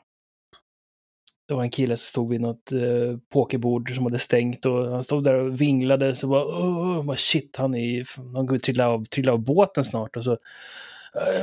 [1.49, 5.05] det var en kille som stod vid något uh, pokerbord som hade stängt och han
[5.05, 8.89] stod där och vinglade så bara, oh, bara shit, han är ju- han går trilla
[8.89, 10.39] av, trilla av båten snart och så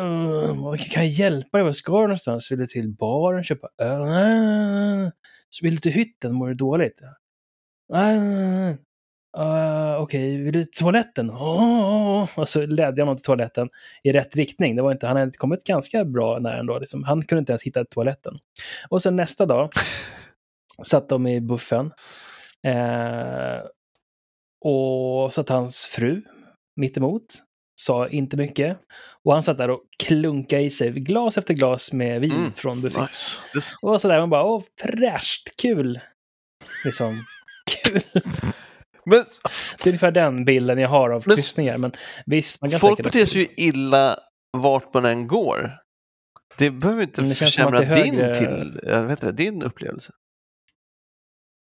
[0.02, 1.66] Uh, kan jag hjälpa dig?
[1.66, 2.52] Var ska du någonstans?
[2.52, 4.02] Vill du till baren köpa öl?
[4.02, 5.10] Uh,
[5.50, 6.34] så vill du till hytten?
[6.34, 7.02] Mår du dåligt?
[7.94, 8.76] Uh,
[9.38, 11.32] uh, Okej, vill du toaletten?
[11.32, 13.70] Oh, och så ledde jag honom till toaletten
[14.04, 14.76] i rätt riktning.
[14.76, 16.80] Det var inte, han hade kommit ganska bra nära ändå.
[16.80, 17.04] Liksom.
[17.04, 18.40] Han kunde inte ens hitta toaletten.
[18.90, 19.72] Och sen nästa dag
[20.84, 21.92] satt de i buffen.
[22.68, 23.60] Eh,
[24.66, 26.22] och satt hans fru
[26.76, 27.24] mitt emot
[27.82, 28.78] sa inte mycket.
[29.24, 32.82] Och han satt där och klunkade i sig glas efter glas med vin Mm, från
[32.82, 33.08] buffén.
[33.56, 33.76] Nice.
[33.82, 36.00] Och sådär, man bara, åh, fräscht, kul.
[36.86, 37.26] Liksom,
[37.68, 38.02] kul.
[39.06, 39.26] Men
[39.78, 41.78] Det är ungefär den bilden jag har av Men- kryssningar.
[41.78, 41.92] Men
[42.26, 44.20] visst, man kan folk beter sig ju illa
[44.58, 45.78] vart man än går.
[46.58, 50.14] Det behöver inte Men det försämra det din, högre- till, jag vet inte, din upplevelse.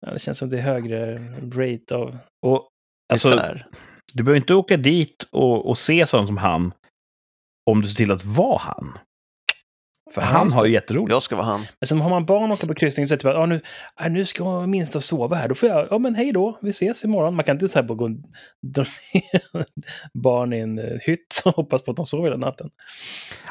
[0.07, 1.19] Ja, det känns som det är högre
[1.53, 2.19] rate av...
[2.47, 2.67] Och,
[3.13, 3.65] Alltså, alltså,
[4.13, 6.73] du behöver inte åka dit och, och se sånt som han
[7.71, 8.99] om du ser till att vara han.
[10.15, 10.69] För Ja, han har det.
[10.69, 11.13] ju jätteroligt.
[11.13, 11.61] Jag ska vara han.
[11.81, 13.61] Men sen har man barn åka på kryssning så är det typ att ja, nu,
[14.01, 15.49] ja, nu ska minsta sova här.
[15.49, 17.35] Då får jag, ja men hej då, vi ses imorgon.
[17.37, 18.11] Man kan inte så här bara gå och
[18.75, 18.85] dra
[19.15, 19.65] ner
[20.23, 22.71] barn i en eh, hytt och hoppas på att de sover hela natten.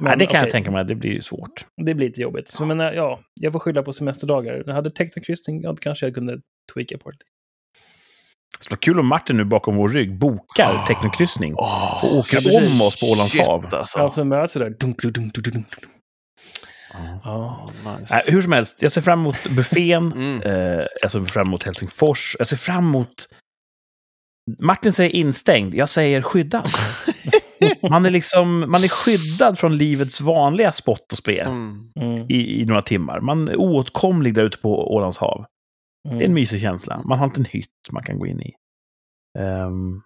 [0.02, 1.65] Nej, det kan jag okej, tänka mig, det blir ju svårt.
[1.86, 2.48] Det blir lite jobbigt.
[2.48, 4.64] Så, men eh, ja, jag får skylla på semesterdagar.
[4.65, 6.38] Jag hade technokryssning, ja, då kanske jag kunde
[6.73, 7.18] tweaka på det.
[8.57, 12.40] Det skulle vara kul om Martin nu bakom vår rygg bokar technokryssning Oh, och åker
[12.41, 13.65] ja, om oss på Ålands hav.
[13.72, 13.99] Alltså.
[13.99, 14.69] Ja, så möts det där.
[14.69, 15.68] Dunk, dunk, dunk, dunk, dunk.
[17.24, 17.70] Ja.
[17.99, 18.14] Nice.
[18.14, 20.14] Nej, hur som helst, jag ser fram emot buffén.
[20.20, 20.41] Mm.
[20.41, 22.36] Eh, jag ser fram emot Helsingfors.
[22.40, 23.30] Jag ser fram emot...
[24.60, 26.70] Martin säger instängd, jag säger skyddad.
[27.90, 31.91] Man är liksom man är skyddad från livets vanliga spott och spe Mm.
[31.95, 33.20] Mm, i, i några timmar.
[33.20, 35.45] Man är oåtkomlig där ute på Ålands hav.
[36.03, 36.34] Det är en mm.
[36.34, 37.02] mysig känsla.
[37.06, 38.53] Man har inte en hytt man kan gå in i.
[39.40, 40.02] Ehm,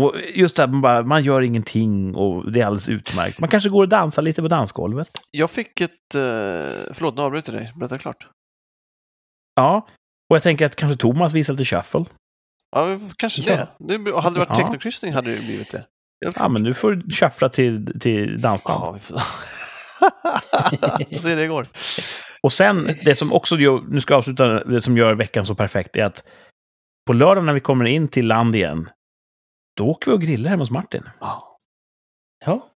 [0.00, 3.40] och just det här, man, bara, man gör ingenting och det är alldeles utmärkt.
[3.40, 5.08] Man kanske går och dansar lite på dansgolvet.
[5.30, 5.90] Jag fick ett...
[6.14, 6.20] Uh,
[6.92, 7.72] förlåt, nu avbryter jag dig.
[7.76, 8.28] Berätta klart.
[9.54, 9.86] Ja,
[10.30, 12.04] och jag tänker att kanske Thomas visar lite shuffle.
[12.76, 13.56] Ja, kanske Ja.
[13.78, 13.98] det.
[13.98, 14.20] det.
[14.20, 14.54] Hade det varit Ja.
[14.54, 15.86] teknokryssning hade det blivit det.
[16.36, 18.84] Ja, men du får shuffla till, till dansband.
[18.84, 19.20] Ja, vi får...
[21.18, 21.66] se det går.
[22.42, 25.54] Och sen, det som också gör, nu ska jag avsluta, det som gör veckan så
[25.54, 26.24] perfekt är att
[27.06, 28.88] på lördag när vi kommer in till land igen,
[29.76, 31.02] då åker vi och grillar hemma hos Martin.
[31.20, 31.58] Ja.
[32.46, 32.68] Ja,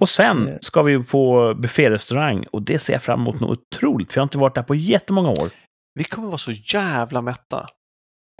[0.00, 4.12] Och sen Det- ska vi på bufférestaurang och det ser jag fram emot något otroligt,
[4.12, 5.48] för jag har inte varit där på jättemånga år.
[5.94, 7.66] Vi kommer vara så jävla mätta.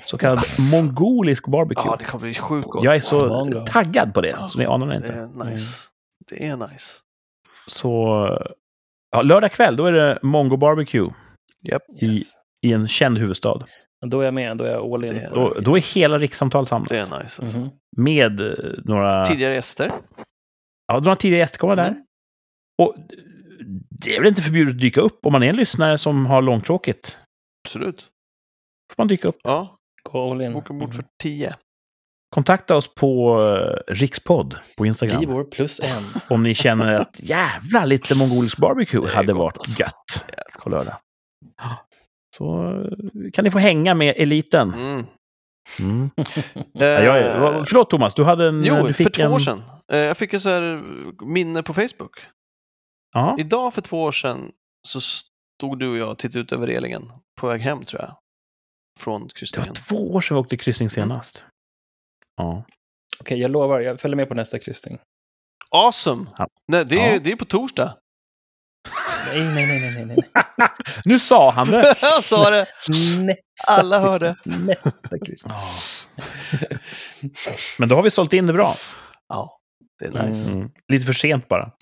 [0.04, 0.82] Så kallad Asså.
[0.82, 1.84] mongolisk barbecue.
[1.86, 2.84] Ja, det kommer bli sjukt gott.
[2.84, 5.12] jag är så taggad på det, så ni anar det Det inte.
[5.18, 5.82] är nice.
[6.30, 6.92] Det är nice.
[7.66, 7.88] Så,
[9.10, 11.10] ja, lördag kväll, då är det Mongo Barbecue
[11.62, 11.82] Japp.
[12.00, 12.32] I- yes.
[12.66, 13.64] i en känd huvudstad.
[14.04, 15.14] Då är jag med, då är jag all in.
[15.14, 16.88] Det- Då, då är hela rikssamtal samlat.
[16.88, 17.42] Det är nice.
[17.42, 17.58] Alltså.
[17.58, 17.70] Mhm.
[17.96, 18.54] Med eh,
[18.84, 19.24] några...
[19.24, 19.90] Tidigare gäster.
[20.86, 21.88] Ja, några tidigare gäster kommer där.
[21.88, 22.04] Mm.
[22.82, 22.94] Och
[23.90, 26.42] det är väl inte förbjudet att dyka upp om man är en lyssnare som har
[26.42, 27.18] långtråkigt.
[27.68, 28.00] Absolut.
[28.94, 29.36] får man dyka upp.
[29.44, 30.52] Ja, Gå all in.
[30.52, 31.08] boka bord för Mhm.
[31.22, 31.56] 10.
[32.34, 35.20] Kontakta oss på eh, Rikspodd på Instagram.
[35.20, 36.02] Givor plus en.
[36.28, 39.80] Om ni känner att jävla lite mongolisk barbecue hade gott, varit alltså.
[39.80, 40.24] gött
[40.62, 40.94] på lördag.
[42.36, 44.74] Så eh, kan ni få hänga med eliten.
[44.74, 45.06] Mm.
[45.80, 46.10] Mm.
[46.18, 48.64] Eh, Ja, jag, vad- förlåt Thomas, du hade en...
[48.64, 49.62] jo, du för två en, år sedan.
[49.92, 50.80] Eh, jag fick så här
[51.24, 52.18] minne på Facebook.
[53.12, 54.52] Ja, Idag för två år sedan
[54.88, 58.16] så stod du och jag och tittade ut över relingen på väg hem tror jag.
[59.00, 59.74] Från det var kryssningen.
[59.74, 61.46] två år sedan vi åkte kryssning senast.
[62.36, 62.64] Ja.
[63.20, 64.98] Okej, jag lovar, jag följer med på nästa kryssning.
[65.70, 66.26] Awesome!
[66.38, 66.48] Ja.
[66.68, 67.18] Nej, det, är, Ja.
[67.18, 67.98] det är på torsdag.
[69.26, 70.16] Nej, nej, nej, nej, nej,
[70.56, 70.68] nej.
[71.04, 71.94] Nu sa han det!
[72.00, 72.66] jag sa det!
[73.18, 74.36] Nästa Alla hörde.
[74.44, 75.54] Nästa kryssning.
[77.78, 78.74] Men då har vi sålt in det bra.
[79.28, 79.58] Ja,
[79.98, 80.52] det är nice.
[80.52, 80.70] Mm.
[80.92, 81.72] Lite för sent bara.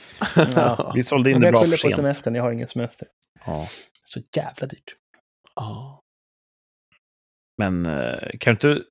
[0.55, 0.93] Ja.
[0.95, 1.95] Vi sålde in Men det jag bra för skyller på sent.
[1.95, 3.09] semestern, jag har ingen semester.
[3.47, 3.69] Ja.
[4.05, 4.95] Så jävla dyrt.
[5.55, 6.01] Ja.
[7.59, 8.85] Men eh, kan du inte...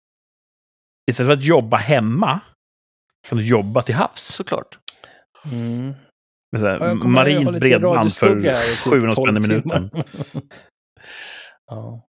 [1.12, 2.40] Istället för att jobba hemma,
[3.28, 4.22] kan du jobba till havs.
[4.22, 4.78] Såklart.
[5.52, 5.94] Mm.
[6.52, 8.56] Med så här, marint lite bredband för i typ
[8.92, 9.90] 700 spänn 12 i minuten.
[9.90, 10.06] timmar.
[11.72, 12.08] ja.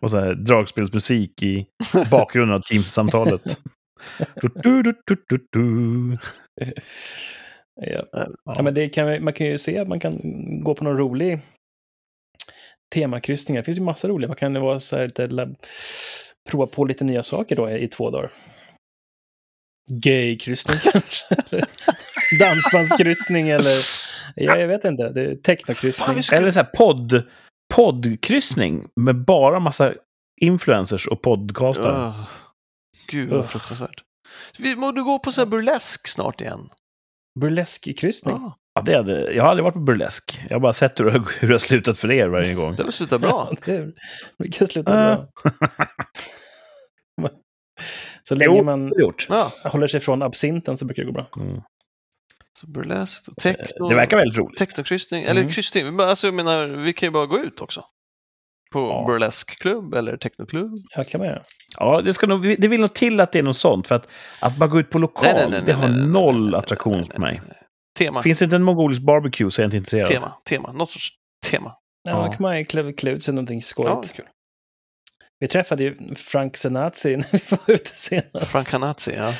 [0.00, 1.66] Och så här, dragspelsmusik i
[2.10, 3.42] bakgrunden av Teams-samtalet.
[7.80, 8.26] Ja.
[8.44, 8.62] Ja.
[8.62, 10.20] Men det kan, man kan ju se att man kan
[10.62, 11.40] gå på någon rolig
[12.94, 13.56] temakryssning.
[13.56, 14.28] Det finns ju massa roliga.
[14.28, 15.56] Man kan ju vara så här, lite, lab-
[16.50, 18.30] prova på lite nya saker då i två dagar.
[20.02, 21.34] Gaykryssning kanske?
[22.40, 23.72] dansbandskryssning eller...
[24.36, 25.08] Ja, jag vet inte.
[25.10, 25.92] Det är vi
[26.22, 27.22] skulle- Eller så här podd,
[27.74, 29.94] poddkryssning med bara massa
[30.40, 31.92] influencers och podcastare.
[32.06, 32.28] Öh.
[33.08, 33.50] Gud vad Uff.
[33.50, 34.02] fruktansvärt.
[34.58, 36.68] Vi borde gå på så här burlesk snart igen.
[37.40, 38.34] Burleskkryssning.
[38.34, 40.40] Ja, Ja, det hade, jag har aldrig varit på burlesk.
[40.48, 42.74] Jag har bara sett hur, det- hur det har slutat för er varje gång.
[42.76, 43.52] det vill sluta bra.
[43.66, 43.92] Ja, det
[44.38, 45.16] vi kan sluta Ah.
[45.16, 45.28] bra.
[48.22, 49.28] Så länge Jo, man det har gjort.
[49.64, 51.26] Håller sig från absinten så brukar det gå bra.
[51.36, 51.60] Mm.
[52.60, 54.58] Så burlesk, techno, Det verkar väldigt roligt.
[54.58, 55.52] technokryssning, eller Mm.
[55.52, 55.84] kryssning.
[55.84, 57.84] Vi bara- Alltså, jag menar, vi kan ju bara gå ut också.
[58.72, 59.04] På Ja.
[59.06, 60.72] burleskklubb eller technoklubb.
[60.96, 61.42] Ja, kan man göra.
[61.78, 63.88] Ja, det, ska nog, det vill nog till att det är något sånt.
[63.88, 64.08] För att,
[64.40, 67.40] att bara gå ut på lokal, det har noll attraktion på mig.
[67.98, 70.08] Tema, Finns det inte en mongolisk barbecue så är jag inte intresserad.
[70.08, 70.72] tema, tema.
[70.72, 71.08] Något sorts
[71.46, 71.74] tema.
[72.08, 72.32] Ja, Ja.
[72.32, 74.12] kan man klä, klä ut sig någonting Ja, skojigt.
[74.14, 74.24] kul.
[75.40, 78.46] Vi träffade ju Frank Senazzi när vi var ute senast.
[78.46, 79.32] Frank Hanazzi, ja.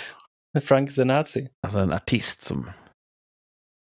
[0.63, 1.49] Frank Senazzi.
[1.63, 2.71] Alltså en artist som...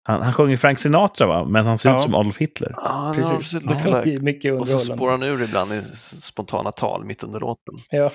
[0.08, 1.44] Han, han sjunger Frank Sinatra va?
[1.46, 1.98] Men han ser Ja.
[1.98, 2.72] ut som Adolf Hitler.
[2.76, 3.62] Ja, Precis.
[4.06, 5.82] ju mycket Och så spårar han ur ibland i
[6.22, 7.76] spontana tal mitt under låten.
[7.90, 8.12] Ja,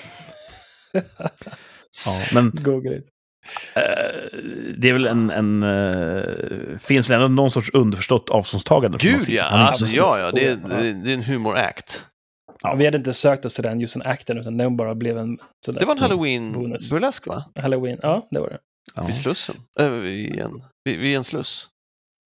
[2.06, 3.06] Ja, men Google it.
[3.74, 3.82] Eh,
[4.78, 5.30] det är väl en...
[5.30, 8.98] en eh, finns väl ändå någon sorts underförstått avståndstagande?
[9.00, 10.76] Gud ja, alltså ja, ja, det är, Ja.
[10.76, 12.04] det är en humor-act.
[12.62, 12.74] Ja.
[12.74, 15.38] Vi hade inte sökt oss till den, just den akten, utan den bara blev en
[15.66, 17.44] sådär Det var en halloween-burlesk va?
[17.62, 17.98] halloween.
[18.02, 18.58] Ja, det var det.
[18.94, 19.54] Ja, Vid Slussen?
[19.80, 21.68] Äh, vid, en, vid, vid en sluss.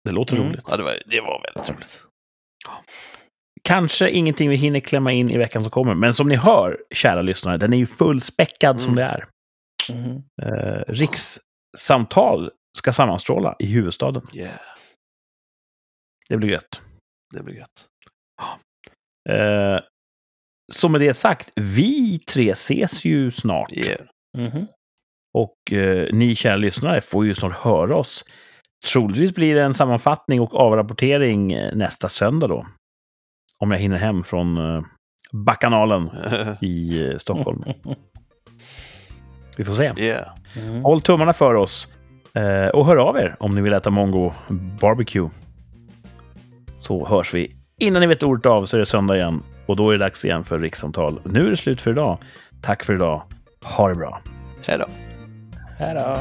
[0.04, 0.48] Det låter Mm.
[0.48, 0.64] roligt.
[0.68, 2.02] Ja, det var, det var väldigt roligt.
[3.62, 7.22] Kanske ingenting vi hinner klämma in i veckan som kommer, men som ni hör, kära
[7.22, 8.96] lyssnare, den är ju fullspäckad som Mm.
[8.96, 9.28] det är.
[9.92, 10.22] Mhm.
[10.42, 14.22] Eh, rikssamtal ska sammanstråla i huvudstaden.
[14.34, 14.52] Yeah,
[16.30, 16.80] Det blir gött.
[17.34, 17.86] det blir gött.
[19.30, 19.80] Eh,
[20.72, 23.72] så med det sagt, vi tre ses ju snart.
[23.72, 24.00] Yeah.
[24.38, 24.66] Mhm.
[25.38, 28.24] Och eh, ni kära lyssnare får ju snart höra oss.
[28.86, 32.66] Troligtvis blir det en sammanfattning och avrapportering eh, nästa söndag då.
[33.58, 34.80] Om jag hinner hem från eh,
[35.32, 36.10] Bacchanalen
[36.60, 37.64] i eh, Stockholm.
[39.56, 39.92] Vi får se.
[39.96, 40.28] yeah.
[40.56, 40.84] Mhm.
[40.84, 41.88] Håll tummarna för oss.
[42.72, 44.32] Och hör av er om ni vill äta Mongo
[44.80, 45.30] Barbecue.
[46.78, 47.56] Så hörs vi.
[47.80, 49.42] Innan ni vet ordet av så är det söndag igen.
[49.66, 51.20] Och då är det dags igen för rikssamtal.
[51.24, 52.18] Nu är det slut för idag.
[52.62, 53.22] Tack för idag.
[53.64, 54.20] Ha det bra.
[54.66, 54.86] Hej då.
[55.78, 56.16] Hej då.